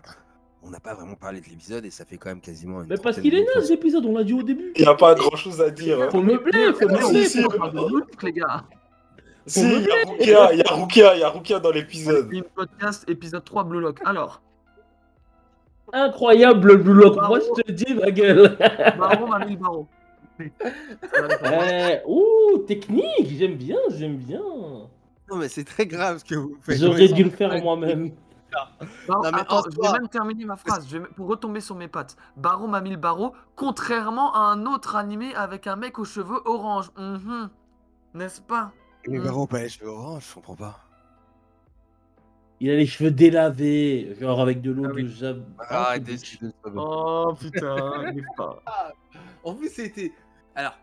on 0.63 0.69
n'a 0.69 0.79
pas 0.79 0.93
vraiment 0.93 1.15
parlé 1.15 1.41
de 1.41 1.45
l'épisode 1.47 1.83
et 1.83 1.89
ça 1.89 2.05
fait 2.05 2.17
quand 2.17 2.29
même 2.29 2.39
quasiment 2.39 2.81
une 2.83 2.87
Mais 2.87 2.97
parce 2.97 3.19
qu'il 3.19 3.33
est 3.35 3.45
naze 3.55 3.69
l'épisode, 3.69 4.05
on 4.05 4.13
l'a 4.15 4.23
dit 4.23 4.33
au 4.33 4.43
début. 4.43 4.71
Il 4.75 4.83
n'y 4.83 4.87
a 4.87 4.95
pas 4.95 5.15
grand 5.15 5.35
chose 5.35 5.59
à 5.59 5.69
dire. 5.71 6.01
hein. 6.01 6.07
Faut 6.11 6.21
meubler, 6.21 6.71
faut 6.79 6.87
meubler. 6.87 7.27
les 8.23 8.31
gars. 8.31 8.63
Si, 9.47 9.61
il 9.61 9.81
y 9.83 9.91
a 9.91 10.09
Rukia, 10.09 10.53
il 10.53 10.59
y 10.59 10.63
a 10.63 10.73
Rukia, 10.73 11.15
il 11.15 11.19
y 11.19 11.23
a 11.23 11.29
Rukia 11.29 11.59
dans 11.59 11.71
l'épisode. 11.71 12.29
Team 12.31 12.43
Podcast, 12.55 13.05
épisode 13.07 13.43
3, 13.43 13.63
Blue 13.63 13.79
Lock. 13.79 13.99
Alors, 14.05 14.41
Incroyable 15.93 16.67
le 16.69 16.77
Blue 16.77 16.93
Lock. 16.95 17.15
Moi, 17.27 17.39
je 17.39 17.61
te 17.61 17.71
dis, 17.71 17.93
ma 17.93 18.09
gueule. 18.11 18.57
Baron 18.97 19.27
m'a 19.27 19.45
mis 19.45 19.51
le 19.53 19.57
barreau. 19.59 19.87
Eh, 20.39 22.01
ouh, 22.05 22.57
technique, 22.67 23.37
j'aime 23.37 23.55
bien, 23.55 23.77
j'aime 23.89 24.17
bien. 24.17 24.41
Non, 24.41 25.37
mais 25.37 25.47
c'est 25.47 25.63
très 25.63 25.85
grave 25.85 26.17
ce 26.17 26.25
que 26.25 26.35
vous 26.35 26.57
faites. 26.61 26.77
J'aurais 26.77 27.07
dû 27.07 27.23
le 27.23 27.29
faire 27.29 27.57
moi-même. 27.61 28.11
Baro- 29.07 29.23
Non, 29.23 29.31
mais 29.31 29.39
attends, 29.39 29.59
en 29.59 29.63
je 29.71 29.79
vais 29.81 29.91
même 29.99 30.09
terminer 30.09 30.43
ma 30.45 30.57
phrase, 30.57 30.87
je 30.89 30.97
vais, 30.97 31.07
pour 31.15 31.27
retomber 31.27 31.61
sur 31.61 31.75
mes 31.75 31.87
pattes. 31.87 32.17
Baro 32.35 32.67
m'a 32.67 32.81
mis 32.81 32.89
le 32.89 32.97
barreau, 32.97 33.33
contrairement 33.55 34.33
à 34.33 34.39
un 34.39 34.65
autre 34.65 34.95
animé 34.97 35.33
avec 35.35 35.67
un 35.67 35.77
mec 35.77 35.99
aux 35.99 36.05
cheveux 36.05 36.39
orange. 36.45 36.89
Mhm. 36.97 37.49
N'est-ce 38.15 38.41
pas? 38.41 38.71
Mais 39.07 39.19
Mm. 39.19 39.23
Baron, 39.23 39.47
pas 39.47 39.59
les 39.61 39.69
cheveux 39.69 39.89
orange, 39.89 40.25
je 40.29 40.33
comprends 40.35 40.55
pas. 40.55 40.79
Il 42.59 42.69
a 42.69 42.75
les 42.75 42.85
cheveux 42.85 43.11
délavés, 43.11 44.15
genre 44.19 44.39
avec 44.41 44.61
de 44.61 44.71
l'eau 44.71 44.85
Ah 44.87 44.91
oui. 44.95 45.03
de 45.03 45.09
Jab. 45.09 45.43
Arrête 45.59 45.69
Ah, 45.69 45.99
d'essayer 45.99 46.39
de 46.41 46.45
le 46.47 46.53
sauver. 46.63 46.77
Oh 46.79 47.33
putain, 47.39 47.75
n'arrive 47.75 48.25
pas. 48.37 48.61
En 49.43 49.53
plus, 49.53 49.69
c'était. 49.69 50.11
Alors, 50.55 50.73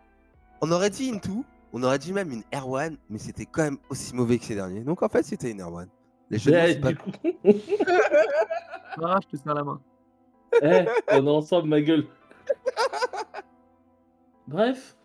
on 0.60 0.70
aurait 0.70 0.90
dit 0.90 1.06
une 1.08 1.20
tout, 1.20 1.44
on 1.72 1.82
aurait 1.82 1.98
dit 1.98 2.12
même 2.12 2.30
une 2.30 2.42
Erwan, 2.54 2.96
mais 3.10 3.18
c'était 3.18 3.46
quand 3.46 3.62
même 3.62 3.78
aussi 3.88 4.14
mauvais 4.14 4.38
que 4.38 4.44
ces 4.44 4.54
derniers. 4.54 4.80
Donc 4.82 5.02
en 5.02 5.08
fait, 5.08 5.24
c'était 5.24 5.50
une 5.50 5.60
Erwan. 5.62 5.88
Les 6.30 6.38
jeux 6.38 6.52
de 6.52 6.56
mots, 6.56 6.62
Ouais, 6.62 6.72
c'est 6.74 6.80
pas- 6.80 6.88
du 6.92 6.96
coup, 6.98 7.10
Ah, 9.02 9.18
je 9.22 9.36
te 9.36 9.42
serre 9.42 9.54
la 9.54 9.64
main. 9.64 9.80
eh, 10.62 10.84
on 11.10 11.26
est 11.26 11.30
ensemble, 11.30 11.68
ma 11.68 11.80
gueule. 11.80 12.06
Bref, 14.46 14.96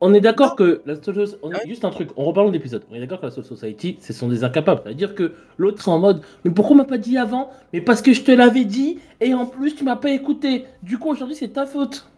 on 0.00 0.12
est 0.14 0.20
d'accord 0.20 0.56
que 0.56 0.82
la 0.84 0.94
on 1.42 1.52
est- 1.52 1.66
juste 1.68 1.84
un 1.84 1.90
truc, 1.90 2.10
on 2.16 2.24
reparle 2.24 2.48
de 2.48 2.52
l'épisode. 2.52 2.84
On 2.90 2.94
est 2.94 3.00
d'accord 3.00 3.20
que 3.20 3.26
la 3.26 3.32
Soul 3.32 3.44
Society, 3.44 3.98
ce 4.00 4.12
sont 4.12 4.28
des 4.28 4.44
incapables. 4.44 4.82
C'est-à-dire 4.84 5.14
que 5.14 5.34
l'autre 5.58 5.82
c'est 5.82 5.90
en 5.90 5.98
mode, 5.98 6.22
mais 6.44 6.50
pourquoi 6.50 6.74
on 6.74 6.78
m'a 6.78 6.84
pas 6.84 6.98
dit 6.98 7.16
avant? 7.18 7.50
Mais 7.72 7.80
parce 7.80 8.02
que 8.02 8.12
je 8.12 8.22
te 8.22 8.30
l'avais 8.32 8.64
dit 8.64 8.98
et 9.20 9.32
en 9.34 9.46
plus 9.46 9.74
tu 9.74 9.84
m'as 9.84 9.96
pas 9.96 10.10
écouté. 10.10 10.66
Du 10.82 10.98
coup 10.98 11.08
aujourd'hui 11.10 11.34
c'est 11.36 11.48
ta 11.48 11.66
faute. 11.66 12.10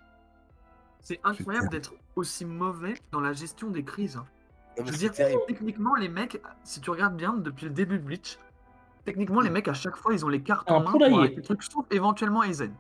C'est 1.00 1.20
incroyable 1.24 1.68
d'être 1.70 1.94
aussi 2.16 2.44
mauvais 2.44 2.94
dans 3.12 3.20
la 3.20 3.32
gestion 3.32 3.70
des 3.70 3.82
crises. 3.84 4.16
hein. 4.16 4.26
Non, 4.78 4.84
Je 4.86 4.92
veux 4.92 4.98
dire, 4.98 5.12
terrible. 5.12 5.40
techniquement, 5.48 5.94
les 5.96 6.08
mecs, 6.08 6.40
si 6.62 6.80
tu 6.80 6.90
regardes 6.90 7.16
bien 7.16 7.32
depuis 7.34 7.64
le 7.64 7.72
début 7.72 7.98
de 7.98 8.04
Bleach, 8.04 8.38
techniquement, 9.04 9.40
les 9.40 9.50
mecs, 9.50 9.66
à 9.66 9.72
chaque 9.74 9.96
fois, 9.96 10.12
ils 10.14 10.24
ont 10.24 10.28
les 10.28 10.40
cartes 10.40 10.70
Un 10.70 10.74
en 10.76 10.80
main 10.84 10.92
pour 10.92 11.02
arrêter 11.18 11.36
le 11.36 11.42
truc, 11.42 11.62
sauf 11.64 11.84
éventuellement 11.90 12.42
Aizen. 12.44 12.72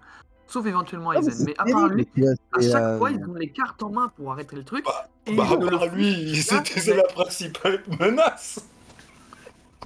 Sauf 0.48 0.66
éventuellement 0.66 1.10
Ah, 1.10 1.20
mais 1.20 1.28
Aizen. 1.28 1.46
Mais 1.46 1.54
à 1.58 1.64
part 1.64 1.88
lui, 1.88 2.08
à 2.52 2.60
chaque 2.60 2.74
euh, 2.82 2.98
fois, 2.98 3.10
ils 3.10 3.22
ont 3.28 3.34
les 3.34 3.50
cartes 3.50 3.82
en 3.82 3.90
main 3.90 4.10
pour 4.16 4.32
arrêter 4.32 4.56
le 4.56 4.64
truc. 4.64 4.84
Bah, 4.84 5.08
et 5.26 5.36
Bah, 5.36 5.44
ne 5.60 5.66
bah, 5.66 5.86
lui, 5.94 6.34
c'était 6.36 6.94
la 6.96 7.02
principale 7.04 7.82
menace. 8.00 8.64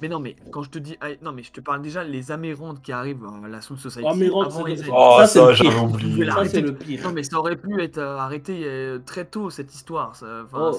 Mais 0.01 0.07
non, 0.09 0.19
mais 0.19 0.35
quand 0.51 0.63
je 0.63 0.69
te 0.69 0.79
dis. 0.79 0.97
ah, 1.01 1.07
Non, 1.21 1.31
mais 1.33 1.43
je 1.43 1.51
te 1.51 1.61
parle 1.61 1.81
déjà 1.81 2.03
les 2.03 2.31
amérantes 2.31 2.81
qui 2.81 2.91
arrivent 2.91 3.25
à 3.43 3.47
la 3.47 3.61
Soul 3.61 3.77
Society. 3.77 4.29
Rock, 4.29 4.47
avant 4.47 4.65
Aizen. 4.67 4.87
Oh, 4.91 5.19
ça, 5.25 5.53
j'avais 5.53 5.69
pire. 5.69 5.83
oublié. 5.83 6.29
Ça 6.29 6.45
c'est 6.45 6.61
le 6.61 6.73
pire. 6.73 7.03
Non, 7.03 7.11
mais 7.13 7.23
ça 7.23 7.37
aurait 7.37 7.55
pu 7.55 7.81
être 7.81 7.97
euh, 7.99 8.17
arrêté 8.17 8.61
euh, 8.63 8.99
très 9.05 9.25
tôt, 9.25 9.49
cette 9.49 9.73
histoire. 9.73 10.15
ça- 10.15 10.45
Oh. 10.53 10.71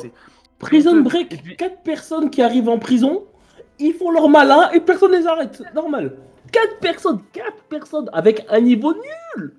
Prison. 0.59 1.01
Break, 1.03 1.33
Et 1.33 1.37
puis- 1.37 1.57
quatre 1.57 1.83
personnes 1.83 2.31
qui 2.31 2.41
arrivent 2.43 2.69
en 2.69 2.79
prison, 2.79 3.25
ils 3.79 3.93
font 3.95 4.11
leur 4.11 4.29
malin 4.29 4.71
et 4.73 4.81
personne 4.81 5.13
les 5.13 5.27
arrête, 5.27 5.63
normal. 5.75 6.17
Quatre 6.53 6.79
personnes, 6.79 7.21
quatre 7.33 7.63
personnes 7.69 8.09
avec 8.13 8.47
un 8.49 8.61
niveau 8.61 8.95
nul. 8.95 9.55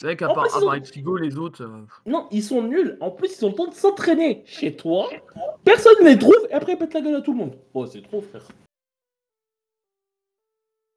C'est 0.00 0.06
vrai 0.06 0.16
qu'à 0.16 0.28
part, 0.28 0.44
plus, 0.48 0.54
à 0.54 0.66
ont- 0.66 0.74
Ichigo, 0.74 1.16
les 1.18 1.36
autres. 1.36 1.62
euh, 1.62 1.82
Non, 2.06 2.26
ils 2.30 2.42
sont 2.42 2.62
nuls. 2.62 2.96
En 3.02 3.10
plus, 3.10 3.36
ils 3.38 3.44
ont 3.44 3.50
le 3.50 3.54
temps 3.54 3.66
de 3.66 3.74
s'entraîner 3.74 4.42
chez 4.46 4.74
toi. 4.74 5.10
Personne 5.62 5.92
ne 6.02 6.08
les 6.08 6.18
trouve 6.18 6.38
et 6.48 6.54
après 6.54 6.72
ils 6.72 6.78
pètent 6.78 6.94
la 6.94 7.02
gueule 7.02 7.16
à 7.16 7.20
tout 7.20 7.32
le 7.32 7.38
monde. 7.38 7.58
Oh, 7.74 7.84
c'est 7.84 8.00
trop, 8.00 8.22
frère. 8.22 8.48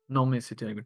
Non, 0.09 0.25
mais 0.25 0.39
c'est 0.41 0.55
terrible. 0.55 0.85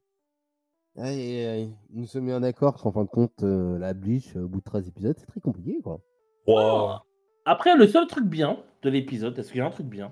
Aïe, 0.98 1.20
aïe, 1.20 1.46
aïe. 1.46 1.76
Nous 1.92 2.08
sommes 2.08 2.24
mis 2.26 2.34
en 2.34 2.42
accord 2.42 2.74
qu'en 2.82 2.92
fin 2.92 3.04
de 3.04 3.10
compte, 3.10 3.44
euh, 3.44 3.78
la 3.78 3.94
Bleach, 3.94 4.36
euh, 4.36 4.46
au 4.46 4.48
bout 4.48 4.60
de 4.60 4.64
13 4.64 4.88
épisodes, 4.88 5.16
c'est 5.20 5.28
très 5.28 5.40
compliqué, 5.42 5.80
quoi. 5.84 6.00
Wow. 6.48 7.00
Après, 7.46 7.76
le 7.76 7.88
seul 7.88 8.08
truc 8.08 8.26
bien 8.26 8.58
de 8.82 8.90
l'épisode, 8.90 9.38
est-ce 9.38 9.50
qu'il 9.52 9.60
y 9.60 9.62
a 9.62 9.68
un 9.68 9.70
truc 9.72 9.86
bien 9.86 10.12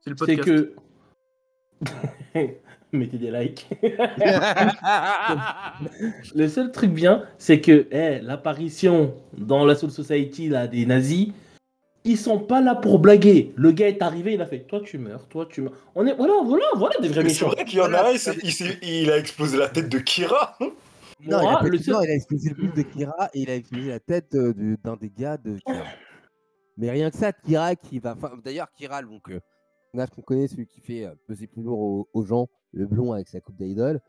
C'est 0.00 0.10
le 0.10 0.16
C'est 0.18 0.36
podcast. 0.36 0.48
que. 0.48 0.76
Mettez 2.92 3.18
des 3.18 3.30
likes. 3.30 3.68
Le 6.34 6.48
seul 6.48 6.70
truc 6.72 6.90
bien, 6.92 7.24
c'est 7.38 7.60
que 7.60 7.86
eh, 7.90 8.20
l'apparition 8.20 9.14
dans 9.36 9.64
la 9.64 9.74
Soul 9.74 9.90
Society 9.90 10.48
là, 10.48 10.66
des 10.68 10.86
nazis, 10.86 11.28
ils 12.04 12.18
sont 12.18 12.38
pas 12.38 12.60
là 12.60 12.74
pour 12.74 12.98
blaguer. 12.98 13.52
Le 13.56 13.72
gars 13.72 13.88
est 13.88 14.02
arrivé, 14.02 14.34
il 14.34 14.42
a 14.42 14.46
fait 14.46 14.60
Toi 14.60 14.80
tu 14.84 14.98
meurs, 14.98 15.26
toi 15.28 15.46
tu 15.50 15.62
meurs. 15.62 15.72
On 15.94 16.06
est 16.06 16.14
voilà, 16.14 16.34
voilà, 16.44 16.64
voilà 16.76 16.94
des 17.00 17.08
vrais 17.08 17.22
Mais 17.24 17.30
c'est 17.30 17.44
méchants. 17.44 17.54
vrai 17.54 17.64
qu'il 17.64 17.78
y 17.78 17.82
en 17.82 17.92
a 17.92 18.10
un, 18.10 18.14
il, 18.82 19.10
a 19.10 19.18
explosé 19.18 19.56
la 19.56 19.68
tête 19.68 19.88
de 19.88 19.98
Kira. 19.98 20.56
Non, 21.26 21.40
il 21.40 21.46
a, 21.46 21.62
le 21.62 21.78
seul- 21.78 21.94
non, 21.94 22.02
il 22.02 22.10
a 22.10 22.14
explosé 22.14 22.50
le 22.50 22.54
bout 22.66 22.76
de 22.76 22.82
Kira 22.82 23.30
et 23.32 23.40
il 23.42 23.50
a 23.50 23.54
explosé 23.54 23.88
la 23.88 24.00
tête 24.00 24.34
euh, 24.34 24.52
de- 24.52 24.76
d'un 24.84 24.96
des 24.96 25.08
gars 25.08 25.38
de 25.38 25.56
Kira. 25.64 25.84
Mais 26.76 26.90
rien 26.90 27.10
que 27.10 27.16
ça, 27.16 27.32
Kira 27.32 27.74
qui 27.76 27.98
va. 27.98 28.14
enfin, 28.14 28.32
D'ailleurs, 28.44 28.66
Kira, 28.76 29.00
donc, 29.00 29.30
euh, 29.30 29.40
là, 29.94 30.06
qu'on 30.06 30.22
connaît, 30.22 30.48
celui 30.48 30.66
qui 30.66 30.80
fait 30.80 31.04
euh, 31.06 31.14
peser 31.26 31.46
plus 31.46 31.62
lourd 31.62 31.78
aux, 31.80 32.08
aux 32.12 32.24
gens, 32.24 32.48
le 32.72 32.86
blond 32.86 33.12
avec 33.12 33.28
sa 33.28 33.40
coupe 33.40 33.56
d'idole, 33.56 34.00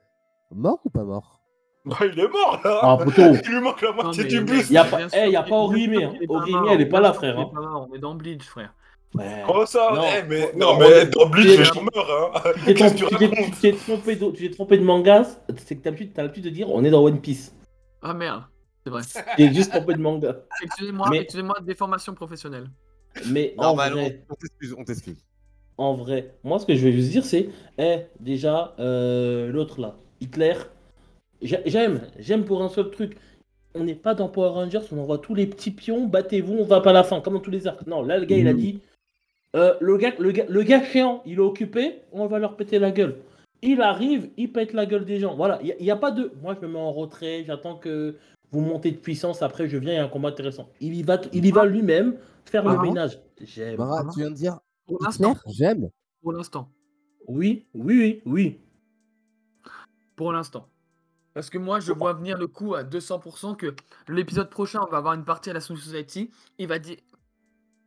mort 0.51 0.79
ou 0.85 0.89
pas 0.89 1.03
mort? 1.03 1.41
Bah, 1.85 1.97
il 2.01 2.19
est 2.19 2.27
mort 2.27 2.59
là. 2.63 2.79
Ah. 2.81 2.97
Il 3.17 3.51
lui 3.51 3.61
manque 3.61 3.81
la 3.81 3.89
Non, 3.89 4.03
moitié 4.05 4.23
mais 4.23 4.29
du 4.29 4.41
buste. 4.41 4.71
Y 4.71 4.77
a 4.77 4.83
bien 4.85 5.07
pas- 5.07 5.17
eh, 5.27 5.29
y 5.29 5.35
a 5.35 5.43
pas 5.43 5.55
Orihime, 5.55 5.93
hein. 6.01 6.13
Orihime, 6.27 6.65
elle 6.71 6.81
est 6.81 6.85
pas 6.89 6.99
là, 6.99 7.13
frère, 7.13 7.37
hein. 7.39 7.51
On 7.55 7.93
est 7.93 7.99
dans 7.99 8.15
Bleach, 8.15 8.43
frère. 8.43 8.73
Ouais. 9.13 9.43
Comment 9.45 9.65
ça 9.67 9.91
Non. 9.93 10.01
Eh, 10.17 10.23
mais, 10.27 10.51
Non, 10.57 10.73
Non, 10.73 10.79
mais 10.79 11.05
dans 11.05 11.29
Bleach, 11.29 11.45
les 11.45 11.57
t'es- 11.57 11.63
gens 11.63 11.83
meurent. 11.95 12.43
Hein. 12.43 12.51
Tu 12.65 12.73
t'es 12.73 12.89
trompé, 12.95 13.29
t'es- 13.29 13.51
t'es 13.61 13.71
trompé, 13.73 14.15
de- 14.15 14.31
tu 14.31 14.49
t'es 14.49 14.55
trompé 14.55 14.77
de 14.79 14.83
manga, 14.83 15.23
c'est 15.57 15.75
que 15.75 15.83
t'as 15.83 16.21
l'habitude 16.23 16.43
de 16.45 16.49
dire 16.49 16.69
on 16.71 16.83
est 16.83 16.89
dans 16.89 17.03
One 17.03 17.21
Piece. 17.21 17.55
Ah 18.01 18.13
merde, 18.15 18.43
c'est 18.83 18.89
vrai. 18.89 19.01
Tu 19.37 19.53
juste 19.53 19.71
trompé 19.71 19.93
de 19.93 20.01
manga. 20.01 20.35
Excusez-moi, 20.63 21.07
Mais- 21.11 21.19
excusez-moi, 21.21 21.55
des 21.61 21.75
formations 21.75 22.15
professionnelles. 22.15 22.69
Mais 23.31 23.53
en 23.57 23.63
Normal, 23.63 23.93
vrai, 23.93 24.25
on 24.29 24.33
t'excuse, 24.35 24.75
on 24.77 24.83
t'excuse. 24.83 25.23
En 25.77 25.93
vrai, 25.93 26.33
moi 26.43 26.59
ce 26.59 26.65
que 26.65 26.75
je 26.75 26.85
vais 26.85 26.91
juste 26.93 27.11
dire 27.11 27.25
c'est, 27.25 27.49
eh, 27.77 27.97
déjà, 28.19 28.73
euh, 28.79 29.51
l'autre 29.51 29.81
là, 29.81 29.95
Hitler, 30.21 30.53
j'ai- 31.41 31.61
j'aime, 31.65 32.01
j'aime 32.19 32.45
pour 32.45 32.61
un 32.63 32.69
seul 32.69 32.89
truc. 32.91 33.17
On 33.77 33.83
n'est 33.83 33.93
pas 33.95 34.13
dans 34.15 34.29
Power 34.29 34.49
Rangers, 34.49 34.79
on 34.93 34.99
envoie 34.99 35.17
tous 35.17 35.35
les 35.35 35.45
petits 35.47 35.71
pions, 35.71 36.05
battez-vous, 36.07 36.53
on 36.59 36.63
va 36.63 36.79
pas 36.79 36.91
à 36.91 36.93
la 36.93 37.03
fin, 37.03 37.19
comme 37.19 37.33
dans 37.33 37.39
tous 37.41 37.51
les 37.51 37.67
arcs. 37.67 37.85
Non, 37.87 38.03
là 38.03 38.17
le 38.17 38.25
gars 38.25 38.37
il 38.37 38.47
a 38.47 38.53
Mhm. 38.53 38.59
dit, 38.59 38.79
euh, 39.57 39.73
le, 39.81 39.97
gars, 39.97 40.13
le, 40.17 40.31
gars, 40.31 40.45
le 40.47 40.63
gars 40.63 40.81
chiant, 40.83 41.21
il 41.25 41.33
est 41.35 41.39
occupé, 41.39 41.97
on 42.13 42.25
va 42.27 42.39
leur 42.39 42.55
péter 42.55 42.79
la 42.79 42.91
gueule. 42.91 43.17
Il 43.61 43.81
arrive, 43.81 44.29
il 44.37 44.51
pète 44.51 44.71
la 44.73 44.85
gueule 44.85 45.03
des 45.05 45.19
gens. 45.19 45.35
Voilà, 45.35 45.59
il 45.61 45.75
n'y 45.83 45.91
a, 45.91 45.95
pas 45.97 46.11
de. 46.11 46.31
Moi 46.41 46.55
je 46.59 46.65
me 46.65 46.71
mets 46.71 46.79
en 46.79 46.91
retrait, 46.93 47.43
j'attends 47.45 47.75
que 47.75 48.15
vous 48.51 48.61
montez 48.61 48.91
de 48.91 48.97
puissance, 48.97 49.41
après 49.41 49.67
je 49.67 49.77
viens, 49.77 49.91
il 49.91 49.95
y 49.95 49.99
a 49.99 50.03
un 50.05 50.07
combat 50.07 50.29
intéressant. 50.29 50.69
Il 50.79 50.93
y 50.93 51.03
va, 51.03 51.19
il 51.33 51.45
y 51.45 51.51
va 51.51 51.65
lui-même 51.65 52.15
faire 52.45 52.63
le 52.63 52.77
Ah. 52.79 52.81
ménage. 52.81 53.19
J'aime. 53.41 53.75
Mara, 53.77 54.03
tu 54.13 54.19
viens 54.19 54.29
de 54.29 54.35
dire 54.35 54.57
Pour 54.85 55.01
l'instant, 55.03 55.35
J'aime. 55.47 55.89
pour 56.21 56.31
l'instant, 56.33 56.71
Oui, 57.27 57.67
oui, 57.73 57.97
oui, 57.97 58.21
oui. 58.25 58.59
pour 60.15 60.31
l'instant. 60.31 60.69
Parce 61.33 61.49
que 61.49 61.57
moi, 61.57 61.79
je 61.79 61.91
vois 61.91 62.13
venir 62.13 62.37
le 62.37 62.47
coup 62.47 62.75
à 62.75 62.83
200% 62.83 63.55
que 63.55 63.75
l'épisode 64.07 64.49
prochain, 64.49 64.81
on 64.87 64.89
va 64.89 64.97
avoir 64.97 65.13
une 65.15 65.25
partie 65.25 65.49
à 65.49 65.53
la 65.53 65.59
Soul 65.59 65.77
Society. 65.77 66.31
Il 66.57 66.67
va 66.67 66.79
dire. 66.79 66.97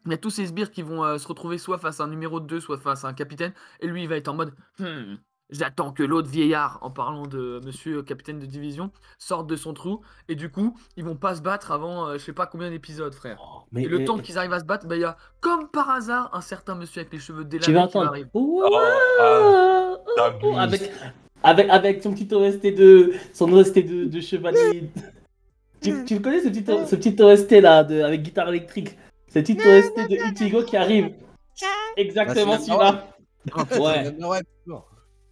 Il 0.06 0.12
y 0.12 0.14
a 0.14 0.18
tous 0.18 0.30
ces 0.30 0.46
sbires 0.46 0.70
qui 0.70 0.82
vont 0.82 1.04
euh, 1.04 1.18
se 1.18 1.28
retrouver 1.28 1.58
soit 1.58 1.78
face 1.78 2.00
à 2.00 2.04
un 2.04 2.08
numéro 2.08 2.40
2, 2.40 2.60
soit 2.60 2.78
face 2.78 3.04
à 3.04 3.08
un 3.08 3.14
capitaine. 3.14 3.52
Et 3.80 3.86
lui, 3.86 4.02
il 4.04 4.08
va 4.08 4.16
être 4.16 4.28
en 4.28 4.34
mode 4.34 4.54
Hmm, 4.78 5.16
J'attends 5.50 5.92
que 5.92 6.02
l'autre 6.02 6.28
vieillard, 6.28 6.78
en 6.82 6.90
parlant 6.90 7.26
de 7.26 7.60
monsieur 7.64 7.98
euh, 7.98 8.02
capitaine 8.02 8.38
de 8.38 8.44
division, 8.44 8.90
sorte 9.18 9.46
de 9.46 9.56
son 9.56 9.72
trou. 9.72 10.02
Et 10.28 10.34
du 10.34 10.50
coup, 10.50 10.76
ils 10.98 11.04
vont 11.04 11.16
pas 11.16 11.34
se 11.36 11.40
battre 11.40 11.72
avant 11.72 12.06
euh, 12.06 12.12
je 12.14 12.18
sais 12.18 12.34
pas 12.34 12.44
combien 12.46 12.68
d'épisodes, 12.70 13.14
frère. 13.14 13.38
Oh, 13.42 13.60
mais, 13.72 13.84
Et 13.84 13.88
le 13.88 13.98
mais- 14.00 14.04
temps 14.04 14.18
qu'ils 14.18 14.36
arrivent 14.36 14.52
à 14.52 14.60
se 14.60 14.66
battre, 14.66 14.86
bah, 14.86 14.96
il 14.96 15.00
y 15.00 15.04
a 15.04 15.16
comme 15.40 15.68
par 15.68 15.88
hasard 15.88 16.28
un 16.34 16.42
certain 16.42 16.74
monsieur 16.74 17.00
avec 17.00 17.12
les 17.14 17.18
cheveux 17.18 17.44
délavés 17.44 17.88
qui. 17.88 17.98
Ouah, 18.34 18.68
Oh, 18.70 19.96
ah, 20.20 20.32
oh, 20.42 20.54
avec, 20.58 20.90
avec, 21.42 21.68
avec 21.70 22.02
son 22.02 22.12
petit 22.12 22.28
OST 22.34 22.74
de, 22.74 23.14
son 23.32 23.50
OST 23.52 23.78
de, 23.78 24.04
de 24.04 24.20
chevalier. 24.20 24.90
tu, 25.80 26.04
tu 26.04 26.14
le 26.14 26.20
connais 26.20 26.40
ce 26.40 26.48
petit, 26.48 26.64
ce 26.86 26.96
petit 26.96 27.22
OST 27.22 27.52
là, 27.62 27.84
de, 27.84 28.02
avec 28.02 28.22
guitare 28.22 28.48
électrique? 28.50 28.98
Ce 29.28 29.38
petit 29.38 29.54
OST 29.58 30.10
de 30.10 30.32
Ichigo 30.34 30.62
qui 30.64 30.76
arrive. 30.76 31.14
Exactement 31.96 32.56
Bah, 32.56 32.58
c'est 32.58 33.76
celui-là. 33.76 34.28
Ouais. 34.28 34.42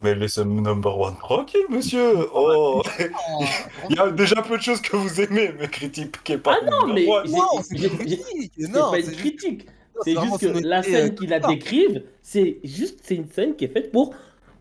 Mais 0.07 0.15
laissez 0.15 0.45
number 0.45 0.97
one 0.97 1.17
tranquille, 1.17 1.67
monsieur. 1.69 2.29
Oh. 2.33 2.81
Il 3.91 3.97
y 3.97 3.99
a 3.99 4.09
déjà 4.13 4.37
peu 4.41 4.57
de 4.57 4.63
choses 4.63 4.81
que 4.81 4.95
vous 4.97 5.21
aimez, 5.21 5.53
mais 5.59 5.67
critiquez 5.67 6.39
pas. 6.39 6.59
Ah 6.63 6.65
non, 6.71 6.87
number 6.87 6.95
mais 6.95 7.09
one. 7.09 7.27
j'ai- 7.27 8.69
Non, 8.69 8.93
c'est 8.93 9.03
pas 9.03 9.11
une 9.11 9.17
critique. 9.17 9.67
C'est 10.05 10.13
juste 10.13 10.39
que 10.39 10.47
la 10.65 10.79
effet, 10.81 10.91
scène 10.93 11.07
euh, 11.07 11.15
qu'il 11.17 11.31
la 11.31 11.41
décrive, 11.41 12.05
c'est 12.23 12.59
juste 12.63 13.01
c'est 13.03 13.17
une 13.17 13.29
scène 13.29 13.57
qui 13.57 13.65
est 13.65 13.69
faite 13.69 13.91
pour 13.91 14.15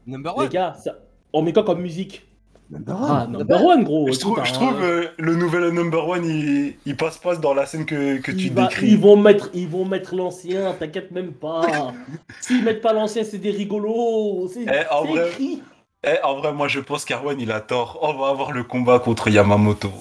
Number 0.07 0.33
les 0.37 0.43
one. 0.45 0.49
gars. 0.49 0.77
Ça... 0.83 0.97
On 1.31 1.43
met 1.43 1.53
quoi 1.53 1.63
comme 1.63 1.81
musique? 1.81 2.25
Number 2.69 2.95
Ah, 2.99 3.23
one. 3.25 3.31
number 3.33 3.63
one, 3.63 3.83
gros. 3.83 4.11
Je 4.11 4.19
trouve, 4.19 4.43
je 4.43 4.51
trouve 4.53 4.81
euh, 4.81 5.07
le 5.17 5.35
nouvel 5.35 5.69
number 5.69 6.07
one, 6.07 6.25
il, 6.25 6.75
il 6.85 6.97
passe 6.97 7.17
pas 7.19 7.35
dans 7.35 7.53
la 7.53 7.65
scène 7.67 7.85
que, 7.85 8.17
que 8.17 8.31
tu 8.31 8.49
va- 8.49 8.63
décris. 8.67 8.87
ils 8.87 8.97
vont 8.99 9.15
mettre, 9.17 9.49
ils 9.53 9.67
vont 9.67 9.85
mettre 9.85 10.15
l'ancien. 10.15 10.73
T'inquiète 10.73 11.11
même 11.11 11.31
pas. 11.33 11.93
S'ils 12.41 12.63
mettent 12.63 12.81
pas 12.81 12.93
l'ancien, 12.93 13.23
c'est 13.23 13.37
des 13.37 13.51
rigolos. 13.51 14.47
C'est 14.53 14.63
Eh, 14.63 15.11
vrai- 15.11 15.29
écrit. 15.29 15.61
Eh, 16.03 16.21
en 16.23 16.35
vrai, 16.37 16.53
moi 16.53 16.67
je 16.67 16.79
pense 16.79 17.05
qu'Arwen 17.05 17.39
il 17.39 17.51
a 17.51 17.61
tort. 17.61 17.99
On 18.01 18.13
va 18.13 18.29
avoir 18.29 18.51
le 18.51 18.63
combat 18.63 18.99
contre 18.99 19.27
Yamamoto. 19.29 19.91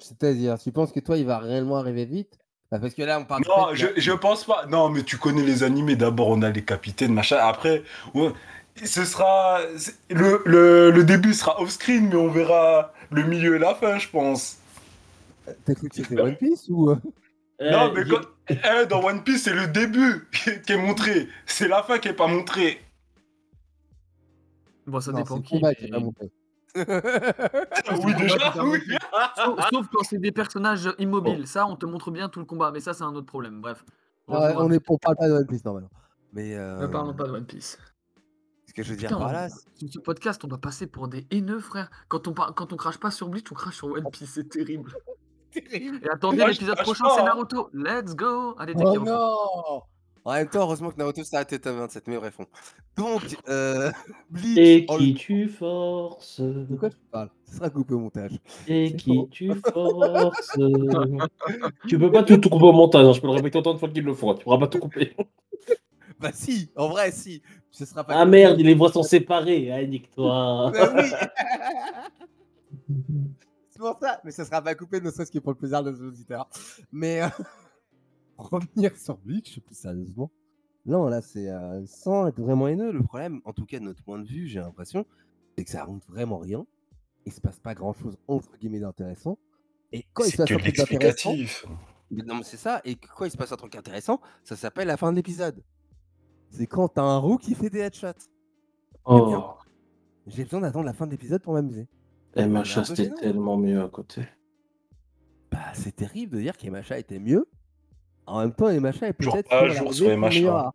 C'est-à-dire, 0.00 0.58
tu 0.58 0.72
penses 0.72 0.92
que 0.92 1.00
toi, 1.00 1.16
il 1.16 1.26
va 1.26 1.38
réellement 1.38 1.76
arriver 1.76 2.04
vite? 2.04 2.38
Bah, 2.72 2.78
Parce 2.80 2.94
que 2.94 3.02
là, 3.02 3.20
on 3.20 3.24
parle. 3.24 3.42
Non, 3.46 3.70
de- 3.70 3.76
je, 3.76 3.86
je 3.96 4.12
pense 4.12 4.44
pas. 4.44 4.66
Non, 4.68 4.88
mais 4.88 5.02
tu 5.04 5.16
connais 5.18 5.42
les 5.42 5.62
animés. 5.62 5.94
D'abord, 5.94 6.28
on 6.28 6.42
a 6.42 6.50
les 6.50 6.64
capitaines, 6.64 7.12
machin. 7.12 7.36
Après, 7.40 7.84
ouais, 8.14 8.32
ce 8.84 9.04
sera. 9.04 9.60
Le, 10.10 10.42
le, 10.44 10.90
le 10.90 11.04
début 11.04 11.34
sera 11.34 11.60
off-screen, 11.60 12.08
mais 12.08 12.16
on 12.16 12.28
verra 12.30 12.92
le 13.10 13.22
milieu 13.24 13.56
et 13.56 13.58
la 13.58 13.74
fin, 13.74 13.98
je 13.98 14.08
pense. 14.08 14.58
T'as 15.64 15.74
cru 15.74 15.88
que 15.88 15.96
c'était 15.96 16.20
One 16.20 16.36
Piece 16.36 16.66
ou? 16.68 16.90
euh 16.90 16.96
non, 17.58 17.90
mais 17.94 18.04
quand- 18.04 18.20
eh, 18.50 18.86
dans 18.86 19.02
One 19.02 19.22
Piece, 19.24 19.44
c'est 19.44 19.54
le 19.54 19.66
début 19.68 20.28
qui 20.66 20.72
est 20.72 20.76
montré. 20.76 21.28
C'est 21.46 21.68
la 21.68 21.82
fin 21.82 21.98
qui 21.98 22.08
est 22.08 22.12
pas 22.12 22.26
montrée. 22.26 22.80
Bon, 24.86 25.00
ça 25.00 25.10
Non, 25.12 25.18
dépend 25.18 25.36
c'est 25.36 25.40
le 25.40 25.42
qui. 25.46 25.54
combat 25.54 25.74
qui 25.74 25.84
est 25.84 25.90
mais- 25.90 25.98
pas 25.98 26.00
monté. 26.04 26.30
oui, 28.04 28.14
déjà, 28.16 28.52
oui. 28.62 28.78
Sauf, 29.36 29.60
sauf 29.72 29.86
quand 29.90 30.02
c'est 30.04 30.18
des 30.18 30.32
personnages 30.32 30.90
immobiles. 30.98 31.46
Ça, 31.46 31.66
on 31.66 31.76
te 31.76 31.86
montre 31.86 32.10
bien 32.10 32.28
tout 32.28 32.40
le 32.40 32.44
combat. 32.44 32.70
Mais 32.70 32.80
ça, 32.80 32.92
c'est 32.92 33.04
un 33.04 33.14
autre 33.14 33.26
problème. 33.26 33.60
Bref. 33.62 33.82
Ah 34.28 34.40
ouais, 34.48 34.54
on, 34.58 34.70
est, 34.70 34.82
on 34.88 34.98
parle 34.98 35.16
pas 35.16 35.28
de 35.28 35.32
One 35.32 35.46
Piece 35.46 35.64
normalement. 35.64 35.88
Mais. 36.34 36.54
Euh... 36.56 36.80
Ne 36.82 36.86
parlons 36.88 37.14
pas 37.14 37.24
de 37.24 37.30
One 37.32 37.46
Piece. 37.46 37.78
Que 38.76 38.82
je 38.82 38.90
veux 38.90 38.96
dire 38.96 39.08
Putain, 39.08 39.18
par 39.20 39.32
là, 39.32 39.48
Sur 39.48 39.88
ce 39.90 39.98
podcast, 39.98 40.44
on 40.44 40.48
doit 40.48 40.58
passer 40.60 40.86
pour 40.86 41.08
des 41.08 41.26
haineux, 41.30 41.60
frère. 41.60 41.90
Quand 42.08 42.28
on, 42.28 42.32
par- 42.34 42.54
quand 42.54 42.72
on 42.72 42.76
crache 42.76 42.98
pas 42.98 43.10
sur 43.10 43.28
Bleach, 43.28 43.50
on 43.50 43.54
crache 43.54 43.76
sur 43.76 43.88
One 43.88 44.10
Piece. 44.12 44.30
C'est 44.34 44.48
terrible. 44.48 44.92
Et 45.72 45.90
attendez, 46.12 46.44
l'épisode 46.46 46.76
prochain, 46.82 47.06
c'est 47.14 47.22
hein. 47.22 47.24
Naruto. 47.24 47.70
Let's 47.72 48.14
go 48.14 48.54
Allez, 48.58 48.74
t'es 48.74 48.84
Oh 48.84 48.98
non 48.98 49.80
En 50.26 50.32
même 50.34 50.48
temps, 50.50 50.60
heureusement 50.60 50.90
que 50.90 50.98
Naruto 50.98 51.24
s'est 51.24 51.34
arrêté 51.36 51.58
tome 51.58 51.78
27, 51.78 52.06
mais 52.08 52.18
bref. 52.18 52.36
on- 52.38 53.02
Donc, 53.02 53.22
euh, 53.48 53.90
Bleach. 54.30 54.58
Et 54.58 54.84
qui 54.86 55.14
tu 55.14 55.48
forces? 55.48 56.40
De 56.40 56.76
quoi 56.76 56.90
tu 56.90 56.98
parles? 57.10 57.30
Ce 57.46 57.56
sera 57.56 57.70
coupé 57.70 57.94
au 57.94 58.00
montage. 58.00 58.32
Et 58.68 58.94
qui 58.94 59.26
tu 59.30 59.50
forces? 59.72 60.58
Tu 61.88 61.98
peux 61.98 62.12
pas 62.12 62.22
tout, 62.24 62.36
tout 62.36 62.50
couper 62.50 62.66
au 62.66 62.72
montage, 62.72 63.06
hein, 63.06 63.12
je 63.14 63.20
peux 63.22 63.28
le 63.28 63.32
répéter 63.32 63.56
autant 63.58 63.72
de 63.72 63.78
fois 63.78 63.88
qu'ils 63.88 64.04
le 64.04 64.12
font, 64.12 64.34
tu 64.34 64.44
pourras 64.44 64.58
pas 64.58 64.66
tout 64.68 64.78
couper. 64.80 65.16
Bah 66.20 66.30
si, 66.32 66.70
en 66.76 66.88
vrai, 66.88 67.10
si. 67.12 67.42
Ce 67.70 67.84
sera 67.84 68.02
pas 68.02 68.14
Ah 68.16 68.24
merde, 68.24 68.58
les 68.58 68.74
voix 68.74 68.90
sont 68.90 69.02
séparées, 69.02 69.70
ah, 69.70 69.84
nique-toi. 69.84 70.72
Bah 70.74 70.94
oui 70.96 71.10
C'est 73.70 73.80
pour 73.80 73.98
ça, 74.00 74.20
mais 74.24 74.30
ça 74.30 74.46
sera 74.46 74.62
pas 74.62 74.74
coupé, 74.74 75.02
ne 75.02 75.10
serait-ce 75.10 75.30
que 75.30 75.38
pour 75.38 75.52
le 75.52 75.58
plaisir 75.58 75.82
de 75.82 75.90
nos 75.90 76.08
auditeurs. 76.08 76.48
Mais 76.90 77.22
euh, 77.22 77.28
pour 78.34 78.48
revenir 78.48 78.96
sur 78.96 79.18
Bleach, 79.18 79.60
plus 79.60 79.74
sérieusement. 79.74 80.30
Non, 80.86 81.08
là, 81.08 81.20
c'est 81.20 81.50
euh, 81.50 81.84
sans 81.84 82.26
être 82.28 82.40
vraiment 82.40 82.68
haineux. 82.68 82.90
Le 82.90 83.02
problème, 83.02 83.42
en 83.44 83.52
tout 83.52 83.66
cas 83.66 83.78
de 83.78 83.84
notre 83.84 84.02
point 84.02 84.18
de 84.18 84.26
vue, 84.26 84.46
j'ai 84.46 84.60
l'impression, 84.60 85.04
c'est 85.56 85.64
que 85.64 85.70
ça 85.70 85.80
raconte 85.80 86.06
vraiment 86.08 86.38
rien. 86.38 86.64
Il 87.26 87.32
se 87.32 87.40
passe 87.40 87.58
pas 87.58 87.74
grand-chose 87.74 88.16
entre 88.28 88.56
guillemets 88.56 88.80
d'intéressant. 88.80 89.36
Et 89.92 90.06
quand 90.14 90.24
il 90.24 90.30
se 90.30 90.36
passe 90.38 90.50
un 90.50 90.56
truc 90.56 90.76
d'intéressant, 90.76 91.34
non, 92.10 92.36
mais 92.36 92.44
c'est 92.44 92.56
ça. 92.56 92.80
Et 92.84 92.94
quand 92.94 93.24
il 93.24 93.30
se 93.30 93.36
passe 93.36 93.52
un 93.52 93.56
truc 93.56 93.74
intéressant, 93.74 94.20
ça 94.44 94.56
s'appelle 94.56 94.86
la 94.86 94.96
fin 94.96 95.10
de 95.10 95.16
l'épisode. 95.16 95.62
C'est 96.50 96.66
quand 96.66 96.88
t'as 96.88 97.02
un 97.02 97.18
roux 97.18 97.36
qui 97.36 97.54
fait 97.54 97.70
des 97.70 97.80
headshots. 97.80 98.28
Oh, 99.04 99.44
J'ai 100.26 100.44
besoin 100.44 100.60
d'attendre 100.60 100.86
la 100.86 100.92
fin 100.92 101.06
de 101.06 101.10
l'épisode 101.12 101.42
pour 101.42 101.52
m'amuser. 101.54 101.86
un 102.36 102.48
Macha, 102.48 102.80
peu 102.82 102.86
c'était 102.94 103.10
tellement 103.14 103.56
mieux 103.56 103.80
à 103.82 103.88
côté. 103.88 104.22
Bah, 105.50 105.58
c'est 105.74 105.94
terrible 105.94 106.36
de 106.36 106.40
dire 106.42 106.56
qu'Emacha 106.56 106.98
était 106.98 107.18
mieux. 107.18 107.46
En 108.26 108.40
même 108.40 108.52
temps, 108.52 108.68
Emacha 108.68 109.06
est 109.08 109.12
peut-être 109.12 109.48
sur 109.48 109.66
la 109.66 109.74
jour 109.74 109.94
sur 109.94 110.54
art. 110.54 110.72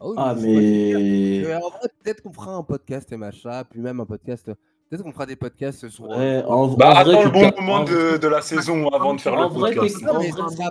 Ah, 0.00 0.06
Ah, 0.16 0.34
mais. 0.40 1.54
En 1.56 1.68
vrai, 1.70 1.88
peut-être 2.02 2.22
qu'on 2.22 2.32
fera 2.32 2.54
un 2.54 2.62
podcast 2.62 3.10
Emacha, 3.10 3.64
puis 3.64 3.80
même 3.80 4.00
un 4.00 4.06
podcast. 4.06 4.50
Peut-être 4.94 5.06
qu'on 5.06 5.12
fera 5.12 5.26
des 5.26 5.34
podcasts 5.34 5.88
sur. 5.88 6.08
Ouais, 6.08 6.44
en, 6.46 6.68
Bah, 6.68 7.00
en 7.00 7.02
vrai, 7.02 7.16
attends 7.16 7.18
tu 7.22 7.26
le 7.26 7.32
bon 7.32 7.60
moment 7.60 7.74
en- 7.80 7.84
de, 7.84 8.16
de 8.16 8.28
la 8.28 8.40
saison 8.42 8.86
avant 8.90 9.12
de 9.14 9.20
faire 9.20 9.34
En 9.34 9.42
le 9.42 9.48
vrai, 9.48 9.74
podcast. 9.74 10.00
Non, 10.02 10.20
mais 10.20 10.30
en 10.30 10.48
ça 10.48 10.68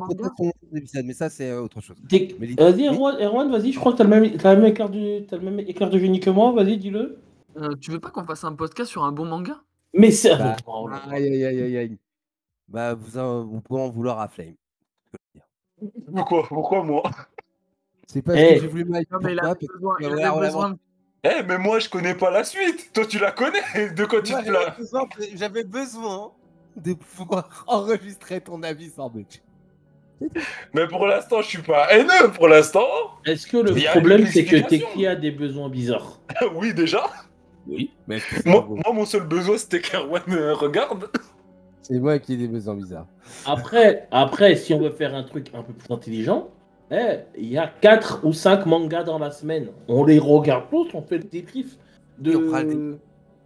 épisode, 0.73 1.05
mais 1.05 1.13
c'est 1.29 1.49
euh, 1.49 1.61
autre 1.61 1.81
chose. 1.81 1.97
Vas-y, 2.09 2.87
Erwan, 2.87 3.17
Erwan, 3.21 3.51
vas-y, 3.51 3.73
je 3.73 3.79
crois 3.79 3.91
que 3.91 3.97
t'as 3.97 4.05
le 4.05 4.09
même, 4.09 4.37
t'as 4.37 4.55
le 4.55 4.61
même 4.61 4.71
écart 4.71 4.89
de, 4.89 5.19
t'as 5.27 5.35
le 5.35 5.43
même 5.43 5.59
écart 5.59 5.89
de 5.89 5.99
génie 5.99 6.21
que 6.21 6.29
moi, 6.29 6.53
vas-y, 6.53 6.77
dis-le. 6.77 7.17
Euh, 7.57 7.75
tu 7.81 7.91
veux 7.91 7.99
pas 7.99 8.11
qu'on 8.11 8.23
fasse 8.23 8.45
un 8.45 8.53
podcast 8.53 8.89
sur 8.89 9.03
un 9.03 9.11
bon 9.11 9.25
manga? 9.25 9.61
Mais 9.93 10.09
c'est. 10.11 10.37
Bah, 10.37 10.55
Oh. 10.67 10.87
Aïe, 11.11 11.25
aïe, 11.27 11.43
aïe, 11.45 11.61
aïe, 11.63 11.77
aïe. 11.77 11.97
Bah, 12.69 12.93
vous, 12.93 13.17
en- 13.17 13.43
vous 13.43 13.59
pouvez 13.59 13.81
en 13.81 13.89
vouloir 13.89 14.21
à 14.21 14.29
Flame. 14.29 14.55
Pourquoi, 16.15 16.43
pourquoi 16.47 16.81
moi? 16.81 17.03
C'est 18.07 18.21
parce 18.21 18.37
Eh. 18.39 18.55
que 18.55 18.61
j'ai 18.61 18.67
voulu 18.67 18.85
Mike 18.85 19.11
Non, 19.11 19.17
mais 19.21 19.33
il 19.33 19.39
besoin, 19.41 19.55
tu 19.55 19.65
il 19.99 20.09
besoin 20.39 20.69
de- 20.71 20.77
Eh, 21.23 21.41
mais 21.47 21.57
moi 21.57 21.79
je 21.79 21.89
connais 21.89 22.15
pas 22.15 22.29
la 22.31 22.43
suite. 22.43 22.91
Toi 22.93 23.05
tu 23.05 23.19
la 23.19 23.31
connais. 23.31 23.89
De 23.95 24.05
quoi 24.05 24.21
tu 24.21 24.31
Moi, 24.33 24.43
te 24.43 24.49
plains 24.49 25.07
j'avais 25.35 25.63
besoin- 25.63 26.31
de 26.75 26.93
pouvoir 26.93 27.63
enregistrer 27.67 28.41
ton 28.41 28.61
avis 28.63 28.89
sans 28.89 29.09
Bleach. 29.09 29.41
Mais 30.73 30.87
pour 30.87 31.05
l'instant, 31.05 31.41
je 31.41 31.47
suis 31.47 31.61
pas 31.61 31.91
haineux. 31.93 32.31
Pour 32.33 32.47
l'instant, 32.47 32.85
Est-ce 33.25 33.45
que 33.45 33.57
le 33.57 33.73
problème, 33.91 34.25
c'est 34.25 34.45
que. 34.45 34.55
Teki 34.57 35.05
a 35.05 35.15
des 35.15 35.31
besoins 35.31 35.69
bizarres 35.69 36.19
oui 36.55 36.73
déjà. 36.73 37.03
Oui. 37.67 37.91
Mais 38.07 38.17
est-ce 38.17 38.27
que 38.27 38.35
c'est 38.37 38.45
Moi, 38.45 38.61
pas 38.61 38.67
beau 38.67 38.75
moi, 38.75 38.93
mon 38.93 39.05
seul 39.05 39.23
besoin 39.23 39.57
c'était 39.57 39.81
qu'Erwan 39.81 40.21
euh, 40.29 40.53
regarde. 40.53 41.09
C'est 41.81 41.99
moi 41.99 42.17
qui 42.19 42.33
ai 42.33 42.37
des 42.37 42.47
besoins 42.47 42.75
bizarres. 42.75 43.07
Après, 43.45 44.07
après, 44.11 44.55
si 44.55 44.73
on 44.73 44.79
veut 44.79 44.89
faire 44.91 45.13
un 45.13 45.23
truc 45.23 45.47
un 45.53 45.61
peu 45.63 45.73
plus 45.73 45.93
intelligent, 45.93 46.49
eh, 46.93 47.19
il 47.37 47.51
y 47.51 47.57
a 47.57 47.67
4 47.67 48.21
ou 48.23 48.33
5 48.33 48.65
mangas 48.65 49.03
dans 49.03 49.17
la 49.19 49.31
semaine. 49.31 49.69
On 49.87 50.03
les 50.03 50.19
regarde 50.19 50.65
tous, 50.69 50.87
on 50.93 51.01
fait 51.01 51.17
le 51.17 51.23
débrief 51.23 51.77
de, 52.19 52.31
de 52.33 52.51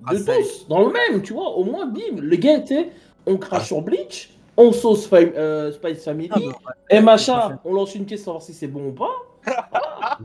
Ah, 0.05 0.13
tous, 0.15 0.67
dans 0.67 0.81
le 0.81 0.91
même, 0.91 1.21
tu 1.21 1.33
vois. 1.33 1.49
Au 1.55 1.63
moins, 1.63 1.85
bim, 1.85 2.21
les 2.21 2.37
gars, 2.37 2.59
tu 2.59 2.67
sais, 2.75 2.89
on 3.25 3.37
crache 3.37 3.67
sur 3.67 3.81
Bleach, 3.81 4.37
on 4.57 4.71
sauce 4.71 5.07
Fam- 5.07 5.33
euh, 5.35 5.71
Spice 5.71 6.03
Family, 6.03 6.29
Ah, 6.31 6.39
bah, 6.65 6.71
et 6.89 7.01
prochaine. 7.01 7.59
on 7.65 7.73
lance 7.73 7.95
une 7.95 8.05
question 8.05 8.25
savoir 8.33 8.41
si 8.41 8.53
c'est 8.53 8.67
bon 8.67 8.89
ou 8.89 8.91
pas. 8.93 9.11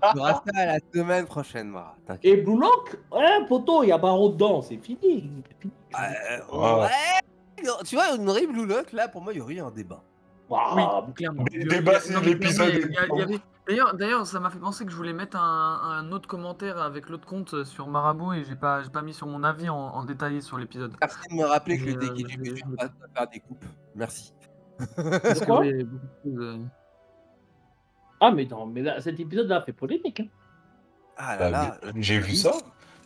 On 0.02 0.16
fera 0.18 0.42
ça 0.52 0.66
la 0.66 0.78
semaine 0.92 1.26
prochaine, 1.26 1.68
Mara. 1.68 1.94
T'inquiète. 2.06 2.32
Et 2.32 2.36
Blue 2.42 2.58
Lock, 2.58 2.96
ouais, 3.12 3.46
poto, 3.48 3.82
il 3.84 3.90
y 3.90 3.92
a 3.92 3.98
Barreau 3.98 4.30
dedans, 4.30 4.60
c'est 4.62 4.78
fini. 4.78 5.30
Euh, 5.94 6.56
Ouais. 6.56 6.82
ouais. 6.82 7.68
Tu 7.86 7.94
vois, 7.94 8.06
on 8.18 8.26
aurait 8.26 8.46
Blue 8.46 8.66
Lock, 8.66 8.92
là, 8.92 9.06
pour 9.08 9.20
moi, 9.22 9.32
il 9.32 9.38
y 9.38 9.40
aurait 9.40 9.54
eu 9.54 9.60
un 9.60 9.70
débat. 9.70 10.02
Waouh. 10.52 11.04
Oui, 11.06 11.12
clairement. 11.14 11.44
Débat, 11.50 12.00
c'est 12.00 12.20
l'épisode 12.20 12.72
D'ailleurs, 13.68 13.94
d'ailleurs, 13.94 14.26
ça 14.26 14.40
m'a 14.40 14.50
fait 14.50 14.58
penser 14.58 14.84
que 14.84 14.90
je 14.90 14.96
voulais 14.96 15.12
mettre 15.12 15.36
un, 15.36 15.80
un 15.84 16.10
autre 16.10 16.26
commentaire 16.28 16.78
avec 16.82 17.08
l'autre 17.08 17.26
compte 17.26 17.62
sur 17.62 17.86
Marabout 17.86 18.32
et 18.32 18.42
j'ai 18.44 18.56
pas, 18.56 18.82
j'ai 18.82 18.90
pas 18.90 19.02
mis 19.02 19.14
sur 19.14 19.28
mon 19.28 19.44
avis 19.44 19.68
en, 19.68 19.76
en 19.76 20.04
détaillé 20.04 20.40
sur 20.40 20.58
l'épisode. 20.58 20.92
Merci 21.00 21.16
de 21.30 21.34
me 21.36 21.44
rappeler 21.44 21.78
que 21.78 21.84
Mais, 21.84 21.90
le 21.92 21.96
dégué 21.96 22.24
euh, 22.24 22.26
du 22.26 22.44
futur 22.50 22.66
à 22.78 22.88
faire 23.14 23.28
des 23.28 23.38
coupes. 23.38 23.64
Merci. 23.94 24.34
Parce 24.96 25.40
que 25.40 25.82
beaucoup 25.84 26.06
de 26.24 26.42
euh, 26.42 26.58
Ah, 28.20 28.32
mais 28.32 28.46
non, 28.46 28.66
mais 28.66 28.82
là, 28.82 29.00
cet 29.00 29.20
épisode-là 29.20 29.62
fait 29.62 29.72
polémique. 29.72 30.20
Hein. 30.20 30.26
Ah 31.16 31.36
là 31.36 31.50
Bah, 31.50 31.50
là. 31.50 31.92
J'ai 31.96 32.18
vu 32.18 32.34
ça. 32.34 32.50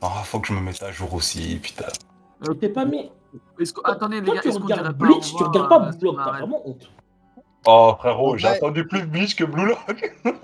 Ah, 0.01 0.23
faut 0.25 0.41
que 0.41 0.49
je 0.49 0.55
me 0.55 0.61
mette 0.61 0.83
à 0.83 0.91
jour 0.91 1.13
aussi, 1.13 1.57
putain. 1.63 1.85
euh, 2.49 2.55
T'es 2.55 2.71
pas 2.71 2.87
mis. 2.87 3.11
est-ce 3.61 3.75
que- 3.75 3.81
Attendez, 3.85 4.21
les 4.21 4.27
Toi, 4.27 4.35
gars, 4.37 4.41
tu 4.41 4.49
est-ce 4.49 4.59
qu'on 4.59 4.65
dirait 4.67 4.79
regardes 4.81 4.99
pas 4.99 5.05
au 5.05 5.09
Bleach, 5.09 5.29
tu 5.37 5.43
revoir, 5.45 5.51
regardes 5.51 5.69
pas 6.01 6.07
euh, 6.07 6.13
t'as 6.25 6.31
vraiment 6.39 6.67
honte. 6.67 6.91
Oh, 7.67 7.95
frérot, 7.99 8.37
j'ai 8.37 8.49
attendu 8.49 8.87
plus 8.87 9.01
de 9.03 9.07
Bleach 9.07 9.35
que 9.37 9.45
Blue 9.45 9.67
Lock. 9.67 10.15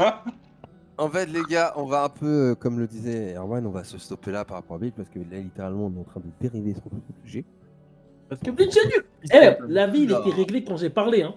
En 0.99 1.09
fait, 1.09 1.27
les 1.27 1.43
gars, 1.43 1.73
on 1.77 1.85
va 1.87 2.05
un 2.05 2.09
peu, 2.11 2.51
euh, 2.51 2.55
comme 2.55 2.79
le 2.79 2.87
disait 2.87 3.35
Erwan, 3.35 3.67
on 3.67 3.71
va 3.71 3.83
se 3.83 3.97
stopper 3.99 4.31
là 4.31 4.45
par 4.45 4.59
rapport 4.59 4.77
à 4.77 4.79
Bill 4.79 4.93
parce 4.93 5.09
que 5.09 5.19
là, 5.19 5.39
littéralement, 5.39 5.87
on 5.87 5.97
est 5.97 6.01
en 6.01 6.05
train 6.05 6.21
de 6.21 6.27
dériver 6.41 6.75
sur 6.75 6.83
le 6.93 7.01
sujet. 7.25 7.45
Parce 8.29 8.41
que 8.43 8.51
Bleach, 8.51 8.71
c'est 8.73 8.87
nul. 8.87 9.05
Eh, 9.33 9.57
la 9.69 9.87
vie, 9.89 10.03
il 10.03 10.13
était 10.13 10.31
réglé 10.37 10.63
quand 10.63 10.77
j'ai 10.77 10.91
parlé. 10.91 11.23
Hein. 11.23 11.35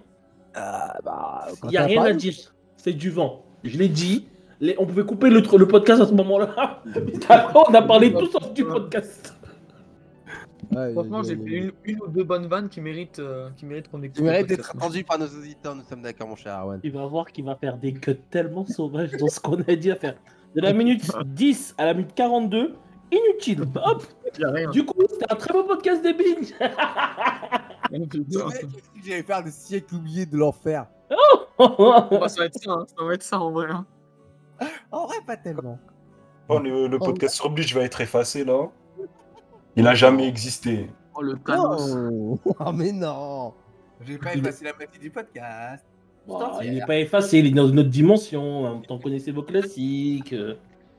Ah 0.55 0.97
bah, 1.03 1.47
Il 1.63 1.69
n'y 1.69 1.77
a 1.77 1.85
rien 1.85 2.03
à 2.03 2.11
dire. 2.13 2.35
C'est 2.77 2.93
du 2.93 3.09
vent. 3.09 3.43
Je 3.63 3.77
l'ai 3.77 3.87
dit. 3.87 4.27
Les- 4.59 4.75
On 4.77 4.85
pouvait 4.85 5.05
couper 5.05 5.29
le, 5.29 5.41
le 5.41 5.67
podcast 5.67 6.01
à 6.01 6.05
ce 6.05 6.13
moment-là. 6.13 6.83
On 7.55 7.73
a 7.73 7.81
parlé 7.81 8.13
tout 8.13 8.27
sauf 8.27 8.53
du 8.53 8.65
podcast. 8.65 9.33
Franchement, 10.93 11.23
j'ai 11.23 11.35
fait 11.35 11.43
une, 11.43 11.71
une 11.83 12.01
ou 12.01 12.07
deux 12.07 12.23
bonnes 12.23 12.47
vannes 12.47 12.69
qui 12.69 12.81
méritent, 12.81 13.19
euh, 13.19 13.49
qui 13.57 13.65
méritent 13.65 13.89
qu'on 13.89 14.01
écoute. 14.03 14.19
Mérites 14.21 14.47
podcast. 14.47 14.71
d'être 14.73 14.75
entendu 14.83 15.03
par 15.03 15.19
nos 15.19 15.27
auditeurs, 15.27 15.75
nous 15.75 15.83
sommes 15.83 16.01
d'accord, 16.01 16.27
mon 16.27 16.35
cher 16.35 16.59
Erwan. 16.59 16.79
Tu 16.81 16.89
vas 16.89 17.05
voir 17.07 17.31
qu'il 17.31 17.45
va 17.45 17.55
faire 17.55 17.77
des 17.77 17.93
cuts 17.93 18.15
tellement 18.29 18.65
sauvages 18.65 19.11
dans 19.11 19.27
ce 19.27 19.39
qu'on 19.39 19.61
a 19.61 19.75
dit 19.75 19.91
à 19.91 19.95
faire. 19.95 20.15
De 20.55 20.61
la 20.61 20.73
minute 20.73 21.03
10 21.25 21.75
à 21.77 21.85
la 21.85 21.93
minute 21.93 22.13
42, 22.15 22.75
inutile. 23.11 23.61
Hop. 23.83 24.03
Du 24.71 24.85
coup, 24.85 25.01
c'était 25.09 25.31
un 25.31 25.35
très 25.35 25.53
beau 25.53 25.63
podcast 25.63 26.01
des 26.03 26.13
Binge. 26.13 26.53
Le 27.91 27.99
mec, 27.99 28.09
qu'est-ce 28.09 28.39
que 29.01 29.05
j'allais 29.05 29.23
faire 29.23 29.43
le 29.45 29.51
siècle 29.51 29.95
oublié 29.95 30.25
de 30.25 30.35
l'enfer 30.37 30.87
Bah, 31.57 32.27
ça 32.27 32.39
va 32.41 32.45
être 32.47 32.57
ça, 32.61 32.71
hein, 32.71 32.85
ça 32.97 33.03
va 33.05 33.13
être 33.13 33.23
ça 33.23 33.39
en 33.39 33.51
vrai. 33.51 33.67
hein. 33.69 33.85
En 34.91 35.05
vrai, 35.07 35.17
pas 35.25 35.37
tellement. 35.37 35.77
Oh, 36.49 36.59
le, 36.59 36.87
le 36.87 36.99
podcast 36.99 37.35
sur 37.35 37.49
Bleach 37.49 37.73
va 37.73 37.81
être 37.81 38.01
effacé 38.01 38.43
là. 38.43 38.67
Il 39.75 39.83
n'a 39.83 39.95
jamais 39.95 40.27
existé. 40.27 40.89
Oh 41.15 41.21
le 41.21 41.35
Thanos. 41.35 41.95
Non 41.95 42.39
Oh, 42.45 42.71
mais 42.73 42.91
non 42.91 43.53
J'ai 44.01 44.17
pas 44.17 44.35
effacé 44.35 44.65
la 44.65 44.73
moitié 44.73 44.99
du 44.99 45.09
podcast. 45.09 45.85
Putain, 46.25 46.63
il 46.63 46.73
n'est 46.75 46.85
pas 46.85 46.97
effacé, 46.97 47.39
il 47.39 47.47
est 47.47 47.51
dans 47.51 47.67
une 47.67 47.79
autre 47.79 47.89
dimension. 47.89 48.65
hein. 48.65 48.81
T'en 48.87 48.97
connaissez 48.99 49.31
vos 49.31 49.43
classiques. 49.43 50.33
euh. 50.33 50.55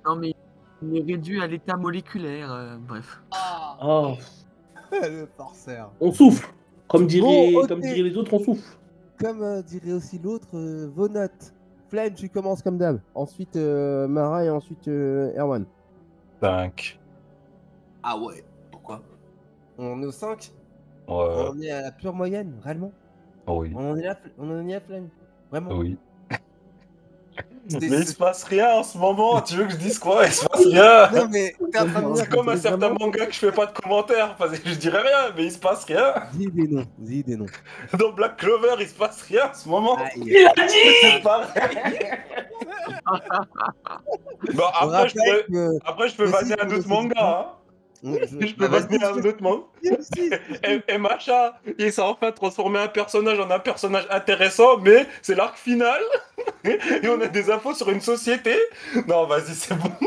Non 0.06 0.16
mais 0.16 0.32
il 0.82 0.96
est 0.98 1.02
réduit 1.14 1.42
à 1.42 1.46
l'état 1.46 1.76
moléculaire. 1.76 2.52
euh, 2.52 2.76
bref. 2.78 3.20
Oh, 3.82 4.14
le 4.92 5.26
forceur. 5.36 5.90
on 6.00 6.12
souffle. 6.12 6.48
Comme 6.88 7.06
diraient, 7.08 7.52
Bon, 7.52 7.60
ok. 7.62 7.68
comme 7.68 7.80
diraient 7.80 8.02
les 8.08 8.16
autres, 8.16 8.32
on 8.34 8.38
souffle. 8.38 8.78
Comme 9.18 9.42
euh, 9.42 9.62
dirait 9.62 9.92
aussi 9.92 10.18
l'autre, 10.18 10.48
euh, 10.54 10.88
vos 10.94 11.08
notes. 11.08 11.52
Flame, 11.88 12.14
tu 12.14 12.28
commences 12.28 12.62
comme 12.62 12.78
d'hab. 12.78 13.00
Ensuite, 13.14 13.56
euh, 13.56 14.06
Mara 14.06 14.44
et 14.44 14.50
ensuite 14.50 14.86
euh, 14.88 15.32
Erwan. 15.36 15.64
5. 16.42 17.00
Ah 18.02 18.16
ouais, 18.18 18.44
On 19.78 20.02
est 20.02 20.06
au 20.06 20.12
5 20.12 20.52
Ouais, 21.08 21.14
On 21.14 21.60
est 21.60 21.70
à 21.70 21.82
la 21.82 21.92
pure 21.92 22.12
moyenne, 22.14 22.54
réellement 22.64 22.92
oui. 23.48 23.72
On 23.76 23.92
en 23.92 23.96
est 23.96 24.02
là, 24.02 24.16
on 24.38 24.50
en 24.50 24.66
est 24.68 24.74
à 24.74 24.80
flemme. 24.80 25.08
Vraiment. 25.52 25.70
Oui. 25.76 25.96
Mais 27.70 27.78
il 27.80 28.06
se 28.06 28.14
passe 28.16 28.42
rien 28.44 28.70
en 28.74 28.82
ce 28.82 28.96
moment, 28.98 29.40
tu 29.40 29.54
veux 29.54 29.64
que 29.66 29.72
je 29.72 29.76
dise 29.76 29.98
quoi? 30.00 30.24
Il 30.26 30.32
se 30.32 30.44
passe 30.46 30.64
rien 30.66 31.10
Non 31.12 31.28
mais 31.30 31.54
C'est 31.72 32.28
comme 32.30 32.48
un 32.48 32.56
certain 32.56 32.76
vraiment- 32.88 32.96
manga 33.06 33.26
que 33.26 33.32
je 33.32 33.38
fais 33.38 33.52
pas 33.52 33.66
de 33.66 33.72
commentaires, 33.72 34.34
parce 34.36 34.58
que 34.58 34.68
je 34.70 34.74
dirais 34.76 35.00
rien, 35.02 35.32
mais 35.36 35.44
il 35.44 35.52
se 35.52 35.58
passe 35.58 35.84
rien. 35.84 36.14
Dis 36.32 36.46
des 36.50 36.66
noms, 36.68 36.84
dis 36.98 37.22
des 37.22 37.36
noms. 37.36 37.46
Dans 37.98 38.10
Black 38.12 38.36
Clover, 38.38 38.74
il 38.80 38.88
se 38.88 38.94
passe 38.94 39.22
rien 39.22 39.50
en 39.50 39.54
ce 39.54 39.68
moment. 39.68 39.96
Il 40.16 40.36
a 40.46 40.52
dit 40.66 40.74
C'est 41.02 41.22
pareil. 41.22 41.46
Bon, 44.54 44.64
On 44.82 44.88
après, 44.90 45.08
je 45.08 45.14
peux, 45.14 45.52
que- 45.52 45.78
après, 45.88 46.08
je 46.08 46.16
peux 46.16 46.24
vanner 46.24 46.54
si, 46.54 46.60
un 46.60 46.70
autre 46.70 46.88
manga. 46.88 47.14
Hein. 47.18 47.46
Je 48.06 48.54
peux 48.54 48.66
vanner 48.66 48.98
vas-y, 48.98 49.04
un 49.04 49.24
autre 49.24 49.42
vas-y. 49.42 50.30
Et, 50.64 50.94
et 50.94 50.98
Macha, 50.98 51.60
il 51.78 51.92
s'est 51.92 52.02
enfin 52.02 52.32
transformé 52.32 52.78
un 52.78 52.88
personnage 52.88 53.38
en 53.40 53.50
un 53.50 53.58
personnage 53.58 54.06
intéressant, 54.10 54.78
mais 54.78 55.06
c'est 55.22 55.34
l'arc 55.34 55.56
final. 55.56 56.00
Et 56.64 57.08
on 57.08 57.20
a 57.20 57.26
des 57.26 57.50
infos 57.50 57.74
sur 57.74 57.90
une 57.90 58.00
société. 58.00 58.56
Non, 59.06 59.26
vas-y, 59.26 59.54
c'est 59.54 59.74
bon. 59.74 59.90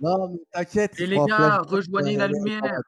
Non 0.00 0.28
mais 0.28 0.38
t'inquiète. 0.52 0.98
Et 0.98 1.06
les 1.06 1.16
gars, 1.16 1.62
rejoignez 1.66 2.16
la 2.16 2.28
lumière. 2.28 2.80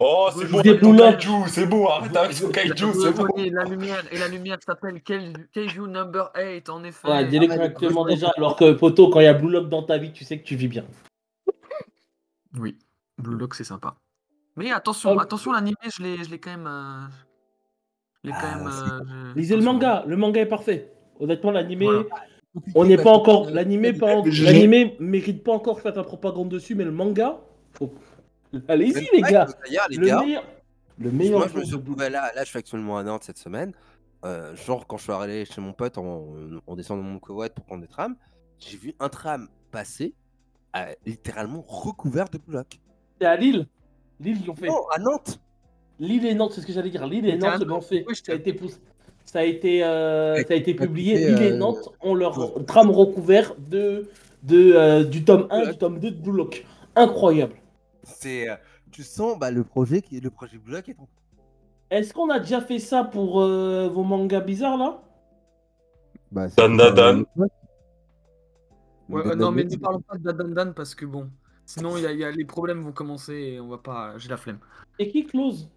Oh, 0.00 0.28
c'est 0.36 0.50
bon, 0.50 0.60
kaiju, 0.60 1.30
c'est 1.46 1.66
bon, 1.66 1.86
arrête 1.86 2.16
avec 2.16 2.38
ton 2.38 2.48
kaiju, 2.48 2.92
c'est 2.92 3.12
bon. 3.12 3.22
Rejoignez 3.22 3.50
la 3.50 3.64
lumière. 3.64 4.02
Et 4.10 4.18
la 4.18 4.26
lumière 4.26 4.58
s'appelle 4.64 5.00
Keiju 5.00 5.88
Number 5.88 6.32
8, 6.36 6.68
en 6.68 6.82
effet. 6.82 7.08
Ouais, 7.08 7.24
rejoignez. 7.24 8.14
déjà, 8.14 8.32
alors 8.36 8.56
que 8.56 8.72
poto, 8.72 9.08
quand 9.08 9.20
il 9.20 9.24
y 9.24 9.28
a 9.28 9.34
Blue 9.34 9.50
Lock 9.50 9.68
dans 9.68 9.84
ta 9.84 9.96
vie, 9.98 10.12
tu 10.12 10.24
sais 10.24 10.38
que 10.38 10.44
tu 10.44 10.56
vis 10.56 10.68
bien. 10.68 10.84
Oui, 12.58 12.78
Blue 13.18 13.36
Lock, 13.36 13.54
c'est 13.54 13.64
sympa. 13.64 13.96
Mais 14.56 14.70
attention, 14.70 15.14
Oh. 15.16 15.20
attention, 15.20 15.52
l'animé, 15.52 15.76
je 15.96 16.02
l'ai 16.02 16.22
je 16.24 16.30
l'ai 16.30 16.38
quand 16.38 16.50
même. 16.50 16.66
euh, 16.66 17.06
Je 18.22 18.30
quand 18.30 18.36
Ah, 18.42 18.56
même. 18.56 18.66
euh, 18.68 19.30
je- 19.32 19.38
Lisez 19.38 19.56
le 19.56 19.62
manga, 19.62 20.04
le 20.06 20.16
manga 20.16 20.40
est 20.40 20.46
parfait. 20.46 20.92
Honnêtement, 21.20 21.50
l'animé, 21.50 21.84
Voilà. 21.86 22.04
Compliqué 22.54 22.78
on 22.78 22.84
n'est 22.84 22.96
pas 22.96 23.10
encore. 23.10 23.50
L'animé, 23.50 23.92
pas 23.92 24.14
en- 24.16 24.22
mérite 25.00 25.42
pas 25.42 25.52
encore 25.52 25.80
fasse 25.80 25.96
la 25.96 26.04
propagande 26.04 26.48
dessus, 26.48 26.74
mais 26.76 26.84
le 26.84 26.92
manga, 26.92 27.40
faut- 27.72 27.92
allez-y 28.68 29.08
les 29.12 29.20
gars. 29.22 29.46
les 29.90 29.96
Le 29.96 30.06
gars, 30.06 30.20
meilleur, 30.22 30.44
le 30.98 31.10
meilleur. 31.10 31.38
moi 31.40 31.48
je 31.52 31.58
me 31.58 31.64
suis 31.64 31.74
retrouvé 31.74 32.08
là, 32.10 32.30
là 32.34 32.44
je 32.44 32.48
suis 32.48 32.58
actuellement 32.58 32.96
à 32.96 33.02
Nantes 33.02 33.24
cette 33.24 33.38
semaine. 33.38 33.72
Euh, 34.24 34.54
genre 34.56 34.86
quand 34.86 34.96
je 34.96 35.02
suis 35.02 35.12
allé 35.12 35.44
chez 35.44 35.60
mon 35.60 35.72
pote 35.72 35.98
en 35.98 36.76
descendant 36.76 37.02
de 37.02 37.08
mon 37.08 37.18
covoit 37.18 37.48
pour 37.50 37.64
prendre 37.64 37.82
des 37.82 37.88
trams, 37.88 38.16
j'ai 38.58 38.78
vu 38.78 38.94
un 39.00 39.08
tram 39.10 39.48
passer 39.72 40.14
euh, 40.76 40.92
littéralement 41.06 41.64
recouvert 41.66 42.28
de 42.28 42.38
blocs. 42.38 42.80
C'est 43.20 43.26
à 43.26 43.36
Lille. 43.36 43.66
Lille, 44.20 44.38
ils 44.40 44.46
l'ont 44.46 44.54
fait. 44.54 44.66
Non, 44.68 44.86
à 44.94 44.98
Nantes 44.98 45.40
Lille 46.00 46.26
et 46.26 46.34
Nantes, 46.34 46.52
c'est 46.54 46.60
ce 46.60 46.66
que 46.66 46.72
j'allais 46.72 46.90
dire. 46.90 47.06
Lille 47.06 47.26
et 47.26 47.36
Nantes 47.36 47.60
l'ont 47.60 47.76
Nantes. 47.76 47.84
fait. 47.84 48.04
Oui, 48.08 48.14
je 48.14 48.22
Ça 48.24 48.32
a 48.32 48.34
te- 48.36 48.40
été 48.40 48.52
poussé. 48.52 48.78
Ça 49.24 49.38
a 49.40 49.44
été, 49.44 49.82
euh, 49.84 50.36
ça 50.44 50.52
a 50.54 50.56
été 50.56 50.74
publié. 50.74 51.16
Lille 51.16 51.42
et 51.42 51.52
euh, 51.52 51.56
Nantes 51.56 51.88
ont 52.00 52.14
leur 52.14 52.64
trame 52.66 52.90
recouvert 52.90 53.54
de, 53.58 54.08
de, 54.42 54.72
euh, 54.74 55.04
du 55.04 55.24
tome 55.24 55.46
1, 55.50 55.58
Bloc. 55.60 55.72
du 55.72 55.78
tome 55.78 55.98
2 56.00 56.10
de 56.10 56.16
Blue 56.16 56.36
Lock. 56.36 56.66
Incroyable. 56.96 57.54
C'est, 58.02 58.46
tu 58.90 59.02
sens 59.02 59.38
bah, 59.38 59.50
le 59.50 59.64
projet 59.64 60.02
qui 60.02 60.20
le 60.20 60.30
projet 60.30 60.56
est 60.86 60.98
en 60.98 61.08
Est-ce 61.90 62.12
qu'on 62.12 62.28
a 62.30 62.38
déjà 62.38 62.60
fait 62.60 62.78
ça 62.78 63.02
pour 63.04 63.40
euh, 63.40 63.88
vos 63.88 64.02
mangas 64.04 64.40
bizarres 64.40 64.76
là? 64.76 65.00
Bah, 66.30 66.48
Dan, 66.56 66.76
dan, 66.76 66.94
dan. 66.94 67.24
Ouais, 69.08 69.22
euh, 69.26 69.34
non, 69.34 69.50
mais 69.50 69.64
ne 69.64 69.76
parlons 69.76 70.00
pas 70.00 70.16
de 70.16 70.30
Dan 70.32 70.54
Dan 70.54 70.74
parce 70.74 70.94
que 70.94 71.04
bon. 71.06 71.30
Sinon, 71.66 71.96
il 71.96 72.02
y 72.02 72.06
a, 72.06 72.12
y 72.12 72.24
a- 72.24 72.30
les 72.30 72.44
problèmes 72.44 72.80
vont 72.82 72.92
commencer 72.92 73.34
et 73.34 73.60
on 73.60 73.68
va 73.68 73.78
pas. 73.78 74.16
J'ai 74.18 74.28
la 74.28 74.36
flemme. 74.36 74.58
Et 74.98 75.08
qui 75.10 75.24
close? 75.26 75.68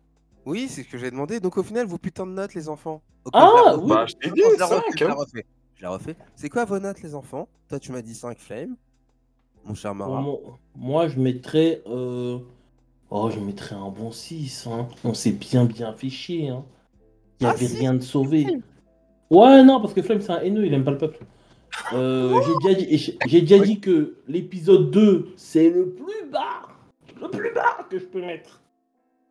Oui, 0.46 0.68
c'est 0.70 0.84
ce 0.84 0.90
que 0.90 0.98
j'ai 0.98 1.12
demandé. 1.12 1.40
Donc 1.40 1.58
au 1.58 1.64
final, 1.64 1.86
vos 1.88 1.98
putains 1.98 2.26
de 2.28 2.32
notes, 2.32 2.54
les 2.54 2.70
enfants. 2.70 3.02
Ah, 3.34 3.76
oui. 3.78 3.90
Bah, 3.90 4.06
je 4.06 4.14
t'ai 4.16 4.32
dit, 4.32 4.42
je 4.56 4.60
la 4.60 4.66
refais, 4.66 4.76
5. 4.92 5.00
je 5.00 5.06
la 5.06 5.14
refais. 5.14 5.46
Je 5.76 5.84
la 5.84 5.90
refais. 5.92 6.16
C'est 6.36 6.50
quoi 6.50 6.66
vos 6.66 6.80
notes, 6.80 7.02
les 7.02 7.16
enfants? 7.16 7.48
Toi, 7.70 7.80
tu 7.80 7.92
m'as 7.92 8.02
dit 8.02 8.16
5 8.16 8.38
flames. 8.38 8.76
Mon 9.66 9.76
cher 9.76 9.94
Mara. 9.94 10.22
Moi, 10.22 10.38
moi, 10.76 11.08
je 11.08 11.20
mettrais. 11.20 11.82
euh, 11.88 12.40
Oh, 13.10 13.30
je 13.30 13.40
mettrais 13.40 13.76
un 13.76 13.90
bon 13.90 14.12
6. 14.12 14.68
Hein. 14.68 14.88
On 15.06 15.14
s'est 15.14 15.32
bien, 15.32 15.64
bien 15.66 15.94
fait 15.94 16.10
chier. 16.10 16.50
Hein. 16.50 16.66
Il 17.40 17.44
n'y 17.46 17.50
Ah, 17.50 17.54
avait 17.54 17.68
rien 17.68 17.94
de 17.94 18.02
sauvé. 18.02 18.46
Ouais, 19.30 19.64
non, 19.64 19.80
parce 19.82 19.94
que 19.94 20.02
Flemme, 20.02 20.20
c'est 20.22 20.32
un 20.32 20.40
haineux, 20.42 20.66
il 20.66 20.74
aime 20.74 20.84
pas 20.84 20.92
le 20.92 20.98
peuple. 20.98 21.20
Euh, 21.94 22.40
j'ai 22.42 22.74
déjà 22.76 22.80
dit, 23.60 23.68
j'ai- 23.68 23.80
que 23.80 24.16
l'épisode 24.28 24.92
2, 24.92 25.30
c'est 25.36 25.70
le 25.70 25.90
plus 25.92 26.30
bas. 26.32 26.64
Le 27.22 27.30
plus 27.30 27.54
bas 27.54 27.78
que 27.90 27.98
je 28.00 28.06
peux 28.06 28.22
mettre. 28.22 28.62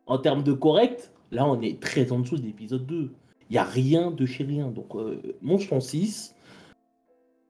En 0.05 0.17
termes 0.17 0.43
de 0.43 0.53
correct, 0.53 1.11
là, 1.31 1.45
on 1.45 1.61
est 1.61 1.79
très 1.81 2.11
en 2.11 2.19
dessous 2.19 2.37
de 2.37 2.43
l'épisode 2.43 2.85
2. 2.85 3.11
Il 3.49 3.53
n'y 3.53 3.57
a 3.57 3.63
rien 3.63 4.11
de 4.11 4.25
chez 4.25 4.43
rien. 4.43 4.67
Donc, 4.69 4.95
euh, 4.95 5.21
mon 5.41 5.57
son 5.59 5.79
6. 5.79 6.33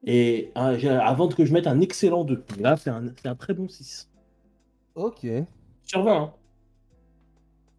Et 0.05 0.51
euh, 0.57 0.77
j'ai- 0.77 0.89
avant 0.89 1.27
que 1.27 1.43
je 1.45 1.53
mette 1.53 1.67
un 1.67 1.81
excellent 1.81 2.23
2. 2.23 2.43
Là, 2.59 2.77
c'est 2.77 2.89
un, 2.89 3.03
c'est 3.21 3.27
un 3.27 3.35
très 3.35 3.53
bon 3.53 3.67
6. 3.67 4.09
Ok. 4.95 5.25
Sur 5.85 6.03
20. 6.03 6.15
Hein. 6.21 6.33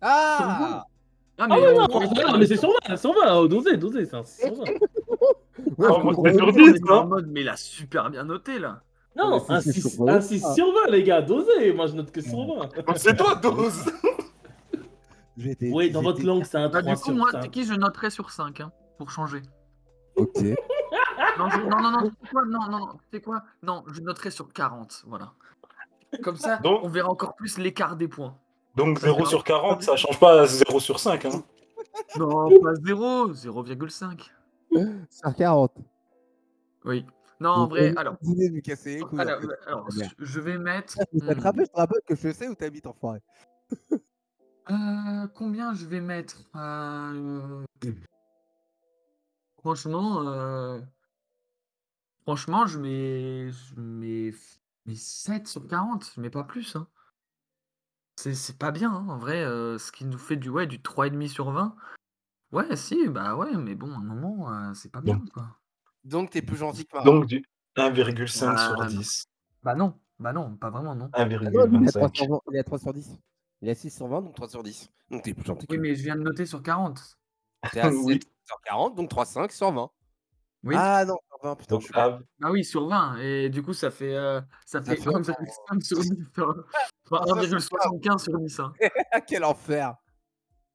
Ah 0.01 0.85
Ah, 1.41 1.47
Ah 1.51 1.61
ouais, 1.61 1.68
on- 1.72 1.79
non, 1.79 1.87
on- 1.93 2.33
non, 2.33 2.39
mais 2.39 2.47
c'est 2.47 2.57
sur 2.57 2.70
20, 2.89 2.97
sur 2.97 3.12
20, 3.14 3.47
dosez, 3.47 3.76
dosez, 3.76 4.07
c'est 4.07 4.16
un 4.16 4.24
6 4.24 4.43
20. 5.77 5.89
Oh, 5.91 6.03
moi, 6.03 6.15
on- 6.17 6.25
c'est 6.25 6.31
on- 6.35 6.39
sur 6.39 6.49
on 6.49 6.53
10, 6.53 6.77
est 6.77 6.91
en 6.91 7.07
mode, 7.07 7.29
mais 7.31 7.41
il 7.43 7.49
a 7.49 7.57
super 7.57 8.11
bien 8.11 8.25
noté 8.25 8.59
là. 8.59 8.83
Non, 9.17 9.43
un 9.49 9.61
c'est 9.61 9.73
6, 9.73 9.95
sur 9.95 10.03
un 10.03 10.13
20. 10.15 10.21
6 10.21 10.45
sur 10.55 10.67
20, 10.73 10.91
les 10.91 11.03
gars, 11.03 11.23
dosez, 11.23 11.73
moi 11.73 11.87
je 11.87 11.95
note 11.95 12.11
que 12.13 12.21
sur 12.21 12.39
20. 12.47 12.69
C'est 12.97 13.17
toi, 13.17 13.35
12. 13.35 13.85
J'étais- 15.37 15.71
Oui, 15.73 15.91
dans 15.91 16.03
votre 16.03 16.23
langue, 16.25 16.45
c'est 16.45 16.59
un 16.59 16.69
Bah, 16.69 16.81
3 16.83 16.95
du 16.95 16.99
coup, 17.01 17.05
sur 17.07 17.15
moi, 17.15 17.31
5. 17.33 17.43
c'est 17.43 17.49
qui 17.49 17.65
je 17.65 17.75
noterais 17.75 18.11
sur 18.11 18.31
5 18.31 18.61
hein, 18.61 18.73
pour 18.97 19.11
changer? 19.11 19.43
Ok. 20.17 20.35
Non, 21.39 21.49
je- 21.51 21.61
non, 21.61 21.81
non, 21.81 21.91
non, 21.93 22.11
c'est 22.23 22.31
quoi? 22.31 22.43
Non, 22.47 22.69
non, 22.71 22.89
c'est 23.13 23.21
quoi? 23.21 23.43
Non, 23.63 23.85
je 23.93 24.01
noterai 24.01 24.31
sur 24.31 24.53
40, 24.53 25.05
voilà. 25.07 25.33
Comme 26.25 26.37
ça, 26.37 26.57
Donc- 26.57 26.81
on 26.83 26.89
verra 26.89 27.09
encore 27.11 27.37
plus 27.37 27.59
l'écart 27.59 27.95
des 27.97 28.09
points. 28.09 28.35
Donc 28.75 28.99
0 28.99 29.25
sur 29.27 29.45
40, 29.45 29.83
ça 29.83 29.97
change 29.97 30.19
pas 30.19 30.41
à 30.43 30.47
0 30.47 30.81
sur 30.81 30.99
5. 30.99 31.25
Hein. 31.27 31.43
Non, 32.19 32.49
pas 32.61 32.75
0, 32.75 33.33
0,5. 33.33 34.31
Sur 35.11 35.35
40. 35.35 35.73
Oui. 36.85 37.05
Non, 37.41 37.51
en 37.51 37.66
vrai, 37.69 37.95
alors, 37.97 38.16
Dîner 38.21 38.49
de 38.49 38.55
lui 38.55 38.62
casser 38.62 38.97
les 38.97 39.01
couilles. 39.01 39.21
alors, 39.21 39.39
en 39.39 39.43
fait. 39.43 39.66
alors, 39.66 39.89
je 40.19 40.41
vais 40.41 40.59
mettre. 40.59 40.95
Ça 40.95 41.05
te 41.07 41.16
hmm, 41.16 41.41
rappelle, 41.41 41.66
je 41.66 41.71
te 41.71 41.77
rappelle 41.77 42.01
que 42.07 42.16
je 42.16 42.33
sais 42.33 42.49
où 42.49 42.55
t'habites, 42.55 42.87
enfoiré. 42.87 43.21
euh, 44.71 45.29
combien 45.35 45.73
je 45.73 45.87
vais 45.87 46.01
mettre 46.01 46.51
Euh, 46.57 47.64
Franchement, 49.59 50.23
euh, 50.27 50.81
franchement, 52.23 52.66
je 52.66 52.79
mets, 52.79 53.51
je 53.51 53.81
mets, 53.81 54.33
je 54.33 54.59
mets 54.87 54.95
7 54.95 55.47
sur 55.47 55.66
40, 55.66 56.16
mais 56.16 56.31
pas 56.31 56.45
plus. 56.45 56.75
Hein. 56.75 56.89
C'est 58.16 58.35
c'est 58.35 58.59
pas 58.59 58.73
bien, 58.73 58.93
hein, 58.93 59.07
en 59.09 59.19
vrai, 59.19 59.45
euh, 59.45 59.79
ce 59.79 59.93
qui 59.93 60.05
nous 60.05 60.19
fait 60.19 60.37
du, 60.37 60.49
ouais, 60.49 60.66
du 60.66 60.79
3,5 60.81 61.29
sur 61.29 61.51
20. 61.53 61.77
Ouais, 62.53 62.76
si, 62.76 63.09
bah 63.09 63.36
ouais, 63.36 63.55
mais 63.57 63.74
bon, 63.74 63.92
à 63.92 63.96
un 63.99 64.03
moment, 64.03 64.51
euh, 64.53 64.72
c'est 64.74 64.90
pas 64.90 65.01
bien, 65.01 65.20
quoi. 65.32 65.44
Donc 66.05 66.30
t'es 66.30 66.40
plus 66.42 66.57
gentil 66.57 66.86
que 66.86 66.96
Mara. 66.96 67.05
Donc 67.05 67.26
du 67.26 67.44
1,5 67.76 68.55
Ah, 68.57 68.68
sur 68.68 68.78
non. 68.78 68.86
10. 68.86 69.26
Bah 69.62 69.74
non, 69.74 69.94
bah 70.18 70.32
non, 70.32 70.57
pas 70.57 70.70
vraiment, 70.70 70.94
non. 70.94 71.11
Ah 71.12 71.24
non, 71.26 71.36
lui, 71.38 71.49
il, 71.51 71.88
a 71.88 71.92
3 71.92 72.09
1,25. 72.09 72.16
sur 72.16 72.28
20, 72.28 72.40
il 72.51 72.57
est 72.57 72.61
à 72.61 72.64
3 72.64 72.78
sur 72.78 72.92
10. 72.94 73.18
Il 73.61 73.68
est 73.68 73.72
à 73.72 73.74
6 73.74 73.90
sur 73.90 74.09
20, 74.09 74.22
donc 74.22 74.34
3 74.34 74.49
sur 74.49 74.62
10. 74.62 74.90
Donc 75.11 75.22
t'es 75.22 75.34
plus 75.34 75.44
gentil 75.44 75.66
que 75.66 75.72
Oui, 75.74 75.78
mais 75.78 75.94
je 75.94 76.03
viens 76.03 76.16
de 76.16 76.22
noter 76.22 76.46
sur 76.46 76.62
40. 76.62 77.18
T'es 77.72 77.80
à 77.80 77.90
7 77.90 78.01
Oui. 78.05 78.20
sur 78.46 78.61
40, 78.62 78.94
donc 78.94 79.11
3, 79.11 79.24
5 79.26 79.53
sur 79.53 79.70
20. 79.72 79.90
Oui. 80.64 80.74
Ah 80.78 81.05
non, 81.05 81.16
sur 81.28 81.38
20, 81.42 81.57
putain, 81.57 81.74
Donc, 81.74 81.80
je 81.82 81.86
suis 81.86 81.94
ah, 81.96 82.18
Bah 82.40 82.51
oui, 82.51 82.64
sur 82.64 82.88
20. 82.88 83.18
Et 83.18 83.51
du 83.51 83.62
coup, 83.62 83.74
ça 83.74 83.90
fait, 83.90 84.14
euh, 84.14 84.40
ça 84.64 84.82
Ça 84.82 84.82
fait, 84.82 84.96
fait 84.96 85.05
comme 85.12 85.24
ça 85.24 85.34
fait 85.34 85.51
5 85.68 85.82
sur 85.82 85.99
10. 86.01 86.11
hein. 86.38 86.55
Enfin, 87.11 87.22
Ah, 87.22 87.26
ça, 87.26 87.34
c'est 87.42 87.46
1,75 87.49 88.18
sur 88.18 88.38
10. 88.38 88.61
hein. 88.61 88.72
Ah, 89.12 89.20
quel 89.20 89.44
enfer 89.44 89.94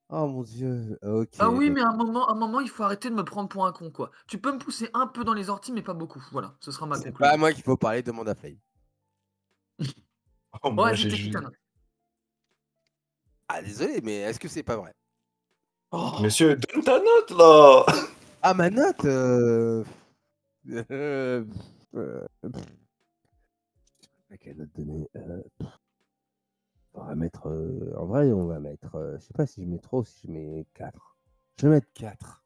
Oh 0.10 0.28
mon 0.28 0.44
dieu, 0.44 0.98
ok. 1.02 1.30
Ah 1.40 1.50
oui, 1.50 1.70
mais 1.70 1.82
à 1.82 1.88
un 1.90 1.96
moment, 1.98 2.28
à 2.28 2.34
un 2.34 2.36
moment, 2.36 2.60
il 2.60 2.70
faut 2.70 2.84
arrêter 2.84 3.10
de 3.10 3.16
me 3.16 3.24
prendre 3.24 3.50
pour 3.50 3.66
un 3.66 3.72
con, 3.72 3.90
quoi. 3.92 4.12
Tu 4.28 4.38
peux 4.38 4.52
me 4.52 4.60
pousser 4.60 4.90
un 4.94 5.08
peu 5.08 5.24
dans 5.24 5.34
les 5.34 5.50
orties, 5.50 5.72
mais 5.72 5.82
pas 5.82 5.94
beaucoup. 5.94 6.24
Voilà, 6.32 6.56
ce 6.60 6.72
sera 6.72 6.86
ma 6.86 6.96
C'est 6.98 7.06
conclusion. 7.06 7.18
pas 7.20 7.34
à 7.34 7.38
moi 7.38 7.52
qu'il 7.54 7.64
faut 7.64 7.78
parler, 7.78 8.04
demande 8.04 8.30
à 8.30 8.36
Flame. 8.36 8.58
oh, 10.64 10.72
moi, 10.72 10.92
Ouais, 10.92 10.96
j'ai 10.96 11.10
c'était 11.10 11.18
ju- 11.18 11.32
putain. 11.32 11.52
Ah 13.48 13.62
désolé, 13.62 14.02
mais 14.02 14.18
est-ce 14.20 14.40
que 14.40 14.48
c'est 14.48 14.64
pas 14.64 14.78
vrai? 14.78 14.94
Oh, 15.92 16.20
Monsieur, 16.22 16.56
donne 16.56 16.84
ta 16.84 17.00
note 17.00 17.32
là 17.32 17.86
Ah 18.42 18.54
ma 18.54 18.70
note 18.70 19.06
euh... 19.06 19.84
euh, 20.70 21.46
euh, 21.96 22.26
quelle 24.40 24.58
note 24.58 24.70
donner 24.76 25.08
euh. 25.16 25.42
On 26.96 27.04
va 27.06 27.16
mettre... 27.16 27.48
euh, 27.50 27.94
En 27.98 28.06
vrai, 28.06 28.32
on 28.32 28.46
va 28.46 28.60
mettre... 28.60 28.96
euh, 28.96 29.18
Je 29.20 29.24
sais 29.26 29.34
pas 29.34 29.46
si 29.46 29.62
je 29.64 29.68
mets 29.68 29.80
trop 29.80 30.02
ou 30.02 30.06
si 30.06 30.28
je 30.28 30.32
mets 30.32 30.66
4. 30.74 31.18
Je 31.60 31.68
vais 31.68 31.74
mettre 31.76 31.88
4. 31.94 32.44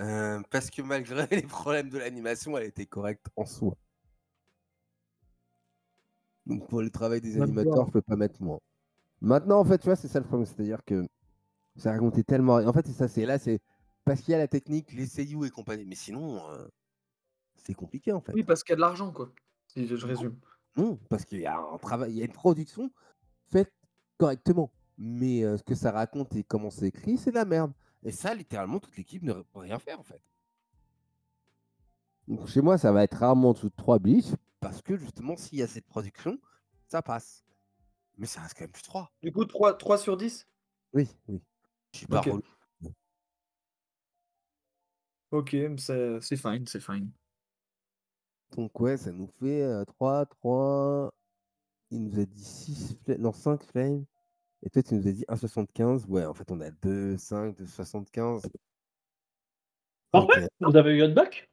Euh, 0.00 0.40
parce 0.50 0.70
que 0.70 0.82
malgré 0.82 1.26
les 1.30 1.42
problèmes 1.42 1.90
de 1.90 1.98
l'animation, 1.98 2.56
elle 2.56 2.66
était 2.66 2.86
correcte 2.86 3.26
en 3.36 3.44
soi. 3.44 3.76
Donc 6.46 6.66
pour 6.68 6.80
le 6.82 6.90
travail 6.90 7.20
des 7.20 7.40
animateurs, 7.40 7.86
je 7.86 7.92
peux 7.92 8.02
pas 8.02 8.16
mettre 8.16 8.42
moins. 8.42 8.60
Maintenant, 9.20 9.60
en 9.60 9.64
fait, 9.64 9.78
tu 9.78 9.84
vois, 9.84 9.96
c'est 9.96 10.08
ça 10.08 10.18
le 10.18 10.24
problème. 10.24 10.46
C'est-à-dire 10.46 10.84
que 10.84 11.06
ça 11.76 11.92
racontait 11.92 12.22
tellement. 12.22 12.54
En 12.56 12.72
fait, 12.72 12.86
c'est 12.86 12.92
ça, 12.94 13.08
c'est 13.08 13.26
là, 13.26 13.38
c'est 13.38 13.60
parce 14.04 14.22
qu'il 14.22 14.32
y 14.32 14.34
a 14.34 14.38
la 14.38 14.48
technique, 14.48 14.92
les 14.92 15.06
seiyuu 15.06 15.46
et 15.46 15.50
compagnie. 15.50 15.84
Mais 15.84 15.94
sinon, 15.94 16.48
euh, 16.50 16.66
c'est 17.56 17.74
compliqué 17.74 18.12
en 18.12 18.20
fait. 18.20 18.32
Oui, 18.32 18.42
parce 18.42 18.64
qu'il 18.64 18.72
y 18.72 18.74
a 18.74 18.76
de 18.76 18.80
l'argent, 18.80 19.12
quoi. 19.12 19.30
Si 19.68 19.86
je, 19.86 19.96
je 19.96 20.06
résume. 20.06 20.36
Non, 20.76 20.98
parce 21.08 21.24
qu'il 21.24 21.40
y 21.40 21.46
a 21.46 21.58
un 21.58 21.78
travail, 21.78 22.12
il 22.12 22.16
y 22.18 22.22
a 22.22 22.24
une 22.24 22.32
production 22.32 22.90
faite 23.50 23.72
correctement. 24.18 24.70
Mais 24.98 25.44
euh, 25.44 25.56
ce 25.56 25.62
que 25.62 25.74
ça 25.74 25.90
raconte 25.92 26.34
et 26.36 26.44
comment 26.44 26.70
c'est 26.70 26.88
écrit, 26.88 27.16
c'est 27.16 27.30
de 27.30 27.36
la 27.36 27.44
merde. 27.44 27.72
Et 28.02 28.12
ça, 28.12 28.34
littéralement, 28.34 28.78
toute 28.80 28.96
l'équipe 28.96 29.22
ne 29.22 29.32
peut 29.32 29.58
rien 29.60 29.78
faire 29.78 29.98
en 30.00 30.02
fait. 30.02 30.20
Donc, 32.28 32.46
chez 32.46 32.60
moi, 32.60 32.78
ça 32.78 32.92
va 32.92 33.02
être 33.04 33.14
rarement 33.18 33.50
en 33.50 33.52
dessous 33.52 33.70
de 33.70 33.74
3 33.76 33.98
bleach 33.98 34.26
parce 34.60 34.82
que 34.82 34.96
justement, 34.96 35.36
s'il 35.36 35.58
y 35.58 35.62
a 35.62 35.66
cette 35.66 35.86
production, 35.86 36.38
ça 36.86 37.02
passe. 37.02 37.44
Mais 38.18 38.26
ça 38.26 38.42
reste 38.42 38.54
quand 38.54 38.64
même 38.64 38.70
plus 38.72 38.82
3. 38.82 39.10
Du 39.22 39.32
coup, 39.32 39.44
3, 39.44 39.78
3 39.78 39.98
sur 39.98 40.16
10 40.16 40.46
Oui, 40.92 41.08
oui. 41.28 41.42
Je 41.92 41.98
suis 41.98 42.06
pas 42.06 42.20
Ok. 42.20 42.26
relou. 42.26 42.42
Ok, 45.30 45.56
c'est 45.78 46.20
C'est 46.20 46.36
fine, 46.36 46.66
c'est 46.66 46.80
fine. 46.80 47.10
Donc 48.56 48.78
ouais, 48.80 48.96
ça 48.96 49.12
nous 49.12 49.28
fait 49.38 49.62
euh, 49.62 49.84
3, 49.84 50.26
3. 50.26 51.14
Il 51.90 52.04
nous 52.04 52.20
a 52.20 52.24
dit 52.24 52.44
6 52.44 52.98
flames. 53.04 53.20
Non, 53.20 53.32
5 53.32 53.62
flames. 53.64 54.04
Et 54.62 54.70
toi, 54.70 54.82
tu 54.82 54.94
nous 54.94 55.06
as 55.08 55.12
dit 55.12 55.24
1,75. 55.28 56.06
Ouais, 56.06 56.24
en 56.24 56.34
fait, 56.34 56.50
on 56.50 56.60
a 56.60 56.70
2, 56.70 57.16
5, 57.16 57.56
2,75. 57.58 58.44
Parfait, 60.12 60.48
vous 60.60 60.76
avez 60.76 60.96
eu 60.96 61.00
votre 61.00 61.14
bac 61.14 61.48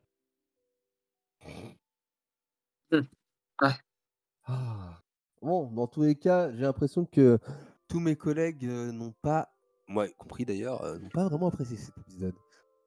Ah. 4.46 5.02
Bon, 5.42 5.70
dans 5.72 5.88
tous 5.88 6.04
les 6.04 6.16
cas, 6.16 6.52
j'ai 6.52 6.62
l'impression 6.62 7.06
que 7.06 7.40
tous 7.88 8.00
mes 8.00 8.16
collègues 8.16 8.66
euh, 8.66 8.92
n'ont 8.92 9.14
pas, 9.22 9.54
moi 9.88 10.08
y 10.08 10.14
compris 10.14 10.46
d'ailleurs, 10.46 10.82
euh, 10.84 10.98
n'ont 10.98 11.10
pas 11.10 11.28
vraiment 11.28 11.48
apprécié 11.48 11.78
cet 11.78 11.98
épisode. 11.98 12.36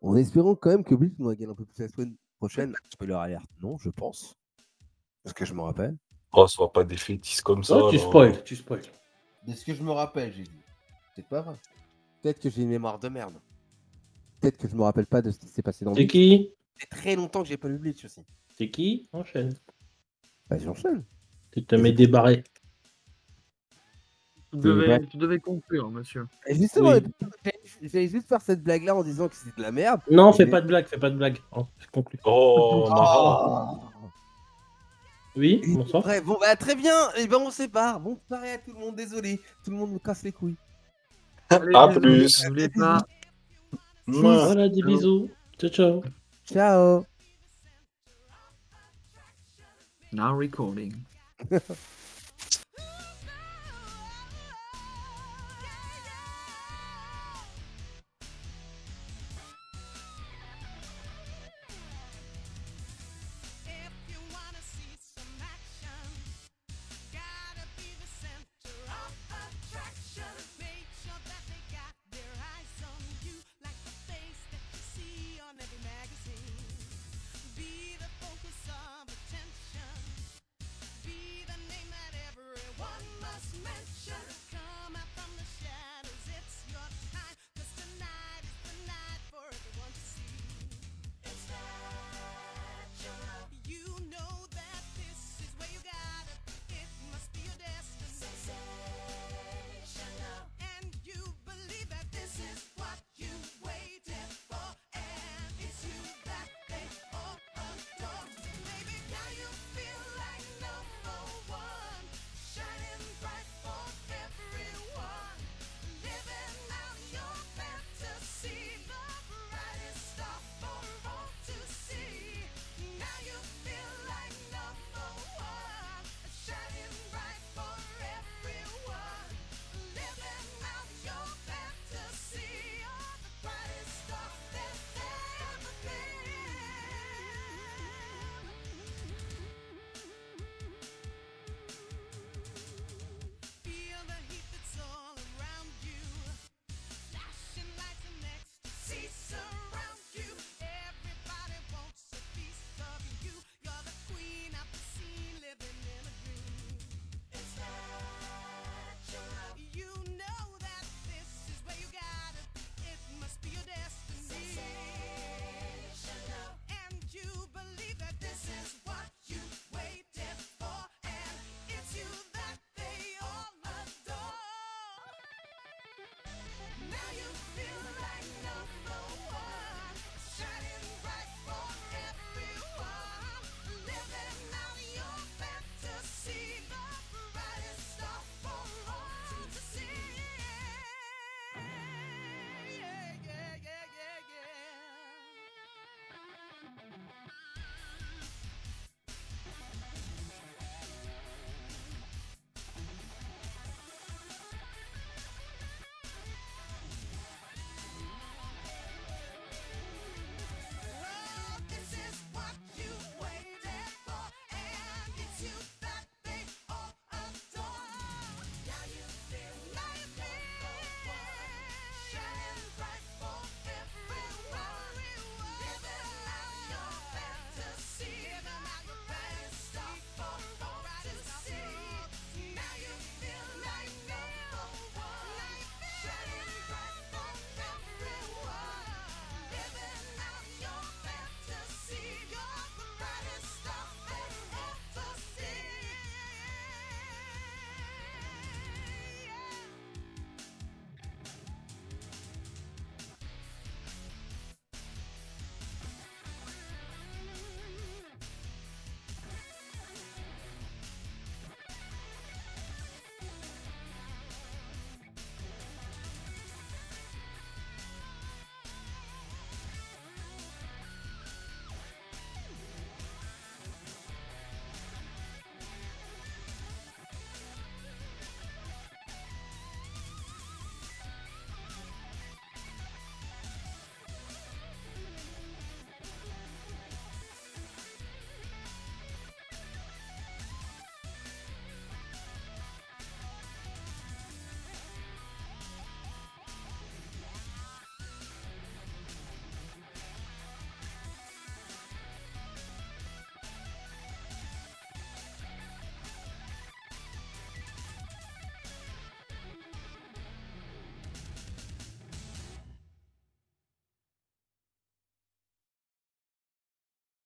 En 0.00 0.16
espérant 0.16 0.54
quand 0.56 0.70
même 0.70 0.84
que 0.84 0.94
Bleach 0.94 1.14
nous 1.18 1.28
régale 1.28 1.50
un 1.50 1.54
peu 1.54 1.64
plus 1.64 1.78
la 1.78 1.88
semaine 1.88 2.16
prochaine. 2.38 2.74
Spoiler 2.90 3.14
alerte, 3.14 3.46
non, 3.60 3.76
je 3.78 3.90
pense. 3.90 4.36
Parce 5.22 5.34
que 5.34 5.44
je 5.44 5.54
me 5.54 5.60
rappelle. 5.60 5.96
Oh, 6.32 6.46
sois 6.46 6.72
pas 6.72 6.84
défaitiste 6.84 7.42
comme 7.42 7.64
ça. 7.64 7.76
Oh, 7.76 7.90
tu 7.90 7.96
là. 7.96 8.02
spoil, 8.02 8.44
tu 8.44 8.56
spoil. 8.56 8.82
De 9.46 9.52
ce 9.52 9.64
que 9.64 9.74
je 9.74 9.82
me 9.82 9.90
rappelle, 9.90 10.32
j'ai 10.32 10.44
dit. 10.44 10.50
C'est 11.16 11.26
pas 11.26 11.40
vrai. 11.42 11.56
Peut-être 12.22 12.38
que 12.40 12.50
j'ai 12.50 12.62
une 12.62 12.68
mémoire 12.68 12.98
de 12.98 13.08
merde. 13.08 13.34
Peut-être 14.40 14.56
que 14.58 14.68
je 14.68 14.74
me 14.74 14.82
rappelle 14.82 15.06
pas 15.06 15.22
de 15.22 15.30
ce 15.30 15.38
qui 15.38 15.48
s'est 15.48 15.62
passé 15.62 15.84
dans 15.84 15.92
C'est 15.94 16.00
Bleach. 16.04 16.12
qui 16.12 16.50
C'est 16.78 16.88
très 16.88 17.16
longtemps 17.16 17.42
que 17.42 17.48
j'ai 17.48 17.56
pas 17.56 17.68
lu 17.68 17.78
Bleach 17.78 18.04
aussi. 18.04 18.24
C'est 18.56 18.70
qui 18.70 19.08
Enchaîne. 19.12 19.54
Bah, 20.48 20.56
j'enchaîne. 20.58 21.04
Tu 21.52 21.64
te 21.64 21.74
mets 21.74 21.92
débarré. 21.92 22.42
Tu 24.52 24.56
C'est 24.56 24.58
devais, 24.58 24.86
vrai. 24.86 25.06
tu 25.06 25.16
devais 25.16 25.38
conclure, 25.38 25.90
monsieur. 25.90 26.26
Et 26.46 26.54
justement, 26.54 26.90
Oui. 26.90 27.00
j'allais- 27.82 28.08
juste 28.08 28.28
faire 28.28 28.40
cette 28.40 28.62
blague-là 28.62 28.94
en 28.96 29.02
disant 29.04 29.28
que 29.28 29.36
c'était 29.36 29.56
de 29.56 29.62
la 29.62 29.70
merde. 29.72 30.00
Non, 30.10 30.32
fais 30.32 30.46
pas 30.46 30.60
de 30.60 30.66
blague, 30.66 30.86
fais 30.86 30.98
pas 30.98 31.10
de 31.10 31.16
blague. 31.16 31.38
Oh, 31.52 31.66
je 31.78 31.86
conclue. 31.88 32.18
Oh. 32.24 32.88
Oh. 32.90 33.78
Oui, 35.36 35.62
bonsoir. 35.68 36.04
Ouais, 36.06 36.20
bon, 36.20 36.36
bah 36.40 36.56
très 36.56 36.74
bien. 36.74 37.12
Et 37.16 37.26
ben 37.26 37.38
on 37.38 37.50
se 37.50 37.58
sépare. 37.58 38.00
Bon 38.00 38.18
soirée 38.26 38.52
à 38.52 38.58
tout 38.58 38.72
le 38.72 38.80
monde. 38.80 38.96
Désolé. 38.96 39.40
Tout 39.64 39.70
le 39.70 39.76
monde 39.76 39.92
me 39.92 39.98
casse 39.98 40.22
les 40.22 40.32
couilles. 40.32 40.56
Allez, 41.50 41.74
À 41.74 41.88
plus. 41.88 42.44
N'oubliez 42.44 42.68
pas. 42.68 43.04
Voilà, 44.06 44.68
des 44.68 44.82
bisous. 44.82 45.30
Ciao, 45.58 45.70
ciao. 45.70 46.02
Ciao. 46.44 47.04
Now 50.12 50.36
recording. 50.36 50.94